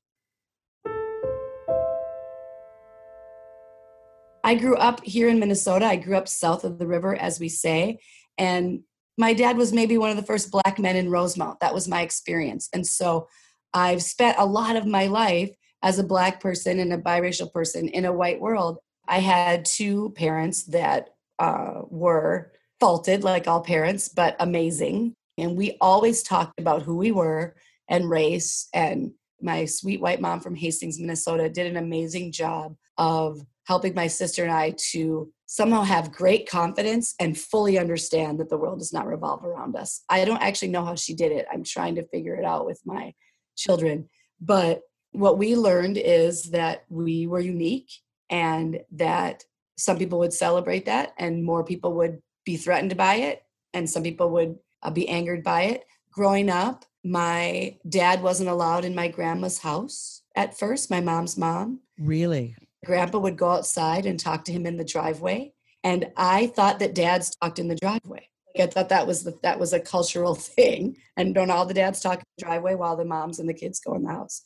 I 4.46 4.54
grew 4.54 4.76
up 4.76 5.04
here 5.04 5.28
in 5.28 5.40
Minnesota. 5.40 5.88
I 5.88 5.96
grew 5.96 6.16
up 6.16 6.28
south 6.28 6.64
of 6.64 6.78
the 6.78 6.86
river, 6.86 7.16
as 7.16 7.40
we 7.40 7.50
say. 7.50 7.98
And 8.38 8.82
my 9.18 9.34
dad 9.34 9.58
was 9.58 9.74
maybe 9.74 9.98
one 9.98 10.12
of 10.12 10.18
the 10.18 10.24
first 10.24 10.52
black 10.52 10.78
men 10.78 10.96
in 10.96 11.10
Rosemount. 11.10 11.62
That 11.62 11.74
was 11.74 11.88
my 11.88 12.04
experience. 12.04 12.70
And 12.72 12.86
so 12.86 13.28
I've 13.74 14.04
spent 14.04 14.38
a 14.38 14.46
lot 14.46 14.76
of 14.76 14.86
my 14.86 15.08
life 15.08 15.50
as 15.82 15.98
a 15.98 16.04
black 16.04 16.42
person 16.42 16.80
and 16.80 16.94
a 16.94 16.98
biracial 17.00 17.52
person 17.52 17.88
in 17.88 18.06
a 18.06 18.14
white 18.14 18.40
world. 18.40 18.78
I 19.08 19.18
had 19.18 19.66
two 19.66 20.12
parents 20.12 20.66
that 20.66 21.10
uh, 21.40 21.82
were 21.90 22.52
faulted, 22.80 23.24
like 23.24 23.48
all 23.48 23.62
parents, 23.62 24.10
but 24.10 24.36
amazing. 24.40 25.16
And 25.40 25.58
we 25.58 25.76
always 25.82 26.22
talked 26.22 26.60
about 26.60 26.84
who 26.84 26.98
we 26.98 27.12
were 27.12 27.56
and 27.90 28.08
race. 28.08 28.70
And 28.76 29.14
my 29.42 29.66
sweet 29.66 30.02
white 30.02 30.22
mom 30.22 30.40
from 30.40 30.54
Hastings, 30.54 31.00
Minnesota, 31.00 31.50
did 31.50 31.66
an 31.66 31.78
amazing 31.78 32.32
job 32.32 32.76
of 33.00 33.42
helping 33.66 33.94
my 33.96 34.08
sister 34.08 34.44
and 34.44 34.52
I 34.52 34.76
to 34.92 35.32
somehow 35.48 35.84
have 35.84 36.12
great 36.12 36.50
confidence 36.50 37.16
and 37.20 37.38
fully 37.38 37.78
understand 37.78 38.40
that 38.40 38.50
the 38.50 38.58
world 38.58 38.80
does 38.80 38.94
not 38.94 39.08
revolve 39.08 39.44
around 39.44 39.76
us. 39.76 40.04
I 40.10 40.26
don't 40.26 40.42
actually 40.42 40.70
know 40.70 40.86
how 40.86 40.96
she 40.96 41.14
did 41.14 41.32
it. 41.32 41.46
I'm 41.52 41.64
trying 41.64 41.96
to 41.96 42.08
figure 42.08 42.36
it 42.36 42.46
out 42.46 42.66
with 42.66 42.80
my 42.86 43.14
children. 43.56 44.10
But 44.40 44.82
what 45.12 45.38
we 45.38 45.56
learned 45.56 45.98
is 45.98 46.52
that 46.52 46.84
we 46.90 47.28
were 47.28 47.40
unique 47.40 47.90
and 48.30 48.80
that 48.92 49.44
some 49.78 49.98
people 49.98 50.20
would 50.20 50.34
celebrate 50.34 50.86
that 50.86 51.14
and 51.18 51.44
more 51.44 51.64
people 51.64 51.94
would 51.94 52.22
be 52.46 52.58
threatened 52.58 52.96
by 52.98 53.16
it 53.16 53.44
and 53.74 53.90
some 53.90 54.04
people 54.04 54.30
would 54.32 54.58
uh, 54.84 54.90
be 54.90 55.08
angered 55.10 55.44
by 55.44 55.64
it. 55.64 55.86
Growing 56.12 56.50
up, 56.50 56.86
my 57.04 57.78
dad 57.88 58.22
wasn't 58.22 58.50
allowed 58.50 58.86
in 58.86 58.96
my 58.96 59.08
grandma's 59.08 59.60
house 59.60 60.24
at 60.36 60.58
first, 60.58 60.92
my 60.92 61.02
mom's 61.02 61.38
mom. 61.38 61.80
Really? 61.98 62.56
Grandpa 62.86 63.20
would 63.20 63.38
go 63.38 63.52
outside 63.52 64.06
and 64.06 64.20
talk 64.20 64.46
to 64.46 64.52
him 64.52 64.66
in 64.66 64.78
the 64.78 64.86
driveway 64.86 65.52
and 65.84 66.08
i 66.18 66.48
thought 66.48 66.80
that 66.80 66.96
dads 66.96 67.36
talked 67.42 67.60
in 67.60 67.68
the 67.68 67.76
driveway. 67.76 68.28
Like 68.56 68.70
i 68.70 68.72
thought 68.72 68.90
that 68.90 69.08
was 69.08 69.24
the, 69.24 69.38
that 69.44 69.60
was 69.60 69.74
a 69.74 69.80
cultural 69.80 70.36
thing 70.58 70.98
and 71.18 71.36
don't 71.36 71.52
all 71.52 71.66
the 71.66 71.74
dads 71.74 72.00
talk 72.00 72.20
in 72.20 72.26
the 72.38 72.46
driveway 72.46 72.76
while 72.76 72.96
the 72.96 73.06
moms 73.06 73.40
and 73.40 73.50
the 73.50 73.54
kids 73.54 73.80
go 73.80 73.96
in 73.96 74.04
the 74.04 74.12
house? 74.12 74.42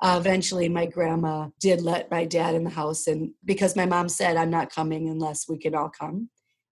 Uh, 0.00 0.16
eventually 0.18 0.68
my 0.68 0.84
grandma 0.84 1.48
did 1.60 1.80
let 1.80 2.10
my 2.10 2.24
dad 2.24 2.56
in 2.56 2.64
the 2.64 2.70
house 2.70 3.06
and 3.06 3.30
because 3.44 3.76
my 3.76 3.86
mom 3.86 4.08
said 4.08 4.36
i'm 4.36 4.50
not 4.50 4.74
coming 4.74 5.08
unless 5.08 5.48
we 5.48 5.56
can 5.56 5.74
all 5.76 5.88
come 5.88 6.28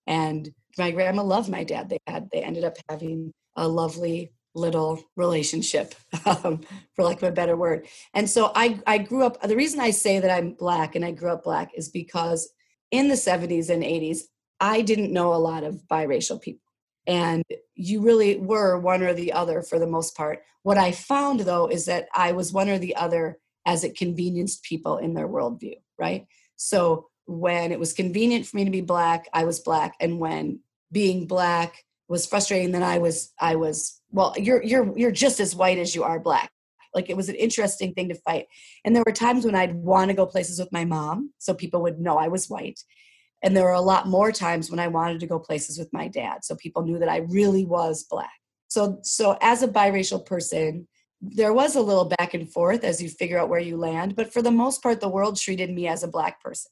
and 0.06 0.50
my 0.78 0.90
grandma 0.90 1.22
loved 1.22 1.48
my 1.48 1.64
dad. 1.64 1.88
They 1.88 1.98
had 2.06 2.28
they 2.32 2.42
ended 2.42 2.64
up 2.64 2.76
having 2.88 3.32
a 3.56 3.66
lovely 3.66 4.32
little 4.54 5.02
relationship 5.16 5.94
um, 6.26 6.60
for 6.94 7.04
lack 7.04 7.18
of 7.18 7.28
a 7.28 7.32
better 7.32 7.56
word. 7.56 7.86
And 8.14 8.28
so 8.28 8.52
I, 8.54 8.80
I 8.86 8.98
grew 8.98 9.24
up 9.24 9.40
the 9.42 9.56
reason 9.56 9.80
i 9.80 9.90
say 9.90 10.18
that 10.18 10.30
i'm 10.30 10.52
black 10.52 10.96
and 10.96 11.04
i 11.04 11.12
grew 11.12 11.30
up 11.30 11.44
black 11.44 11.70
is 11.74 11.88
because 11.88 12.50
in 12.90 13.08
the 13.08 13.14
70s 13.14 13.70
and 13.70 13.82
80s 13.82 14.22
i 14.58 14.82
didn't 14.82 15.12
know 15.12 15.32
a 15.34 15.36
lot 15.36 15.64
of 15.64 15.82
biracial 15.90 16.40
people. 16.40 16.60
And 17.06 17.42
you 17.74 18.02
really 18.02 18.36
were 18.36 18.78
one 18.78 19.02
or 19.02 19.14
the 19.14 19.32
other 19.32 19.62
for 19.62 19.78
the 19.78 19.86
most 19.86 20.16
part. 20.16 20.42
What 20.62 20.78
i 20.78 20.92
found 20.92 21.40
though 21.40 21.66
is 21.66 21.86
that 21.86 22.08
i 22.14 22.32
was 22.32 22.52
one 22.52 22.68
or 22.68 22.78
the 22.78 22.96
other 22.96 23.38
as 23.66 23.84
it 23.84 23.96
convenienced 23.96 24.64
people 24.64 24.98
in 24.98 25.14
their 25.14 25.28
worldview 25.28 25.76
right? 25.98 26.26
So 26.56 27.08
when 27.26 27.70
it 27.70 27.78
was 27.78 27.92
convenient 27.92 28.46
for 28.46 28.56
me 28.56 28.64
to 28.64 28.70
be 28.70 28.80
black 28.80 29.28
i 29.32 29.44
was 29.44 29.60
black. 29.60 29.94
And 30.00 30.18
when 30.18 30.60
being 30.90 31.26
black 31.26 31.84
was 32.08 32.26
frustrating 32.26 32.72
then 32.72 32.82
i 32.82 32.98
was 32.98 33.32
i 33.38 33.54
was 33.54 33.99
well 34.12 34.34
you're 34.36 34.62
you're 34.62 34.96
you're 34.96 35.10
just 35.10 35.40
as 35.40 35.54
white 35.54 35.78
as 35.78 35.94
you 35.94 36.02
are 36.02 36.20
black. 36.20 36.50
Like 36.94 37.08
it 37.08 37.16
was 37.16 37.28
an 37.28 37.36
interesting 37.36 37.94
thing 37.94 38.08
to 38.08 38.14
fight. 38.16 38.46
And 38.84 38.94
there 38.94 39.04
were 39.06 39.12
times 39.12 39.44
when 39.44 39.54
i'd 39.54 39.74
want 39.74 40.08
to 40.10 40.14
go 40.14 40.26
places 40.26 40.58
with 40.58 40.72
my 40.72 40.84
mom 40.84 41.32
so 41.38 41.54
people 41.54 41.82
would 41.82 42.00
know 42.00 42.18
i 42.18 42.28
was 42.28 42.48
white. 42.48 42.80
And 43.42 43.56
there 43.56 43.64
were 43.64 43.72
a 43.72 43.80
lot 43.80 44.08
more 44.08 44.32
times 44.32 44.70
when 44.70 44.80
i 44.80 44.88
wanted 44.88 45.20
to 45.20 45.26
go 45.26 45.38
places 45.38 45.78
with 45.78 45.92
my 45.92 46.08
dad 46.08 46.44
so 46.44 46.54
people 46.56 46.82
knew 46.82 46.98
that 46.98 47.08
i 47.08 47.18
really 47.18 47.64
was 47.64 48.04
black. 48.04 48.32
So 48.68 48.98
so 49.02 49.36
as 49.40 49.62
a 49.62 49.68
biracial 49.68 50.24
person 50.24 50.88
there 51.22 51.52
was 51.52 51.76
a 51.76 51.82
little 51.82 52.06
back 52.06 52.32
and 52.32 52.50
forth 52.50 52.82
as 52.82 53.02
you 53.02 53.10
figure 53.10 53.38
out 53.38 53.50
where 53.50 53.60
you 53.60 53.76
land 53.76 54.16
but 54.16 54.32
for 54.32 54.40
the 54.42 54.50
most 54.50 54.82
part 54.82 55.00
the 55.00 55.08
world 55.08 55.38
treated 55.38 55.70
me 55.70 55.86
as 55.86 56.02
a 56.02 56.08
black 56.08 56.42
person. 56.42 56.70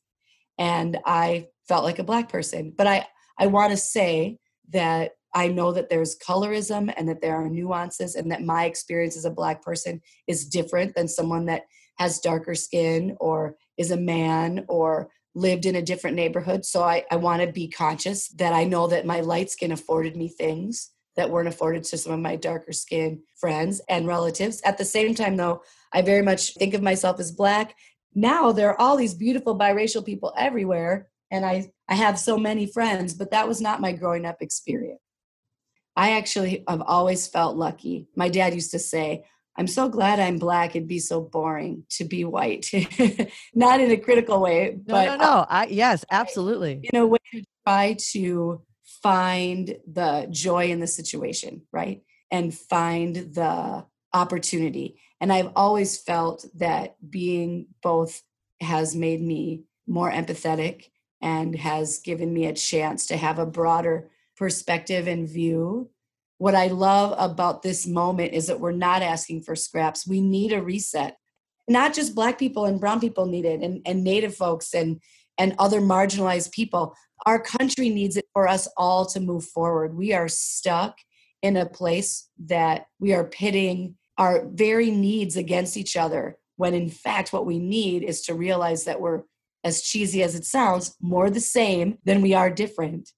And 0.58 0.98
i 1.06 1.48
felt 1.68 1.84
like 1.84 1.98
a 1.98 2.04
black 2.04 2.28
person. 2.28 2.72
But 2.76 2.86
i 2.86 3.06
i 3.38 3.46
want 3.46 3.70
to 3.70 3.76
say 3.76 4.38
that 4.70 5.12
I 5.38 5.46
know 5.46 5.70
that 5.70 5.88
there's 5.88 6.18
colorism 6.18 6.92
and 6.96 7.08
that 7.08 7.20
there 7.20 7.36
are 7.36 7.48
nuances, 7.48 8.16
and 8.16 8.28
that 8.32 8.42
my 8.42 8.64
experience 8.64 9.16
as 9.16 9.24
a 9.24 9.30
Black 9.30 9.62
person 9.62 10.02
is 10.26 10.48
different 10.48 10.96
than 10.96 11.06
someone 11.06 11.46
that 11.46 11.62
has 11.98 12.18
darker 12.18 12.56
skin 12.56 13.16
or 13.20 13.54
is 13.76 13.92
a 13.92 13.96
man 13.96 14.64
or 14.68 15.10
lived 15.36 15.64
in 15.64 15.76
a 15.76 15.82
different 15.90 16.16
neighborhood. 16.16 16.64
So 16.64 16.82
I, 16.82 17.04
I 17.12 17.16
want 17.16 17.40
to 17.42 17.52
be 17.52 17.68
conscious 17.68 18.28
that 18.30 18.52
I 18.52 18.64
know 18.64 18.88
that 18.88 19.06
my 19.06 19.20
light 19.20 19.48
skin 19.48 19.70
afforded 19.70 20.16
me 20.16 20.28
things 20.28 20.90
that 21.14 21.30
weren't 21.30 21.46
afforded 21.46 21.84
to 21.84 21.98
some 21.98 22.12
of 22.12 22.18
my 22.18 22.34
darker 22.34 22.72
skinned 22.72 23.20
friends 23.40 23.80
and 23.88 24.08
relatives. 24.08 24.60
At 24.64 24.76
the 24.76 24.84
same 24.84 25.14
time, 25.14 25.36
though, 25.36 25.62
I 25.92 26.02
very 26.02 26.22
much 26.22 26.54
think 26.54 26.74
of 26.74 26.82
myself 26.82 27.20
as 27.20 27.30
black. 27.30 27.76
Now 28.12 28.50
there 28.50 28.70
are 28.70 28.80
all 28.80 28.96
these 28.96 29.14
beautiful 29.14 29.56
biracial 29.56 30.04
people 30.04 30.34
everywhere, 30.36 31.10
and 31.30 31.46
I, 31.46 31.70
I 31.88 31.94
have 31.94 32.18
so 32.18 32.36
many 32.36 32.66
friends, 32.66 33.14
but 33.14 33.30
that 33.30 33.46
was 33.46 33.60
not 33.60 33.80
my 33.80 33.92
growing 33.92 34.26
up 34.26 34.38
experience. 34.40 35.00
I 35.98 36.12
actually 36.12 36.62
have 36.68 36.80
always 36.82 37.26
felt 37.26 37.56
lucky. 37.56 38.06
My 38.14 38.28
dad 38.28 38.54
used 38.54 38.70
to 38.70 38.78
say, 38.78 39.24
I'm 39.56 39.66
so 39.66 39.88
glad 39.88 40.20
I'm 40.20 40.38
black. 40.38 40.76
It'd 40.76 40.86
be 40.86 41.00
so 41.00 41.20
boring 41.20 41.82
to 41.90 42.04
be 42.04 42.24
white. 42.24 42.70
Not 43.54 43.80
in 43.80 43.90
a 43.90 43.96
critical 43.96 44.40
way, 44.40 44.76
No, 44.76 44.94
but 44.94 45.04
no, 45.06 45.16
no. 45.16 45.46
I, 45.48 45.66
yes, 45.66 46.04
absolutely. 46.12 46.88
in 46.92 47.00
a 47.00 47.04
way 47.04 47.18
to 47.32 47.42
try 47.66 47.96
to 48.12 48.62
find 49.02 49.76
the 49.92 50.28
joy 50.30 50.66
in 50.70 50.78
the 50.78 50.86
situation, 50.86 51.62
right? 51.72 52.04
And 52.30 52.54
find 52.54 53.16
the 53.16 53.84
opportunity. 54.14 55.00
And 55.20 55.32
I've 55.32 55.50
always 55.56 56.00
felt 56.00 56.46
that 56.54 56.94
being 57.10 57.66
both 57.82 58.22
has 58.60 58.94
made 58.94 59.20
me 59.20 59.64
more 59.88 60.12
empathetic 60.12 60.90
and 61.20 61.56
has 61.56 61.98
given 61.98 62.32
me 62.32 62.46
a 62.46 62.52
chance 62.52 63.06
to 63.06 63.16
have 63.16 63.40
a 63.40 63.46
broader 63.46 64.10
perspective 64.38 65.08
and 65.08 65.28
view. 65.28 65.90
What 66.38 66.54
I 66.54 66.68
love 66.68 67.14
about 67.18 67.62
this 67.62 67.86
moment 67.86 68.32
is 68.32 68.46
that 68.46 68.60
we're 68.60 68.72
not 68.72 69.02
asking 69.02 69.42
for 69.42 69.56
scraps. 69.56 70.06
We 70.06 70.20
need 70.20 70.52
a 70.52 70.62
reset. 70.62 71.16
Not 71.66 71.92
just 71.92 72.14
black 72.14 72.38
people 72.38 72.64
and 72.64 72.80
brown 72.80 73.00
people 73.00 73.26
need 73.26 73.44
it 73.44 73.60
and, 73.60 73.82
and 73.84 74.04
native 74.04 74.34
folks 74.34 74.72
and 74.74 75.00
and 75.36 75.54
other 75.58 75.80
marginalized 75.80 76.50
people. 76.52 76.94
Our 77.24 77.40
country 77.40 77.90
needs 77.90 78.16
it 78.16 78.26
for 78.32 78.48
us 78.48 78.68
all 78.76 79.06
to 79.06 79.20
move 79.20 79.44
forward. 79.44 79.96
We 79.96 80.12
are 80.12 80.28
stuck 80.28 80.98
in 81.42 81.56
a 81.56 81.66
place 81.66 82.28
that 82.46 82.86
we 82.98 83.12
are 83.12 83.24
pitting 83.24 83.96
our 84.16 84.44
very 84.48 84.90
needs 84.90 85.36
against 85.36 85.76
each 85.76 85.96
other 85.96 86.36
when 86.56 86.74
in 86.74 86.88
fact 86.88 87.32
what 87.32 87.46
we 87.46 87.58
need 87.60 88.02
is 88.02 88.22
to 88.22 88.34
realize 88.34 88.84
that 88.84 89.00
we're 89.00 89.22
as 89.62 89.82
cheesy 89.82 90.22
as 90.22 90.34
it 90.34 90.44
sounds 90.44 90.96
more 91.00 91.30
the 91.30 91.40
same 91.40 91.98
than 92.04 92.20
we 92.20 92.34
are 92.34 92.50
different 92.50 93.12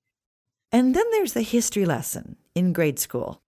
And 0.72 0.94
then 0.94 1.04
there's 1.10 1.32
the 1.32 1.42
history 1.42 1.84
lesson 1.84 2.36
in 2.54 2.72
grade 2.72 2.98
school. 2.98 3.42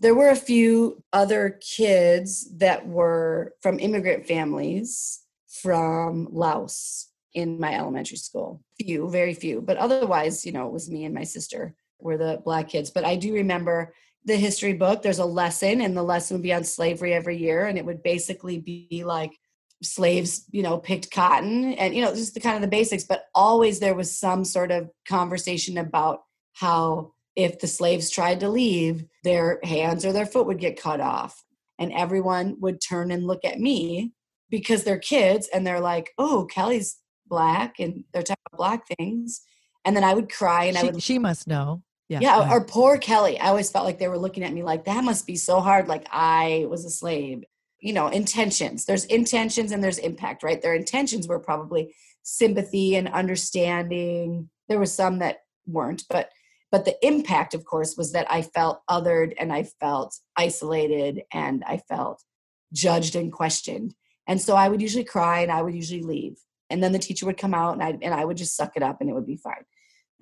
there 0.00 0.14
were 0.14 0.28
a 0.28 0.36
few 0.36 1.02
other 1.12 1.58
kids 1.60 2.48
that 2.58 2.86
were 2.86 3.54
from 3.60 3.80
immigrant 3.80 4.26
families 4.26 5.20
from 5.48 6.28
Laos 6.30 7.08
in 7.34 7.58
my 7.58 7.74
elementary 7.74 8.16
school. 8.16 8.62
Few, 8.80 9.10
very 9.10 9.34
few, 9.34 9.60
but 9.60 9.76
otherwise, 9.76 10.46
you 10.46 10.52
know, 10.52 10.66
it 10.66 10.72
was 10.72 10.88
me 10.88 11.04
and 11.04 11.14
my 11.14 11.24
sister 11.24 11.74
were 11.98 12.16
the 12.16 12.40
black 12.44 12.68
kids. 12.68 12.90
But 12.90 13.04
I 13.04 13.16
do 13.16 13.34
remember 13.34 13.92
the 14.24 14.36
history 14.36 14.72
book. 14.72 15.02
There's 15.02 15.18
a 15.18 15.24
lesson, 15.24 15.80
and 15.80 15.96
the 15.96 16.02
lesson 16.02 16.36
would 16.36 16.42
be 16.42 16.54
on 16.54 16.64
slavery 16.64 17.12
every 17.12 17.36
year, 17.36 17.66
and 17.66 17.76
it 17.76 17.84
would 17.84 18.02
basically 18.02 18.58
be 18.58 19.02
like 19.04 19.32
slaves, 19.82 20.44
you 20.50 20.62
know, 20.62 20.78
picked 20.78 21.10
cotton 21.10 21.74
and, 21.74 21.94
you 21.94 22.02
know, 22.02 22.14
just 22.14 22.34
the 22.34 22.40
kind 22.40 22.56
of 22.56 22.62
the 22.62 22.68
basics, 22.68 23.04
but 23.04 23.26
always 23.34 23.78
there 23.78 23.94
was 23.94 24.16
some 24.16 24.44
sort 24.44 24.70
of 24.70 24.90
conversation 25.08 25.78
about 25.78 26.22
how 26.58 27.12
if 27.36 27.60
the 27.60 27.68
slaves 27.68 28.10
tried 28.10 28.40
to 28.40 28.48
leave, 28.48 29.04
their 29.22 29.60
hands 29.62 30.04
or 30.04 30.12
their 30.12 30.26
foot 30.26 30.46
would 30.46 30.58
get 30.58 30.80
cut 30.80 31.00
off. 31.00 31.44
And 31.78 31.92
everyone 31.92 32.56
would 32.58 32.80
turn 32.80 33.12
and 33.12 33.28
look 33.28 33.44
at 33.44 33.60
me 33.60 34.12
because 34.50 34.82
they're 34.82 34.98
kids 34.98 35.48
and 35.54 35.64
they're 35.64 35.80
like, 35.80 36.10
oh, 36.18 36.48
Kelly's 36.50 36.96
black 37.28 37.78
and 37.78 38.02
they're 38.12 38.24
talking 38.24 38.42
about 38.52 38.58
black 38.58 38.86
things. 38.98 39.42
And 39.84 39.94
then 39.94 40.02
I 40.02 40.14
would 40.14 40.32
cry 40.32 40.64
and 40.64 40.76
I 40.76 40.80
She, 40.80 40.86
would 40.90 41.02
she 41.02 41.18
must 41.20 41.46
know. 41.46 41.84
Yeah. 42.08 42.20
yeah, 42.20 42.52
or 42.52 42.64
poor 42.64 42.98
Kelly. 42.98 43.38
I 43.38 43.48
always 43.48 43.70
felt 43.70 43.84
like 43.84 43.98
they 43.98 44.08
were 44.08 44.18
looking 44.18 44.42
at 44.42 44.52
me 44.52 44.62
like 44.62 44.86
that 44.86 45.04
must 45.04 45.26
be 45.26 45.36
so 45.36 45.60
hard. 45.60 45.86
Like 45.86 46.06
I 46.10 46.66
was 46.68 46.84
a 46.84 46.90
slave. 46.90 47.44
You 47.80 47.92
know, 47.92 48.08
intentions. 48.08 48.86
There's 48.86 49.04
intentions 49.04 49.70
and 49.70 49.84
there's 49.84 49.98
impact, 49.98 50.42
right? 50.42 50.60
Their 50.60 50.74
intentions 50.74 51.28
were 51.28 51.38
probably 51.38 51.94
sympathy 52.24 52.96
and 52.96 53.08
understanding. 53.08 54.48
There 54.68 54.80
was 54.80 54.92
some 54.92 55.20
that 55.20 55.42
weren't, 55.66 56.02
but 56.10 56.30
but 56.70 56.84
the 56.84 56.96
impact, 57.06 57.54
of 57.54 57.64
course, 57.64 57.96
was 57.96 58.12
that 58.12 58.30
I 58.30 58.42
felt 58.42 58.82
othered 58.88 59.34
and 59.38 59.52
I 59.52 59.64
felt 59.64 60.18
isolated 60.36 61.22
and 61.32 61.64
I 61.66 61.78
felt 61.78 62.22
judged 62.72 63.16
and 63.16 63.32
questioned. 63.32 63.94
And 64.26 64.40
so 64.40 64.54
I 64.54 64.68
would 64.68 64.82
usually 64.82 65.04
cry 65.04 65.40
and 65.40 65.50
I 65.50 65.62
would 65.62 65.74
usually 65.74 66.02
leave. 66.02 66.36
And 66.70 66.82
then 66.82 66.92
the 66.92 66.98
teacher 66.98 67.24
would 67.24 67.38
come 67.38 67.54
out 67.54 67.72
and 67.72 67.82
I 67.82 67.98
and 68.02 68.12
I 68.12 68.24
would 68.24 68.36
just 68.36 68.56
suck 68.56 68.76
it 68.76 68.82
up 68.82 69.00
and 69.00 69.08
it 69.08 69.14
would 69.14 69.26
be 69.26 69.36
fine 69.36 69.64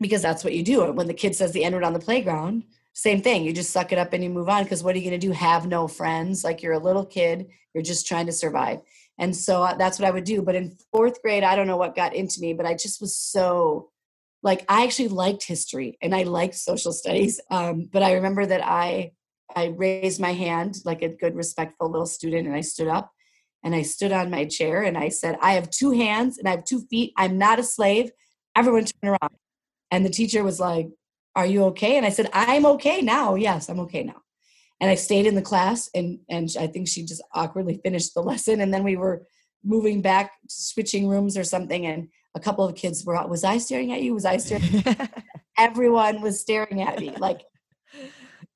because 0.01 0.23
that's 0.23 0.45
what 0.45 0.55
you 0.55 0.63
do. 0.63 0.93
When 0.93 1.09
the 1.09 1.15
kid 1.15 1.35
says 1.35 1.53
the 1.53 1.65
N 1.65 1.75
word 1.75 1.83
on 1.83 1.93
the 1.93 1.99
playground, 1.99 2.65
same 2.93 3.21
thing. 3.21 3.45
You 3.45 3.53
just 3.53 3.73
suck 3.73 3.93
it 3.93 3.99
up 3.99 4.13
and 4.13 4.23
you 4.23 4.31
move 4.31 4.49
on 4.49 4.63
because 4.63 4.85
what 4.85 4.95
are 4.95 4.99
you 4.99 5.11
going 5.11 5.21
to 5.21 5.27
do? 5.27 5.33
Have 5.33 5.67
no 5.67 5.89
friends? 5.89 6.45
Like 6.45 6.63
you're 6.63 6.73
a 6.75 6.79
little 6.79 7.05
kid, 7.05 7.49
you're 7.75 7.83
just 7.83 8.07
trying 8.07 8.27
to 8.27 8.33
survive. 8.33 8.81
And 9.19 9.35
so 9.35 9.63
uh, 9.63 9.75
that's 9.75 9.99
what 9.99 10.07
I 10.07 10.11
would 10.11 10.25
do. 10.25 10.43
But 10.43 10.55
in 10.55 10.77
fourth 10.93 11.21
grade, 11.23 11.43
I 11.43 11.57
don't 11.57 11.67
know 11.67 11.77
what 11.77 11.97
got 11.97 12.15
into 12.15 12.41
me, 12.41 12.53
but 12.53 12.67
I 12.67 12.75
just 12.75 13.01
was 13.01 13.17
so 13.17 13.91
like 14.43 14.65
I 14.69 14.85
actually 14.85 15.09
liked 15.09 15.45
history 15.45 15.99
and 16.01 16.15
I 16.15 16.23
liked 16.25 16.55
social 16.55 16.93
studies. 16.93 17.41
Um, 17.51 17.89
but 17.93 18.03
I 18.03 18.15
remember 18.15 18.47
that 18.47 18.65
I 18.65 19.13
I 19.55 19.67
raised 19.67 20.21
my 20.21 20.33
hand 20.33 20.79
like 20.85 21.03
a 21.03 21.09
good, 21.09 21.35
respectful 21.35 21.91
little 21.91 22.07
student, 22.07 22.47
and 22.47 22.55
I 22.57 22.61
stood 22.61 22.89
up 22.89 23.13
and 23.67 23.75
I 23.75 23.83
stood 23.83 24.13
on 24.13 24.31
my 24.31 24.45
chair 24.45 24.83
and 24.83 24.97
I 24.97 25.09
said, 25.09 25.39
I 25.41 25.55
have 25.55 25.71
two 25.71 25.91
hands 25.91 26.39
and 26.39 26.47
I 26.47 26.53
have 26.53 26.65
two 26.65 26.83
feet. 26.89 27.13
I'm 27.17 27.39
not 27.39 27.59
a 27.59 27.65
slave. 27.65 28.11
Everyone 28.55 28.85
turn 28.85 29.11
around. 29.11 29.35
And 29.91 30.05
the 30.05 30.11
teacher 30.11 30.45
was 30.45 30.61
like, 30.61 30.89
Are 31.35 31.47
you 31.47 31.65
okay? 31.65 31.97
And 31.97 32.07
I 32.07 32.11
said, 32.11 32.31
I'm 32.33 32.67
okay 32.67 33.03
now. 33.03 33.35
Yes, 33.35 33.69
I'm 33.69 33.81
okay 33.81 34.05
now. 34.05 34.23
And 34.81 34.91
I 34.91 34.95
stayed 34.95 35.27
in 35.27 35.35
the 35.35 35.43
class 35.43 35.91
and 35.95 36.21
and 36.29 36.49
I 36.59 36.67
think 36.67 36.87
she 36.87 37.05
just 37.05 37.23
awkwardly 37.35 37.81
finished 37.83 38.15
the 38.15 38.23
lesson. 38.31 38.61
And 38.61 38.73
then 38.73 38.85
we 38.85 38.97
were 38.97 39.27
moving 39.65 40.01
back, 40.01 40.33
switching 40.49 41.09
rooms 41.09 41.37
or 41.37 41.45
something. 41.45 41.87
And 41.87 42.09
a 42.37 42.41
couple 42.41 42.65
of 42.65 42.77
kids 42.77 43.05
were 43.05 43.17
out, 43.17 43.29
was 43.29 43.43
I 43.43 43.59
staring 43.59 43.93
at 43.93 44.03
you? 44.03 44.15
Was 44.15 44.25
I 44.25 44.37
staring? 44.37 44.85
Everyone 45.59 46.21
was 46.21 46.41
staring 46.41 46.83
at 46.83 47.01
me. 47.01 47.15
Like 47.17 47.41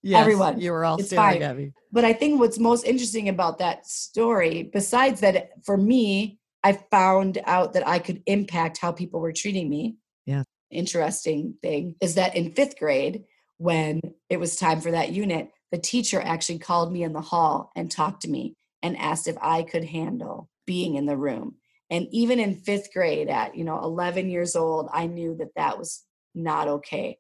Yes, 0.03 0.21
everyone. 0.21 0.61
You 0.61 0.73
were 0.73 0.85
all 0.85 0.99
It's 0.99 1.09
staring 1.09 1.41
fine. 1.41 1.43
at 1.43 1.57
me. 1.57 1.73
But 1.93 2.05
I 2.05 2.13
think 2.13 2.41
what's 2.41 2.59
most 2.59 2.85
interesting 2.85 3.29
about 3.29 3.59
that 3.59 3.87
story, 3.87 4.63
besides 4.63 5.21
that, 5.21 5.51
for 5.65 5.77
me, 5.77 6.39
I 6.63 6.73
found 6.73 7.39
out 7.45 7.73
that 7.75 7.87
I 7.87 7.99
could 7.99 8.23
impact 8.27 8.79
how 8.79 8.93
people 8.93 9.21
were 9.21 9.33
treating 9.33 9.69
me. 9.69 9.97
Yeah. 10.27 10.45
Interesting 10.71 11.55
thing 11.63 11.97
is 12.01 12.15
that 12.15 12.37
in 12.37 12.53
fifth 12.53 12.79
grade, 12.79 13.25
when 13.59 14.01
it 14.31 14.39
was 14.39 14.57
time 14.57 14.81
for 14.81 14.91
that 14.91 15.13
unit, 15.13 15.51
the 15.73 15.79
teacher 15.79 16.21
actually 16.21 16.59
called 16.59 16.93
me 16.93 17.03
in 17.03 17.13
the 17.13 17.21
hall 17.21 17.71
and 17.77 17.91
talked 17.91 18.23
to 18.23 18.31
me 18.31 18.55
and 18.83 18.97
asked 18.97 19.29
if 19.29 19.37
I 19.41 19.63
could 19.63 19.85
handle 19.85 20.49
being 20.67 20.95
in 20.95 21.07
the 21.07 21.17
room. 21.17 21.57
And 21.91 22.07
even 22.13 22.39
in 22.39 22.55
fifth 22.55 22.93
grade, 22.93 23.29
at 23.29 23.57
you 23.57 23.65
know 23.65 23.79
11 23.81 24.31
years 24.31 24.57
old, 24.57 24.89
I 24.93 25.07
knew 25.07 25.37
that 25.37 25.55
that 25.57 25.79
was 25.79 26.05
not 26.35 26.69
okay. 26.69 27.19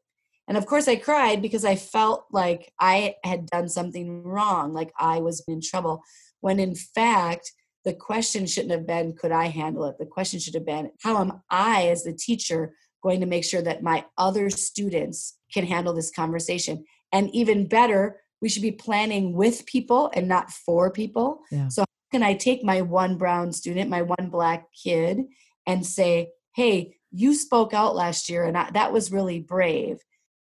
And 0.48 0.56
of 0.56 0.66
course, 0.66 0.88
I 0.88 0.96
cried 0.96 1.42
because 1.42 1.64
I 1.64 1.76
felt 1.76 2.26
like 2.32 2.72
I 2.80 3.14
had 3.24 3.46
done 3.46 3.68
something 3.68 4.22
wrong, 4.24 4.72
like 4.72 4.92
I 4.98 5.20
was 5.20 5.44
in 5.46 5.60
trouble. 5.60 6.02
When 6.40 6.58
in 6.58 6.74
fact, 6.74 7.52
the 7.84 7.94
question 7.94 8.46
shouldn't 8.46 8.72
have 8.72 8.86
been, 8.86 9.14
could 9.16 9.32
I 9.32 9.46
handle 9.46 9.84
it? 9.84 9.96
The 9.98 10.06
question 10.06 10.40
should 10.40 10.54
have 10.54 10.66
been, 10.66 10.90
how 11.02 11.18
am 11.20 11.42
I, 11.50 11.88
as 11.88 12.02
the 12.02 12.12
teacher, 12.12 12.74
going 13.02 13.20
to 13.20 13.26
make 13.26 13.44
sure 13.44 13.62
that 13.62 13.82
my 13.82 14.04
other 14.18 14.50
students 14.50 15.38
can 15.52 15.64
handle 15.64 15.94
this 15.94 16.10
conversation? 16.10 16.84
And 17.12 17.30
even 17.34 17.66
better, 17.66 18.20
we 18.42 18.48
should 18.48 18.62
be 18.62 18.72
planning 18.72 19.34
with 19.34 19.66
people 19.66 20.10
and 20.14 20.28
not 20.28 20.50
for 20.50 20.90
people. 20.90 21.42
Yeah. 21.50 21.68
So, 21.68 21.84
can 22.10 22.22
I 22.22 22.34
take 22.34 22.64
my 22.64 22.82
one 22.82 23.16
brown 23.16 23.52
student, 23.52 23.90
my 23.90 24.02
one 24.02 24.30
black 24.30 24.66
kid, 24.72 25.22
and 25.66 25.86
say, 25.86 26.30
hey, 26.54 26.96
you 27.10 27.34
spoke 27.34 27.74
out 27.74 27.94
last 27.94 28.28
year 28.28 28.44
and 28.44 28.56
I, 28.56 28.70
that 28.72 28.92
was 28.92 29.12
really 29.12 29.40
brave 29.40 29.98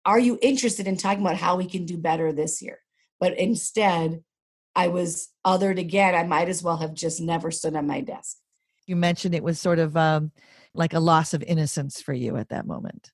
are 0.08 0.18
you 0.18 0.38
interested 0.40 0.86
in 0.86 0.96
talking 0.96 1.20
about 1.20 1.36
how 1.36 1.56
we 1.56 1.66
can 1.66 1.84
do 1.84 1.98
better 1.98 2.32
this 2.32 2.62
year? 2.62 2.78
But 3.20 3.36
instead, 3.38 4.22
I 4.74 4.88
was 4.88 5.28
othered 5.46 5.78
again. 5.78 6.14
I 6.14 6.22
might 6.22 6.48
as 6.48 6.62
well 6.62 6.78
have 6.78 6.94
just 6.94 7.20
never 7.20 7.50
stood 7.50 7.76
on 7.76 7.86
my 7.86 8.00
desk. 8.00 8.38
You 8.86 8.96
mentioned 8.96 9.34
it 9.34 9.42
was 9.42 9.60
sort 9.60 9.78
of 9.78 9.98
um, 9.98 10.32
like 10.72 10.94
a 10.94 10.98
loss 10.98 11.34
of 11.34 11.42
innocence 11.42 12.00
for 12.00 12.14
you 12.14 12.36
at 12.36 12.48
that 12.48 12.66
moment. 12.66 13.12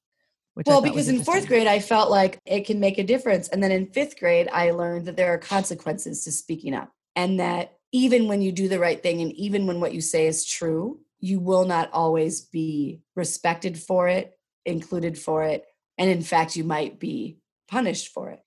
Well, 0.67 0.83
because 0.83 1.09
in 1.09 1.25
fourth 1.25 1.49
grade, 1.49 1.67
I 1.67 1.81
felt 1.81 2.13
like 2.13 2.39
it 2.47 2.65
can 2.65 2.79
make 2.79 2.99
a 2.99 3.03
difference. 3.03 3.49
And 3.49 3.61
then 3.61 3.73
in 3.73 3.89
fifth 3.89 4.21
grade, 4.21 4.49
I 4.53 4.71
learned 4.71 5.07
that 5.07 5.17
there 5.17 5.35
are 5.35 5.39
consequences 5.39 6.23
to 6.25 6.31
speaking 6.31 6.75
up. 6.75 6.93
And 7.17 7.41
that 7.41 7.73
even 7.95 8.27
when 8.27 8.43
you 8.43 8.51
do 8.51 8.67
the 8.67 8.81
right 8.81 9.01
thing 9.01 9.21
and 9.21 9.31
even 9.35 9.69
when 9.69 9.79
what 9.79 9.95
you 9.95 10.01
say 10.01 10.27
is 10.27 10.45
true, 10.45 10.99
you 11.21 11.39
will 11.39 11.65
not 11.65 11.89
always 11.93 12.41
be 12.41 13.01
respected 13.15 13.79
for 13.79 14.09
it, 14.09 14.37
included 14.67 15.17
for 15.17 15.45
it, 15.45 15.65
and 15.97 16.11
in 16.11 16.21
fact 16.21 16.57
you 16.57 16.65
might 16.65 16.99
be 16.99 17.39
punished 17.69 18.09
for 18.09 18.31
it. 18.31 18.41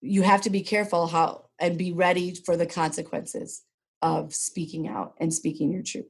You 0.00 0.22
have 0.22 0.40
to 0.42 0.50
be 0.50 0.62
careful 0.62 1.08
how 1.08 1.50
and 1.58 1.76
be 1.76 1.92
ready 1.92 2.34
for 2.46 2.56
the 2.56 2.64
consequences 2.64 3.64
of 4.00 4.34
speaking 4.34 4.88
out 4.88 5.12
and 5.20 5.32
speaking 5.32 5.72
your 5.72 5.82
truth. 5.82 6.06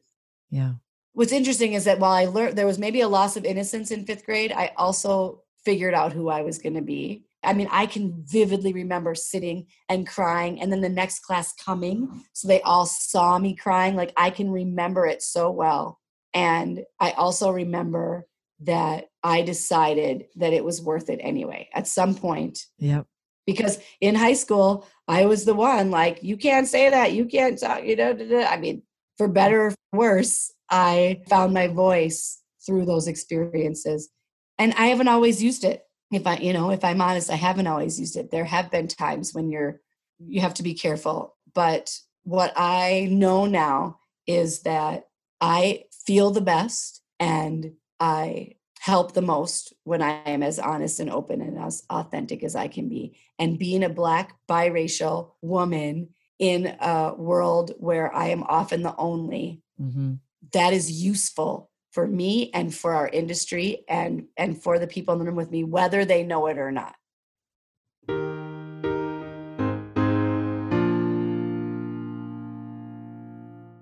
Yeah. 0.51 0.75
what's 1.13 1.33
interesting 1.33 1.73
is 1.73 1.87
that 1.87 1.99
while 1.99 2.13
i 2.13 2.27
learned 2.27 2.57
there 2.57 2.67
was 2.67 2.79
maybe 2.79 3.01
a 3.01 3.09
loss 3.09 3.37
of 3.37 3.45
innocence 3.45 3.91
in 3.91 4.07
fifth 4.07 4.25
grade 4.25 4.53
i 4.53 4.71
also 4.77 5.43
figured 5.65 5.93
out 5.93 6.13
who 6.13 6.29
i 6.29 6.43
was 6.43 6.59
going 6.59 6.77
to 6.77 6.83
be 6.83 7.26
I 7.47 7.53
mean, 7.53 7.69
I 7.71 7.87
can 7.87 8.25
vividly 8.27 8.73
remember 8.73 9.15
sitting 9.15 9.67
and 9.89 10.07
crying, 10.07 10.61
and 10.61 10.73
then 10.73 10.81
the 10.81 10.89
next 10.89 11.21
class 11.21 11.53
coming. 11.55 12.25
So 12.33 12.49
they 12.49 12.61
all 12.63 12.87
saw 12.87 13.39
me 13.39 13.55
crying. 13.55 13.97
Like 13.97 14.13
I 14.17 14.31
can 14.31 14.51
remember 14.51 15.07
it 15.07 15.23
so 15.23 15.51
well. 15.51 16.01
And 16.35 16.85
I 17.01 17.13
also 17.13 17.51
remember 17.51 18.27
that 18.61 19.07
I 19.23 19.43
decided 19.43 20.27
that 20.37 20.53
it 20.53 20.65
was 20.65 20.83
worth 20.83 21.09
it 21.09 21.21
anyway 21.23 21.69
at 21.75 21.87
some 21.87 22.15
point. 22.15 22.59
Yep. 22.79 23.07
Because 23.47 23.79
in 24.01 24.15
high 24.15 24.35
school, 24.35 24.87
I 25.07 25.27
was 25.27 25.45
the 25.45 25.55
one 25.55 25.91
like, 25.91 26.23
you 26.23 26.37
can't 26.37 26.67
say 26.67 26.91
that. 26.91 27.13
You 27.13 27.27
can't 27.27 27.59
talk, 27.59 27.85
you 27.85 27.95
know. 27.95 28.13
Da, 28.13 28.29
da. 28.29 28.45
I 28.47 28.57
mean, 28.59 28.83
for 29.19 29.29
better 29.29 29.67
or 29.67 29.71
for 29.71 29.77
worse, 29.93 30.53
I 30.69 31.23
found 31.29 31.55
my 31.55 31.69
voice 31.69 32.43
through 32.67 32.87
those 32.87 33.07
experiences. 33.07 34.11
And 34.59 34.75
I 34.75 34.87
haven't 34.87 35.09
always 35.09 35.43
used 35.43 35.65
it. 35.65 35.83
If 36.13 36.27
I, 36.27 36.37
you 36.37 36.53
know, 36.53 36.71
if 36.71 36.85
I'm 36.85 37.01
honest, 37.01 37.31
I 37.31 37.35
haven't 37.35 37.67
always 37.67 37.99
used 37.99 38.17
it. 38.17 38.31
There 38.31 38.45
have 38.45 38.71
been 38.71 38.89
times 38.89 39.35
when 39.35 39.51
you're, 39.51 39.81
you 40.19 40.41
have 40.41 40.55
to 40.55 40.63
be 40.63 40.75
careful. 40.75 41.37
But 41.55 41.99
what 42.23 42.53
I 42.57 43.09
know 43.11 43.47
now 43.47 43.99
is 44.27 44.63
that 44.63 45.09
I 45.41 45.85
feel 46.07 46.31
the 46.31 46.41
best 46.41 47.03
and 47.19 47.73
I 47.99 48.53
help 48.79 49.15
the 49.15 49.23
most 49.23 49.73
when 49.85 50.01
I 50.01 50.23
am 50.27 50.43
as 50.43 50.59
honest 50.59 51.01
and 51.01 51.11
open 51.11 51.41
and 51.41 51.59
as 51.59 51.83
authentic 51.91 52.45
as 52.45 52.55
I 52.55 52.69
can 52.69 52.89
be. 52.89 53.19
And 53.39 53.59
being 53.59 53.83
a 53.83 53.89
Black 53.89 54.37
biracial 54.49 55.33
woman 55.43 56.11
in 56.39 56.77
a 56.81 57.15
world 57.17 57.73
where 57.79 58.15
I 58.15 58.29
am 58.29 58.45
often 58.45 58.83
the 58.83 58.95
only, 58.97 59.63
mm-hmm. 59.81 60.15
that 60.53 60.73
is 60.73 61.03
useful 61.03 61.71
for 61.97 62.07
me 62.07 62.51
and 62.53 62.75
for 62.75 62.93
our 62.93 63.09
industry 63.09 63.83
and 63.89 64.27
and 64.37 64.63
for 64.63 64.79
the 64.79 64.87
people 64.87 65.15
in 65.15 65.19
the 65.19 65.25
room 65.25 65.35
with 65.35 65.51
me 65.51 65.65
whether 65.65 66.05
they 66.05 66.23
know 66.23 66.47
it 66.47 66.59
or 66.59 66.71
not 66.71 66.95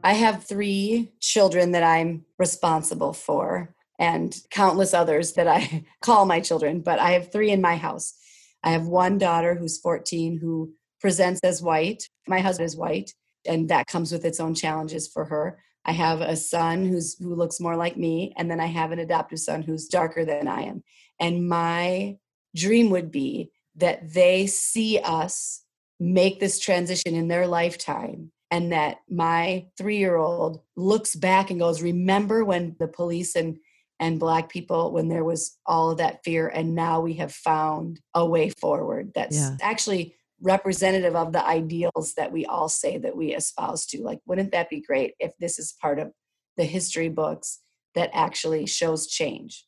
I 0.04 0.12
have 0.12 0.44
three 0.44 1.12
children 1.18 1.72
that 1.72 1.82
I'm 1.82 2.24
responsible 2.38 3.14
for 3.14 3.74
and 3.98 4.32
countless 4.48 4.94
others 4.94 5.32
that 5.32 5.48
I 5.48 5.84
call 6.00 6.24
my 6.24 6.38
children, 6.38 6.82
but 6.82 7.00
I 7.00 7.12
have 7.12 7.32
three 7.32 7.50
in 7.50 7.60
my 7.60 7.74
house. 7.74 8.14
I 8.62 8.70
have 8.72 8.86
one 8.86 9.18
daughter 9.18 9.54
who's 9.54 9.80
14 9.80 10.38
who 10.38 10.74
presents 11.00 11.40
as 11.42 11.62
white. 11.62 12.08
My 12.28 12.40
husband 12.40 12.66
is 12.66 12.76
white, 12.76 13.14
and 13.46 13.70
that 13.70 13.86
comes 13.86 14.12
with 14.12 14.26
its 14.26 14.40
own 14.40 14.54
challenges 14.54 15.08
for 15.08 15.24
her. 15.24 15.58
I 15.84 15.92
have 15.92 16.20
a 16.20 16.36
son 16.36 16.86
who's 16.86 17.16
who 17.18 17.34
looks 17.34 17.60
more 17.60 17.76
like 17.76 17.96
me, 17.96 18.32
and 18.36 18.50
then 18.50 18.60
I 18.60 18.66
have 18.66 18.92
an 18.92 18.98
adoptive 18.98 19.38
son 19.38 19.62
who's 19.62 19.86
darker 19.88 20.24
than 20.24 20.48
I 20.48 20.62
am. 20.62 20.82
And 21.20 21.48
my 21.48 22.16
dream 22.56 22.90
would 22.90 23.10
be 23.10 23.50
that 23.76 24.12
they 24.14 24.46
see 24.46 24.98
us 25.02 25.62
make 26.00 26.40
this 26.40 26.58
transition 26.58 27.14
in 27.14 27.28
their 27.28 27.46
lifetime 27.46 28.30
and 28.50 28.72
that 28.72 28.98
my 29.08 29.66
3-year-old 29.80 30.60
looks 30.76 31.14
back 31.14 31.50
and 31.50 31.58
goes 31.60 31.82
remember 31.82 32.44
when 32.44 32.76
the 32.78 32.88
police 32.88 33.36
and 33.36 33.58
and 34.00 34.18
black 34.18 34.48
people 34.48 34.92
when 34.92 35.08
there 35.08 35.24
was 35.24 35.56
all 35.66 35.90
of 35.92 35.98
that 35.98 36.22
fear 36.24 36.48
and 36.48 36.74
now 36.74 37.00
we 37.00 37.14
have 37.14 37.32
found 37.32 38.00
a 38.12 38.26
way 38.26 38.50
forward 38.50 39.12
that's 39.14 39.36
Yeah. 39.36 39.56
actually 39.62 40.14
representative 40.44 41.16
of 41.16 41.32
the 41.32 41.44
ideals 41.44 42.14
that 42.16 42.30
we 42.30 42.44
all 42.44 42.68
say 42.68 42.98
that 42.98 43.16
we 43.16 43.34
espouse 43.34 43.86
to 43.86 44.02
like 44.02 44.20
wouldn't 44.26 44.52
that 44.52 44.70
be 44.70 44.80
great 44.80 45.14
if 45.18 45.32
this 45.40 45.58
is 45.58 45.74
part 45.80 45.98
of 45.98 46.12
the 46.56 46.64
history 46.64 47.08
books 47.08 47.60
that 47.94 48.10
actually 48.12 48.66
shows 48.66 49.06
change 49.06 49.64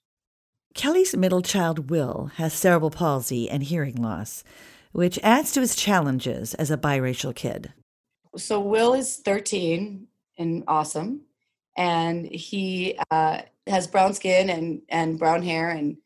Kelly's 0.75 1.17
middle 1.17 1.41
child, 1.41 1.89
Will, 1.89 2.31
has 2.35 2.53
cerebral 2.53 2.91
palsy 2.91 3.49
and 3.49 3.63
hearing 3.63 3.95
loss, 3.95 4.45
which 4.93 5.19
adds 5.23 5.51
to 5.53 5.61
his 5.61 5.75
challenges 5.75 6.53
as 6.53 6.71
a 6.71 6.77
biracial 6.77 7.35
kid. 7.35 7.73
so 8.37 8.61
will 8.61 8.93
is 8.93 9.17
13 9.17 10.07
and 10.37 10.65
awesome 10.69 11.23
and 11.79 12.27
he 12.27 12.99
uh, 13.11 13.41
has 13.67 13.87
brown 13.87 14.13
skin 14.13 14.51
and 14.51 14.83
and 14.89 15.19
brown 15.19 15.43
hair 15.43 15.71
and 15.71 15.97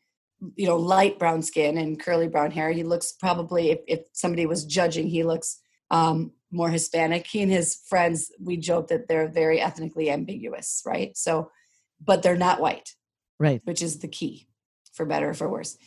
you 0.55 0.65
know 0.65 0.77
light 0.77 1.19
brown 1.19 1.41
skin 1.41 1.77
and 1.77 1.99
curly 1.99 2.27
brown 2.27 2.51
hair 2.51 2.71
he 2.71 2.83
looks 2.83 3.13
probably 3.19 3.71
if, 3.71 3.79
if 3.87 3.99
somebody 4.13 4.45
was 4.45 4.65
judging 4.65 5.07
he 5.07 5.23
looks 5.23 5.59
um, 5.91 6.31
more 6.51 6.69
hispanic 6.69 7.27
he 7.27 7.41
and 7.41 7.51
his 7.51 7.79
friends 7.87 8.31
we 8.39 8.57
joke 8.57 8.87
that 8.87 9.07
they're 9.07 9.29
very 9.29 9.59
ethnically 9.61 10.09
ambiguous 10.09 10.81
right 10.85 11.15
so 11.15 11.49
but 12.03 12.23
they're 12.23 12.35
not 12.35 12.59
white 12.59 12.89
Right. 13.41 13.59
which 13.63 13.81
is 13.81 13.97
the 13.99 14.07
key 14.07 14.47
for 14.93 15.03
better 15.05 15.29
or 15.29 15.33
for 15.33 15.49
worse. 15.49 15.77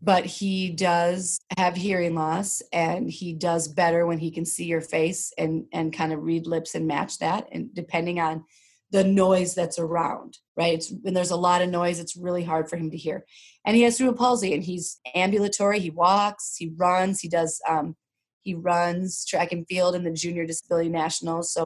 But 0.00 0.24
he 0.24 0.70
does 0.70 1.38
have 1.58 1.76
hearing 1.76 2.14
loss 2.14 2.62
and 2.72 3.08
he 3.10 3.34
does 3.34 3.68
better 3.68 4.06
when 4.06 4.18
he 4.18 4.30
can 4.30 4.46
see 4.46 4.64
your 4.64 4.80
face 4.80 5.32
and 5.36 5.66
and 5.72 5.92
kind 5.92 6.12
of 6.12 6.22
read 6.22 6.46
lips 6.46 6.74
and 6.74 6.86
match 6.86 7.18
that 7.18 7.48
and 7.52 7.72
depending 7.74 8.18
on 8.18 8.44
the 8.92 9.04
noise 9.04 9.54
that's 9.54 9.78
around, 9.78 10.38
right? 10.56 10.74
It's, 10.74 10.92
when 11.02 11.14
there's 11.14 11.30
a 11.30 11.36
lot 11.36 11.62
of 11.62 11.70
noise, 11.70 11.98
it's 11.98 12.16
really 12.16 12.44
hard 12.44 12.68
for 12.68 12.76
him 12.76 12.90
to 12.90 12.96
hear. 12.96 13.24
And 13.66 13.74
he 13.74 13.82
has 13.82 13.96
cerebral 13.96 14.18
palsy 14.18 14.54
and 14.54 14.62
he's 14.62 15.00
ambulatory. 15.14 15.80
He 15.80 15.90
walks, 15.90 16.56
he 16.56 16.72
runs, 16.76 17.20
he 17.20 17.28
does 17.28 17.60
um, 17.68 17.96
he 18.42 18.54
runs 18.54 19.24
track 19.24 19.52
and 19.52 19.66
field 19.66 19.94
in 19.94 20.04
the 20.04 20.10
junior 20.10 20.46
disability 20.46 20.88
nationals. 20.88 21.52
So, 21.52 21.64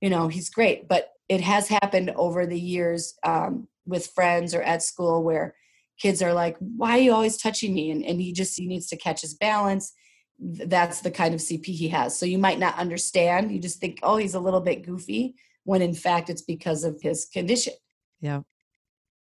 you 0.00 0.10
know, 0.10 0.28
he's 0.28 0.50
great. 0.50 0.88
But 0.88 1.10
it 1.28 1.40
has 1.40 1.68
happened 1.68 2.10
over 2.16 2.46
the 2.46 2.58
years 2.58 3.14
um, 3.24 3.68
with 3.86 4.10
friends 4.14 4.54
or 4.54 4.62
at 4.62 4.82
school 4.82 5.22
where 5.22 5.54
kids 5.98 6.22
are 6.22 6.32
like, 6.32 6.56
why 6.58 6.92
are 6.92 7.02
you 7.02 7.12
always 7.12 7.36
touching 7.36 7.74
me? 7.74 7.90
And, 7.90 8.04
and 8.04 8.20
he 8.20 8.32
just, 8.32 8.58
he 8.58 8.66
needs 8.66 8.88
to 8.88 8.96
catch 8.96 9.20
his 9.20 9.34
balance. 9.34 9.92
That's 10.38 11.02
the 11.02 11.10
kind 11.10 11.34
of 11.34 11.40
CP 11.40 11.66
he 11.66 11.88
has. 11.88 12.18
So 12.18 12.26
you 12.26 12.38
might 12.38 12.58
not 12.58 12.78
understand. 12.78 13.52
You 13.52 13.60
just 13.60 13.78
think, 13.78 14.00
oh, 14.02 14.16
he's 14.16 14.34
a 14.34 14.40
little 14.40 14.60
bit 14.60 14.84
goofy, 14.84 15.34
when 15.64 15.82
in 15.82 15.94
fact 15.94 16.30
it's 16.30 16.42
because 16.42 16.84
of 16.84 17.00
his 17.02 17.26
condition. 17.26 17.74
Yeah. 18.20 18.40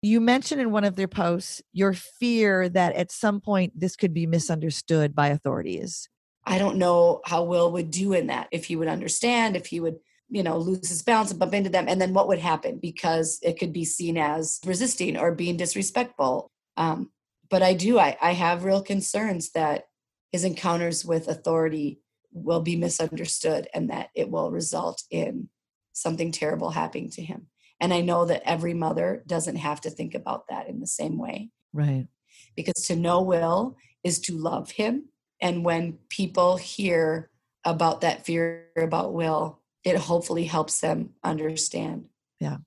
You 0.02 0.20
mentioned 0.20 0.60
in 0.60 0.72
one 0.72 0.84
of 0.84 0.96
their 0.96 1.08
posts 1.08 1.62
your 1.72 1.94
fear 1.94 2.68
that 2.70 2.94
at 2.96 3.12
some 3.12 3.40
point 3.40 3.80
this 3.80 3.96
could 3.96 4.14
be 4.14 4.28
misunderstood 4.28 5.16
by 5.16 5.30
authorities. 5.30 6.10
I 6.46 6.58
don't 6.58 6.78
know 6.78 7.22
how 7.26 7.44
Will 7.44 7.72
would 7.72 7.90
do 7.90 8.12
in 8.12 8.28
that. 8.28 8.50
If 8.52 8.66
he 8.66 8.76
would 8.76 8.90
understand, 8.90 9.56
if 9.56 9.68
he 9.68 9.80
would, 9.80 9.96
you 10.30 10.44
know, 10.44 10.58
lose 10.58 10.90
his 10.90 11.02
balance 11.02 11.32
and 11.32 11.40
bump 11.40 11.54
into 11.54 11.70
them, 11.70 11.86
and 11.88 12.02
then 12.02 12.14
what 12.14 12.28
would 12.28 12.40
happen? 12.40 12.80
Because 12.82 13.40
it 13.42 13.58
could 13.58 13.72
be 13.72 13.86
seen 13.86 14.18
as 14.18 14.60
resisting 14.66 15.16
or 15.16 15.34
being 15.34 15.56
disrespectful. 15.56 16.52
Um, 16.76 17.12
but 17.50 17.64
I 17.64 17.74
do, 17.74 17.98
I, 17.98 18.18
I 18.22 18.34
have 18.34 18.66
real 18.66 18.82
concerns 18.82 19.52
that 19.52 19.86
his 20.34 20.44
encounters 20.44 21.06
with 21.06 21.30
authority 21.30 22.02
will 22.34 22.62
be 22.62 22.76
misunderstood 22.76 23.70
and 23.74 23.90
that 23.90 24.10
it 24.16 24.30
will 24.30 24.52
result 24.52 25.04
in 25.12 25.50
something 25.94 26.32
terrible 26.32 26.72
happening 26.72 27.10
to 27.12 27.24
him. 27.24 27.48
And 27.80 27.94
I 27.94 28.02
know 28.02 28.26
that 28.26 28.44
every 28.46 28.74
mother 28.74 29.24
doesn't 29.28 29.58
have 29.58 29.82
to 29.82 29.90
think 29.90 30.14
about 30.16 30.48
that 30.50 30.68
in 30.70 30.80
the 30.80 30.88
same 30.88 31.18
way 31.18 31.50
Right. 31.74 32.08
because 32.56 32.86
to 32.88 32.96
know 32.96 33.22
Will 33.22 33.78
is 34.04 34.20
to 34.22 34.38
love 34.38 34.72
him. 34.72 35.10
And 35.42 35.66
when 35.66 36.00
people 36.10 36.58
hear 36.58 37.30
about 37.66 38.02
that 38.02 38.26
fear 38.26 38.68
about 38.78 39.14
Will, 39.14 39.60
it 39.84 39.98
hopefully 39.98 40.46
helps 40.46 40.80
them 40.80 41.12
understand. 41.24 42.06
Yeah. 42.40 42.58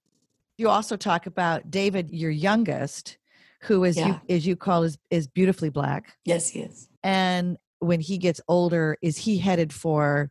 You 0.58 0.68
also 0.68 0.96
talk 0.96 1.26
about 1.26 1.70
David, 1.70 2.10
your 2.10 2.30
youngest, 2.30 3.18
who 3.62 3.84
is 3.84 3.96
Yeah. 3.96 4.20
you 4.28 4.36
as 4.36 4.46
you 4.46 4.56
call 4.56 4.82
is 4.82 4.98
is 5.10 5.26
beautifully 5.26 5.70
black. 5.70 6.16
Yes, 6.24 6.48
he 6.50 6.60
is. 6.60 6.88
And 7.02 7.56
when 7.78 8.00
he 8.00 8.18
gets 8.18 8.40
older, 8.48 8.96
is 9.02 9.16
he 9.18 9.38
headed 9.38 9.72
for 9.72 10.28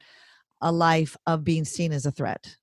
a 0.61 0.71
life 0.71 1.15
of 1.25 1.43
being 1.43 1.65
seen 1.65 1.91
as 1.91 2.05
a 2.05 2.11
threat? 2.11 2.55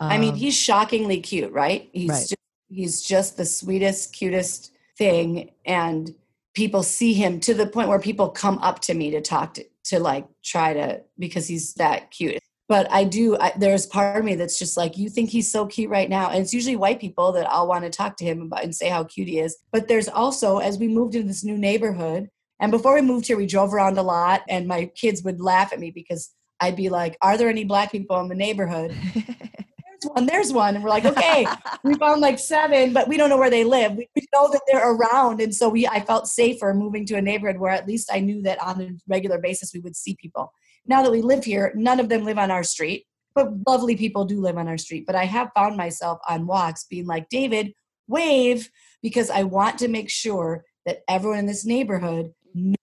I 0.00 0.18
mean, 0.18 0.32
Um, 0.32 0.38
he's 0.38 0.56
shockingly 0.56 1.20
cute, 1.20 1.52
right? 1.52 1.88
He's 1.92 2.10
Right. 2.10 2.20
just, 2.20 2.36
he's 2.68 3.02
just 3.02 3.36
the 3.36 3.44
sweetest, 3.46 4.12
cutest 4.12 4.72
thing, 4.98 5.50
and 5.64 6.14
people 6.54 6.82
see 6.82 7.12
him 7.12 7.38
to 7.40 7.54
the 7.54 7.66
point 7.66 7.88
where 7.88 7.98
people 7.98 8.28
come 8.30 8.58
up 8.58 8.80
to 8.80 8.94
me 8.94 9.10
to 9.10 9.20
talk 9.20 9.54
to, 9.54 9.64
to 9.84 9.98
like 10.00 10.26
try 10.44 10.72
to 10.72 11.02
because 11.18 11.46
he's 11.46 11.74
that 11.74 12.10
cute. 12.10 12.38
But 12.68 12.90
I 12.90 13.04
do. 13.04 13.36
I, 13.38 13.52
there's 13.56 13.86
part 13.86 14.16
of 14.18 14.24
me 14.24 14.34
that's 14.34 14.58
just 14.58 14.76
like, 14.76 14.98
you 14.98 15.08
think 15.08 15.30
he's 15.30 15.50
so 15.50 15.66
cute 15.66 15.88
right 15.88 16.10
now, 16.10 16.30
and 16.30 16.42
it's 16.42 16.52
usually 16.52 16.74
white 16.74 16.98
people 17.00 17.30
that 17.32 17.48
I'll 17.48 17.68
want 17.68 17.84
to 17.84 17.90
talk 17.90 18.16
to 18.16 18.24
him 18.24 18.42
about 18.42 18.64
and 18.64 18.74
say 18.74 18.88
how 18.88 19.04
cute 19.04 19.28
he 19.28 19.38
is. 19.38 19.56
But 19.70 19.86
there's 19.86 20.08
also, 20.08 20.58
as 20.58 20.76
we 20.76 20.88
moved 20.88 21.14
into 21.14 21.28
this 21.28 21.44
new 21.44 21.56
neighborhood, 21.56 22.28
and 22.58 22.72
before 22.72 22.94
we 22.94 23.02
moved 23.02 23.26
here, 23.28 23.36
we 23.36 23.46
drove 23.46 23.72
around 23.72 23.98
a 23.98 24.02
lot, 24.02 24.42
and 24.48 24.66
my 24.66 24.86
kids 24.86 25.22
would 25.22 25.40
laugh 25.40 25.72
at 25.72 25.78
me 25.78 25.92
because 25.92 26.30
I'd 26.58 26.74
be 26.74 26.88
like, 26.88 27.16
"Are 27.22 27.36
there 27.38 27.48
any 27.50 27.64
black 27.64 27.92
people 27.92 28.18
in 28.20 28.28
the 28.28 28.34
neighborhood?" 28.34 28.96
there's 30.06 30.14
one, 30.14 30.26
there's 30.26 30.52
one. 30.52 30.74
And 30.74 30.84
we're 30.84 30.90
like, 30.90 31.04
okay, 31.04 31.46
we 31.84 31.94
found 31.94 32.20
like 32.20 32.38
seven, 32.38 32.92
but 32.92 33.08
we 33.08 33.16
don't 33.16 33.30
know 33.30 33.38
where 33.38 33.50
they 33.50 33.64
live. 33.64 33.92
We, 33.92 34.08
we 34.14 34.26
know 34.32 34.50
that 34.50 34.62
they're 34.66 34.92
around. 34.94 35.40
And 35.40 35.54
so 35.54 35.68
we 35.68 35.86
I 35.86 36.00
felt 36.00 36.28
safer 36.28 36.74
moving 36.74 37.06
to 37.06 37.16
a 37.16 37.22
neighborhood 37.22 37.58
where 37.58 37.72
at 37.72 37.86
least 37.86 38.10
I 38.12 38.20
knew 38.20 38.42
that 38.42 38.60
on 38.62 38.80
a 38.80 38.90
regular 39.08 39.38
basis 39.38 39.72
we 39.74 39.80
would 39.80 39.96
see 39.96 40.16
people. 40.20 40.52
Now 40.86 41.02
that 41.02 41.10
we 41.10 41.22
live 41.22 41.44
here, 41.44 41.72
none 41.74 42.00
of 42.00 42.08
them 42.08 42.24
live 42.24 42.38
on 42.38 42.50
our 42.50 42.62
street, 42.62 43.06
but 43.34 43.48
lovely 43.66 43.96
people 43.96 44.24
do 44.24 44.40
live 44.40 44.56
on 44.56 44.68
our 44.68 44.78
street. 44.78 45.04
But 45.06 45.16
I 45.16 45.24
have 45.24 45.50
found 45.54 45.76
myself 45.76 46.18
on 46.28 46.46
walks 46.46 46.84
being 46.84 47.06
like, 47.06 47.28
David, 47.28 47.72
wave, 48.06 48.70
because 49.02 49.30
I 49.30 49.42
want 49.42 49.78
to 49.78 49.88
make 49.88 50.10
sure 50.10 50.64
that 50.84 51.00
everyone 51.08 51.40
in 51.40 51.46
this 51.46 51.66
neighborhood 51.66 52.32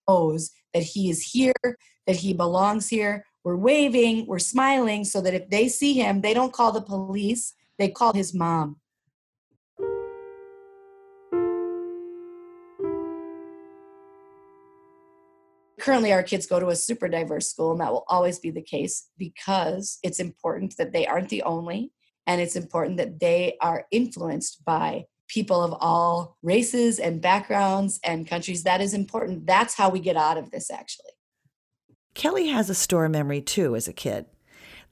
knows 0.07 0.51
that 0.73 0.83
he 0.83 1.09
is 1.09 1.21
here, 1.21 1.53
that 2.07 2.17
he 2.17 2.33
belongs 2.33 2.89
here. 2.89 3.25
We're 3.43 3.57
waving, 3.57 4.25
we're 4.25 4.39
smiling, 4.39 5.03
so 5.03 5.19
that 5.21 5.33
if 5.33 5.49
they 5.49 5.67
see 5.67 5.93
him, 5.93 6.21
they 6.21 6.33
don't 6.33 6.53
call 6.53 6.71
the 6.71 6.81
police, 6.81 7.53
they 7.77 7.89
call 7.89 8.13
his 8.13 8.33
mom. 8.33 8.77
currently 15.83 16.13
our 16.13 16.23
kids 16.23 16.45
go 16.45 16.61
to 16.61 16.69
a 16.69 16.75
super 16.77 17.09
diverse 17.09 17.49
school 17.49 17.73
and 17.73 17.81
that 17.81 17.91
will 17.91 18.05
always 18.07 18.39
be 18.39 18.49
the 18.49 18.61
case 18.61 19.09
because 19.17 19.99
it's 20.01 20.21
important 20.21 20.77
that 20.77 20.93
they 20.93 21.05
aren't 21.05 21.27
the 21.27 21.43
only 21.43 21.91
and 22.25 22.39
it's 22.39 22.55
important 22.55 22.95
that 22.95 23.19
they 23.19 23.57
are 23.59 23.85
influenced 23.91 24.63
by 24.63 25.03
people 25.27 25.61
of 25.61 25.75
all 25.81 26.37
races 26.41 26.99
and 26.99 27.21
backgrounds 27.21 27.99
and 28.05 28.25
countries. 28.25 28.63
That 28.63 28.79
is 28.79 28.93
important. 28.93 29.45
That's 29.45 29.73
how 29.73 29.89
we 29.89 29.99
get 29.99 30.15
out 30.15 30.37
of 30.37 30.51
this 30.51 30.71
actually 30.71 31.11
kelly 32.13 32.47
has 32.47 32.69
a 32.69 32.75
store 32.75 33.09
memory 33.09 33.41
too 33.41 33.75
as 33.75 33.87
a 33.87 33.93
kid. 33.93 34.25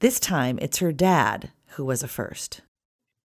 This 0.00 0.18
time 0.18 0.58
it's 0.60 0.78
her 0.78 0.92
dad 0.92 1.52
who 1.70 1.84
was 1.84 2.02
a 2.02 2.08
first. 2.08 2.60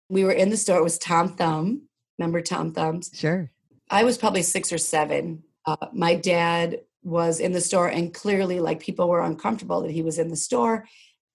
We 0.09 0.23
were 0.23 0.31
in 0.31 0.49
the 0.49 0.57
store. 0.57 0.79
It 0.79 0.83
was 0.83 0.97
tom 0.97 1.35
thumb. 1.35 1.83
Remember 2.19 2.41
tom 2.41 2.73
thumbs? 2.73 3.11
Sure. 3.13 3.51
I 3.89 4.03
was 4.03 4.17
probably 4.17 4.41
six 4.41 4.71
or 4.71 4.77
seven. 4.77 5.43
Uh, 5.65 5.87
my 5.93 6.15
dad 6.15 6.81
was 7.03 7.39
in 7.39 7.51
the 7.51 7.61
store 7.61 7.87
and 7.87 8.13
clearly 8.13 8.59
like 8.59 8.79
people 8.79 9.07
were 9.07 9.21
uncomfortable 9.21 9.81
that 9.81 9.91
he 9.91 10.01
was 10.01 10.19
in 10.19 10.29
the 10.29 10.35
store. 10.35 10.85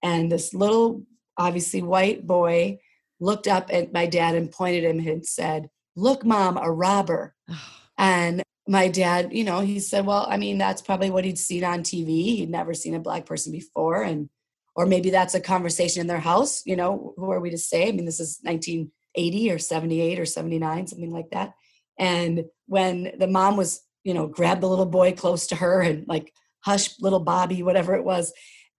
And 0.02 0.30
this 0.30 0.52
little 0.52 1.04
obviously 1.36 1.82
white 1.82 2.26
boy 2.26 2.78
looked 3.20 3.46
up 3.46 3.70
at 3.72 3.92
my 3.92 4.06
dad 4.06 4.34
and 4.34 4.50
pointed 4.50 4.84
at 4.84 4.96
him 4.96 5.06
and 5.06 5.26
said 5.26 5.70
look 5.96 6.24
mom 6.24 6.56
a 6.56 6.70
robber. 6.70 7.34
And 7.98 8.42
my 8.70 8.88
dad 8.88 9.32
you 9.32 9.44
know 9.44 9.60
he 9.60 9.80
said 9.80 10.06
well 10.06 10.26
i 10.30 10.36
mean 10.36 10.58
that's 10.58 10.82
probably 10.82 11.10
what 11.10 11.24
he'd 11.24 11.38
seen 11.38 11.64
on 11.64 11.82
tv 11.82 12.08
he'd 12.08 12.50
never 12.50 12.72
seen 12.74 12.94
a 12.94 13.00
black 13.00 13.26
person 13.26 13.52
before 13.52 14.02
and 14.02 14.28
or 14.76 14.86
maybe 14.86 15.10
that's 15.10 15.34
a 15.34 15.40
conversation 15.40 16.00
in 16.00 16.06
their 16.06 16.20
house 16.20 16.62
you 16.64 16.76
know 16.76 17.12
who 17.16 17.30
are 17.30 17.40
we 17.40 17.50
to 17.50 17.58
say 17.58 17.88
i 17.88 17.92
mean 17.92 18.04
this 18.04 18.20
is 18.20 18.38
1980 18.42 19.50
or 19.50 19.58
78 19.58 20.20
or 20.20 20.26
79 20.26 20.86
something 20.86 21.10
like 21.10 21.30
that 21.30 21.52
and 21.98 22.44
when 22.66 23.12
the 23.18 23.26
mom 23.26 23.56
was 23.56 23.82
you 24.04 24.14
know, 24.14 24.26
grabbed 24.26 24.62
the 24.62 24.68
little 24.68 24.86
boy 24.86 25.12
close 25.12 25.46
to 25.48 25.56
her 25.56 25.80
and 25.82 26.06
like, 26.08 26.32
hush, 26.60 26.98
little 27.00 27.20
Bobby, 27.20 27.62
whatever 27.62 27.94
it 27.94 28.04
was. 28.04 28.32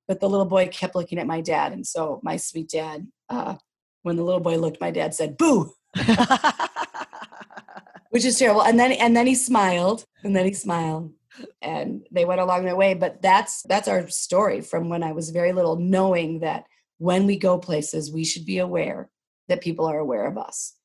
But 0.07 0.19
the 0.19 0.29
little 0.29 0.45
boy 0.45 0.67
kept 0.67 0.95
looking 0.95 1.19
at 1.19 1.27
my 1.27 1.41
dad. 1.41 1.73
And 1.73 1.85
so 1.85 2.19
my 2.23 2.37
sweet 2.37 2.69
dad, 2.69 3.07
uh, 3.29 3.55
when 4.01 4.15
the 4.15 4.23
little 4.23 4.39
boy 4.39 4.57
looked, 4.57 4.81
my 4.81 4.91
dad 4.91 5.13
said, 5.13 5.37
boo. 5.37 5.73
Which 8.12 8.24
is 8.24 8.38
terrible. 8.38 8.62
And 8.62 8.80
then 8.80 8.93
and 8.93 9.16
then 9.16 9.28
he 9.28 9.36
smiled. 9.36 10.05
And 10.24 10.36
then 10.36 10.45
he 10.45 10.53
smiled. 10.53 11.12
And 11.62 12.05
they 12.12 12.26
went 12.26 12.41
along 12.41 12.64
their 12.64 12.76
way. 12.76 12.93
But 12.93 13.22
that's 13.22 13.64
that's 13.64 13.88
our 13.88 14.07
story 14.09 14.62
from 14.62 14.88
when 14.88 15.03
I 15.03 15.12
was 15.12 15.32
very 15.32 15.51
little, 15.51 15.76
knowing 15.76 16.39
that 16.39 16.66
when 16.99 17.26
we 17.26 17.38
go 17.38 17.57
places, 17.57 18.12
we 18.12 18.24
should 18.24 18.45
be 18.45 18.59
aware 18.59 19.09
that 19.47 19.62
people 19.62 19.86
are 19.86 19.99
aware 19.99 20.28
of 20.28 20.38
us. 20.38 20.76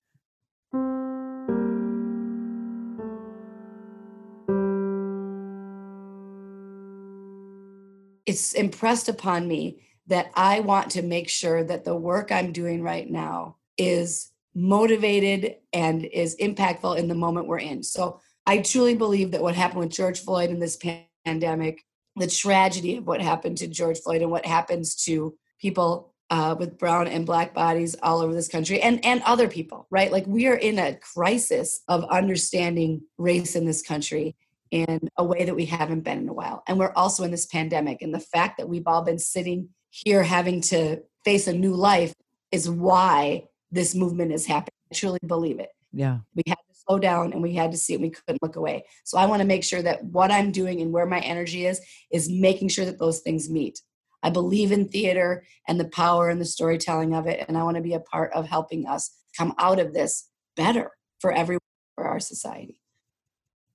it's 8.27 8.53
impressed 8.53 9.09
upon 9.09 9.49
me 9.49 9.81
that 10.09 10.31
I 10.35 10.61
want 10.61 10.91
to 10.93 11.03
make 11.03 11.29
sure 11.29 11.64
that 11.64 11.85
the 11.85 11.97
work 11.97 12.31
I'm 12.31 12.53
doing 12.53 12.83
right 12.83 13.09
now 13.09 13.57
is 13.79 14.31
motivated 14.57 15.57
and 15.72 16.04
is 16.07 16.34
impactful 16.40 16.96
in 16.96 17.09
the 17.09 17.14
moment 17.14 17.46
we're 17.46 17.59
in. 17.59 17.82
So 17.82 18.18
I 18.46 18.59
truly 18.59 18.96
believe 18.96 19.32
that 19.32 19.42
what 19.42 19.54
happened 19.54 19.80
with 19.80 19.90
George 19.90 20.20
Floyd 20.20 20.50
in 20.50 20.59
this 20.59 20.78
pandemic, 21.24 21.84
the 22.16 22.26
tragedy 22.26 22.96
of 22.96 23.07
what 23.07 23.20
happened 23.20 23.59
to 23.59 23.66
George 23.66 24.00
Floyd 24.00 24.22
and 24.22 24.30
what 24.30 24.46
happens 24.46 24.96
to 25.04 25.36
people 25.61 26.14
uh, 26.30 26.57
with 26.59 26.78
brown 26.78 27.07
and 27.07 27.26
black 27.26 27.54
bodies 27.54 27.94
all 28.02 28.20
over 28.20 28.32
this 28.32 28.48
country 28.48 28.80
and, 28.80 29.04
and 29.04 29.22
other 29.26 29.46
people, 29.46 29.86
right? 29.90 30.11
Like 30.11 30.26
we 30.26 30.46
are 30.46 30.57
in 30.57 30.78
a 30.78 30.96
crisis 30.96 31.82
of 31.86 32.04
understanding 32.04 33.02
race 33.18 33.54
in 33.57 33.66
this 33.66 33.82
country 33.82 34.34
in 34.70 35.09
a 35.16 35.24
way 35.24 35.44
that 35.44 35.54
we 35.54 35.66
haven't 35.66 36.00
been 36.00 36.18
in 36.18 36.28
a 36.28 36.32
while. 36.32 36.62
And 36.66 36.78
we're 36.78 36.92
also 36.94 37.24
in 37.24 37.30
this 37.30 37.46
pandemic. 37.46 38.00
And 38.00 38.12
the 38.12 38.20
fact 38.20 38.57
that 38.57 38.68
we've 38.68 38.86
all 38.86 39.02
been 39.02 39.18
sitting 39.18 39.68
here 39.90 40.22
having 40.22 40.61
to 40.62 41.02
face 41.24 41.46
a 41.46 41.52
new 41.52 41.74
life 41.74 42.14
is 42.50 42.68
why 42.68 43.44
this 43.70 43.94
movement 43.94 44.32
is 44.32 44.46
happening. 44.46 44.72
I 44.90 44.94
truly 44.94 45.18
believe 45.26 45.58
it. 45.58 45.70
Yeah. 45.92 46.18
We 46.34 46.42
had 46.46 46.54
to 46.54 46.78
slow 46.86 46.98
down 46.98 47.32
and 47.32 47.42
we 47.42 47.54
had 47.54 47.72
to 47.72 47.78
see 47.78 47.94
it. 47.94 48.00
We 48.00 48.10
couldn't 48.10 48.42
look 48.42 48.56
away. 48.56 48.84
So 49.04 49.18
I 49.18 49.26
want 49.26 49.40
to 49.40 49.48
make 49.48 49.64
sure 49.64 49.82
that 49.82 50.04
what 50.04 50.30
I'm 50.30 50.52
doing 50.52 50.80
and 50.80 50.92
where 50.92 51.06
my 51.06 51.20
energy 51.20 51.66
is, 51.66 51.80
is 52.10 52.28
making 52.28 52.68
sure 52.68 52.84
that 52.84 52.98
those 52.98 53.20
things 53.20 53.50
meet. 53.50 53.80
I 54.22 54.30
believe 54.30 54.72
in 54.72 54.88
theater 54.88 55.44
and 55.68 55.78
the 55.78 55.88
power 55.88 56.28
and 56.28 56.40
the 56.40 56.44
storytelling 56.44 57.14
of 57.14 57.26
it. 57.26 57.44
And 57.48 57.56
I 57.56 57.62
want 57.62 57.76
to 57.76 57.82
be 57.82 57.94
a 57.94 58.00
part 58.00 58.32
of 58.32 58.46
helping 58.46 58.86
us 58.86 59.10
come 59.36 59.54
out 59.58 59.78
of 59.78 59.92
this 59.92 60.28
better 60.56 60.90
for 61.20 61.32
everyone, 61.32 61.60
for 61.94 62.04
our 62.04 62.20
society. 62.20 62.80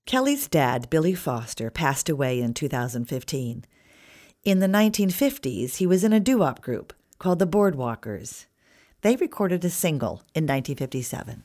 Kelly's 0.06 0.48
dad, 0.48 0.90
Billy 0.90 1.14
Foster, 1.14 1.70
passed 1.70 2.10
away 2.10 2.42
in 2.42 2.54
2015. 2.54 3.66
In 4.44 4.60
the 4.60 4.68
1950s, 4.68 5.76
he 5.76 5.86
was 5.86 6.04
in 6.04 6.12
a 6.12 6.20
doo 6.20 6.40
wop 6.40 6.62
group 6.62 6.94
called 7.20 7.40
the 7.40 7.48
Boardwalkers. 7.48 8.46
They 9.02 9.16
recorded 9.16 9.66
a 9.66 9.70
single 9.70 10.22
in 10.36 10.46
1957. 10.46 11.44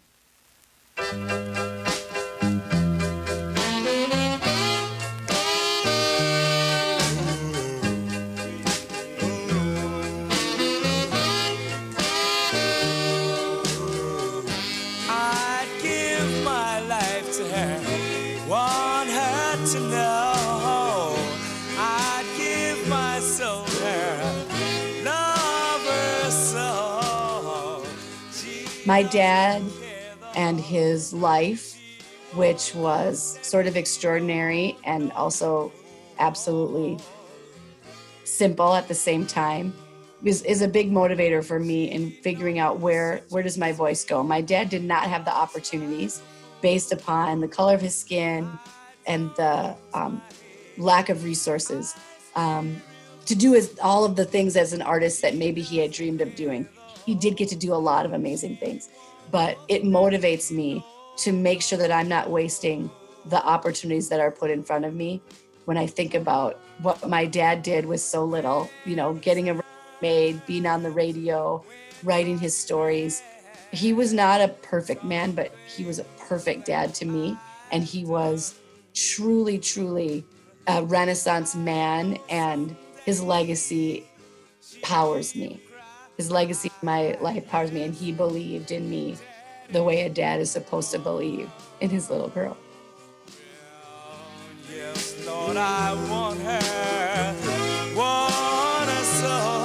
My 28.87 29.03
dad 29.03 29.63
and 30.37 30.61
his 30.61 31.13
life, 31.13 31.81
which 32.35 32.75
was 32.75 33.39
sort 33.43 33.67
of 33.67 33.77
extraordinary 33.77 34.77
and 34.85 35.11
also 35.13 35.73
absolutely 36.19 36.99
simple 38.25 38.75
at 38.75 38.87
the 38.87 38.95
same 38.95 39.27
time, 39.27 39.75
is, 40.25 40.43
is 40.43 40.63
a 40.63 40.69
big 40.69 40.91
motivator 40.91 41.45
for 41.45 41.59
me 41.59 41.91
in 41.91 42.11
figuring 42.11 42.59
out 42.59 42.79
where 42.79 43.23
where 43.29 43.43
does 43.43 43.59
my 43.59 43.73
voice 43.73 44.05
go. 44.05 44.23
My 44.23 44.41
dad 44.41 44.71
did 44.71 44.83
not 44.83 45.05
have 45.05 45.25
the 45.25 45.35
opportunities 45.35 46.23
based 46.63 46.93
upon 46.93 47.41
the 47.41 47.49
color 47.49 47.75
of 47.75 47.81
his 47.81 47.95
skin 47.95 48.51
and 49.07 49.31
the 49.37 49.77
um, 49.95 50.23
lack 50.79 51.09
of 51.09 51.25
resources 51.25 51.95
um, 52.35 52.81
to 53.27 53.35
do 53.35 53.55
as, 53.55 53.79
all 53.83 54.05
of 54.05 54.17
the 54.17 54.25
things 54.25 54.57
as 54.57 54.73
an 54.73 54.83
artist 54.83 55.23
that 55.23 55.35
maybe 55.35 55.61
he 55.61 55.79
had 55.79 55.93
dreamed 55.93 56.21
of 56.21 56.35
doing 56.35 56.69
he 57.07 57.15
did 57.15 57.37
get 57.37 57.49
to 57.49 57.57
do 57.57 57.73
a 57.73 57.77
lot 57.77 58.05
of 58.05 58.13
amazing 58.13 58.57
things. 58.57 58.91
But 59.31 59.59
it 59.69 59.85
motivates 59.85 60.51
me 60.51 60.85
to 61.19 61.33
make 61.33 61.63
sure 61.63 61.79
that 61.79 61.93
I'm 61.93 62.09
not 62.09 62.29
wasting 62.29 62.91
the 63.25 63.43
opportunities 63.45 64.09
that 64.11 64.21
are 64.21 64.31
put 64.31 64.51
in 64.51 64.63
front 64.63 64.85
of 64.85 64.95
me 64.95 65.23
when 65.65 65.79
I 65.79 65.87
think 65.87 66.15
about 66.15 66.61
what 66.83 67.09
my 67.09 67.25
dad 67.25 67.63
did 67.63 67.87
with 67.87 68.01
so 68.01 68.25
little, 68.25 68.69
you 68.85 68.97
know, 68.97 69.15
getting 69.15 69.49
a 69.49 69.63
made, 70.03 70.45
being 70.47 70.67
on 70.67 70.83
the 70.83 70.91
radio, 70.91 71.65
writing 72.05 72.39
his 72.39 72.57
stories. 72.57 73.23
He 73.73 73.93
was 73.93 74.13
not 74.13 74.41
a 74.41 74.49
perfect 74.49 75.03
man, 75.03 75.33
but 75.33 75.53
he 75.67 75.85
was 75.85 75.99
a 75.99 76.05
perfect 76.29 76.67
dad 76.67 76.95
to 76.97 77.05
me. 77.05 77.37
And 77.73 77.83
he 77.83 78.05
was 78.05 78.55
truly, 78.95 79.59
truly 79.59 80.25
a 80.69 80.83
Renaissance 80.83 81.55
man, 81.55 82.19
and 82.29 82.77
his 83.05 83.23
legacy 83.23 84.05
powers 84.83 85.35
me 85.35 85.61
his 86.17 86.31
legacy 86.31 86.71
in 86.81 86.87
my 86.87 87.17
life 87.21 87.47
powers 87.49 87.73
me 87.73 87.83
and 87.83 87.95
he 87.95 88.13
believed 88.13 88.71
in 88.71 88.89
me 88.89 89.17
the 89.71 89.83
way 89.83 90.03
a 90.03 90.09
dad 90.11 90.41
is 90.41 90.51
supposed 90.51 90.91
to 90.93 90.99
believe 90.99 91.51
in 91.81 91.91
his 91.91 92.11
little 92.11 92.29
girl 92.29 92.57
yes, 94.77 95.27
Lord, 95.27 95.57
I 95.57 95.95
want 96.11 96.41
her, 96.41 97.35
want 97.97 98.91
her 98.91 99.05
so. 99.05 99.57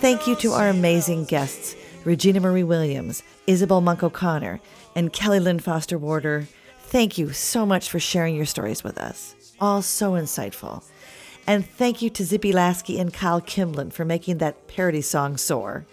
Thank 0.00 0.26
you 0.26 0.34
to 0.36 0.52
our 0.52 0.68
amazing 0.68 1.24
guests, 1.24 1.76
Regina 2.04 2.40
Marie 2.40 2.64
Williams, 2.64 3.22
Isabel 3.46 3.80
Monk 3.80 4.02
O'Connor, 4.02 4.60
and 4.96 5.12
Kelly 5.12 5.40
Lynn 5.40 5.58
Foster 5.58 5.98
Warder. 5.98 6.48
Thank 6.84 7.18
you 7.18 7.32
so 7.32 7.66
much 7.66 7.90
for 7.90 8.00
sharing 8.00 8.34
your 8.34 8.46
stories 8.46 8.82
with 8.82 8.98
us. 8.98 9.34
All 9.60 9.82
so 9.82 10.12
insightful. 10.12 10.82
And 11.46 11.66
thank 11.66 12.02
you 12.02 12.10
to 12.10 12.24
Zippy 12.24 12.52
Lasky 12.52 12.98
and 12.98 13.12
Kyle 13.12 13.40
Kimblin 13.40 13.92
for 13.92 14.04
making 14.04 14.38
that 14.38 14.68
parody 14.68 15.00
song 15.00 15.36
soar. 15.36 15.86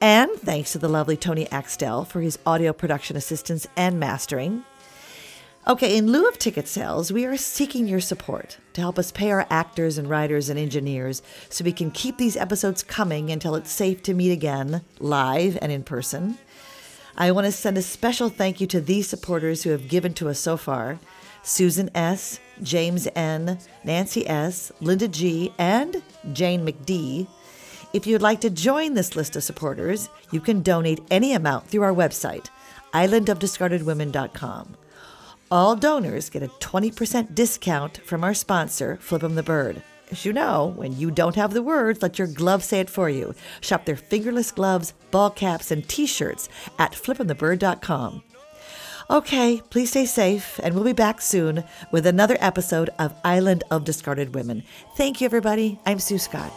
And 0.00 0.30
thanks 0.32 0.72
to 0.72 0.78
the 0.78 0.88
lovely 0.88 1.16
Tony 1.16 1.50
Axtell 1.50 2.04
for 2.04 2.20
his 2.20 2.38
audio 2.44 2.72
production 2.72 3.16
assistance 3.16 3.66
and 3.76 3.98
mastering. 3.98 4.64
Okay, 5.68 5.96
in 5.96 6.12
lieu 6.12 6.28
of 6.28 6.38
ticket 6.38 6.68
sales, 6.68 7.10
we 7.10 7.24
are 7.24 7.36
seeking 7.36 7.88
your 7.88 7.98
support 7.98 8.58
to 8.74 8.80
help 8.80 9.00
us 9.00 9.10
pay 9.10 9.32
our 9.32 9.48
actors 9.50 9.98
and 9.98 10.08
writers 10.08 10.48
and 10.48 10.60
engineers 10.60 11.22
so 11.48 11.64
we 11.64 11.72
can 11.72 11.90
keep 11.90 12.18
these 12.18 12.36
episodes 12.36 12.84
coming 12.84 13.32
until 13.32 13.56
it's 13.56 13.72
safe 13.72 14.00
to 14.04 14.14
meet 14.14 14.30
again, 14.30 14.82
live 15.00 15.58
and 15.60 15.72
in 15.72 15.82
person. 15.82 16.38
I 17.16 17.32
want 17.32 17.46
to 17.46 17.52
send 17.52 17.76
a 17.78 17.82
special 17.82 18.28
thank 18.28 18.60
you 18.60 18.68
to 18.68 18.80
these 18.80 19.08
supporters 19.08 19.64
who 19.64 19.70
have 19.70 19.88
given 19.88 20.14
to 20.14 20.28
us 20.28 20.38
so 20.38 20.56
far 20.56 21.00
Susan 21.42 21.90
S., 21.96 22.38
James 22.62 23.08
N., 23.14 23.58
Nancy 23.84 24.26
S., 24.28 24.72
Linda 24.80 25.08
G., 25.08 25.52
and 25.58 26.02
Jane 26.32 26.66
McD. 26.66 27.26
If 27.92 28.06
you'd 28.06 28.22
like 28.22 28.40
to 28.42 28.50
join 28.50 28.94
this 28.94 29.16
list 29.16 29.36
of 29.36 29.44
supporters, 29.44 30.08
you 30.30 30.40
can 30.40 30.62
donate 30.62 31.02
any 31.10 31.32
amount 31.32 31.68
through 31.68 31.82
our 31.82 31.94
website, 31.94 32.48
islandofdiscardedwomen.com. 32.92 34.76
All 35.50 35.76
donors 35.76 36.28
get 36.28 36.42
a 36.42 36.48
20% 36.48 37.34
discount 37.34 37.98
from 37.98 38.24
our 38.24 38.34
sponsor, 38.34 38.98
Flip 39.00 39.22
'em 39.22 39.36
the 39.36 39.42
Bird. 39.42 39.82
As 40.10 40.24
you 40.24 40.32
know, 40.32 40.72
when 40.76 40.96
you 40.96 41.10
don't 41.10 41.34
have 41.34 41.52
the 41.52 41.62
words, 41.62 42.00
let 42.00 42.18
your 42.18 42.28
gloves 42.28 42.66
say 42.66 42.80
it 42.80 42.90
for 42.90 43.08
you. 43.10 43.34
Shop 43.60 43.84
their 43.84 43.96
fingerless 43.96 44.52
gloves, 44.52 44.92
ball 45.10 45.30
caps, 45.30 45.70
and 45.70 45.88
t 45.88 46.06
shirts 46.06 46.48
at 46.78 46.92
flipemthebird.com. 46.92 48.22
Okay, 49.08 49.62
please 49.70 49.90
stay 49.90 50.04
safe, 50.04 50.58
and 50.64 50.74
we'll 50.74 50.82
be 50.82 50.92
back 50.92 51.20
soon 51.20 51.62
with 51.92 52.06
another 52.06 52.36
episode 52.40 52.90
of 52.98 53.14
Island 53.24 53.62
of 53.70 53.84
Discarded 53.84 54.34
Women. 54.34 54.64
Thank 54.96 55.20
you, 55.20 55.26
everybody. 55.26 55.78
I'm 55.86 56.00
Sue 56.00 56.18
Scott. 56.18 56.50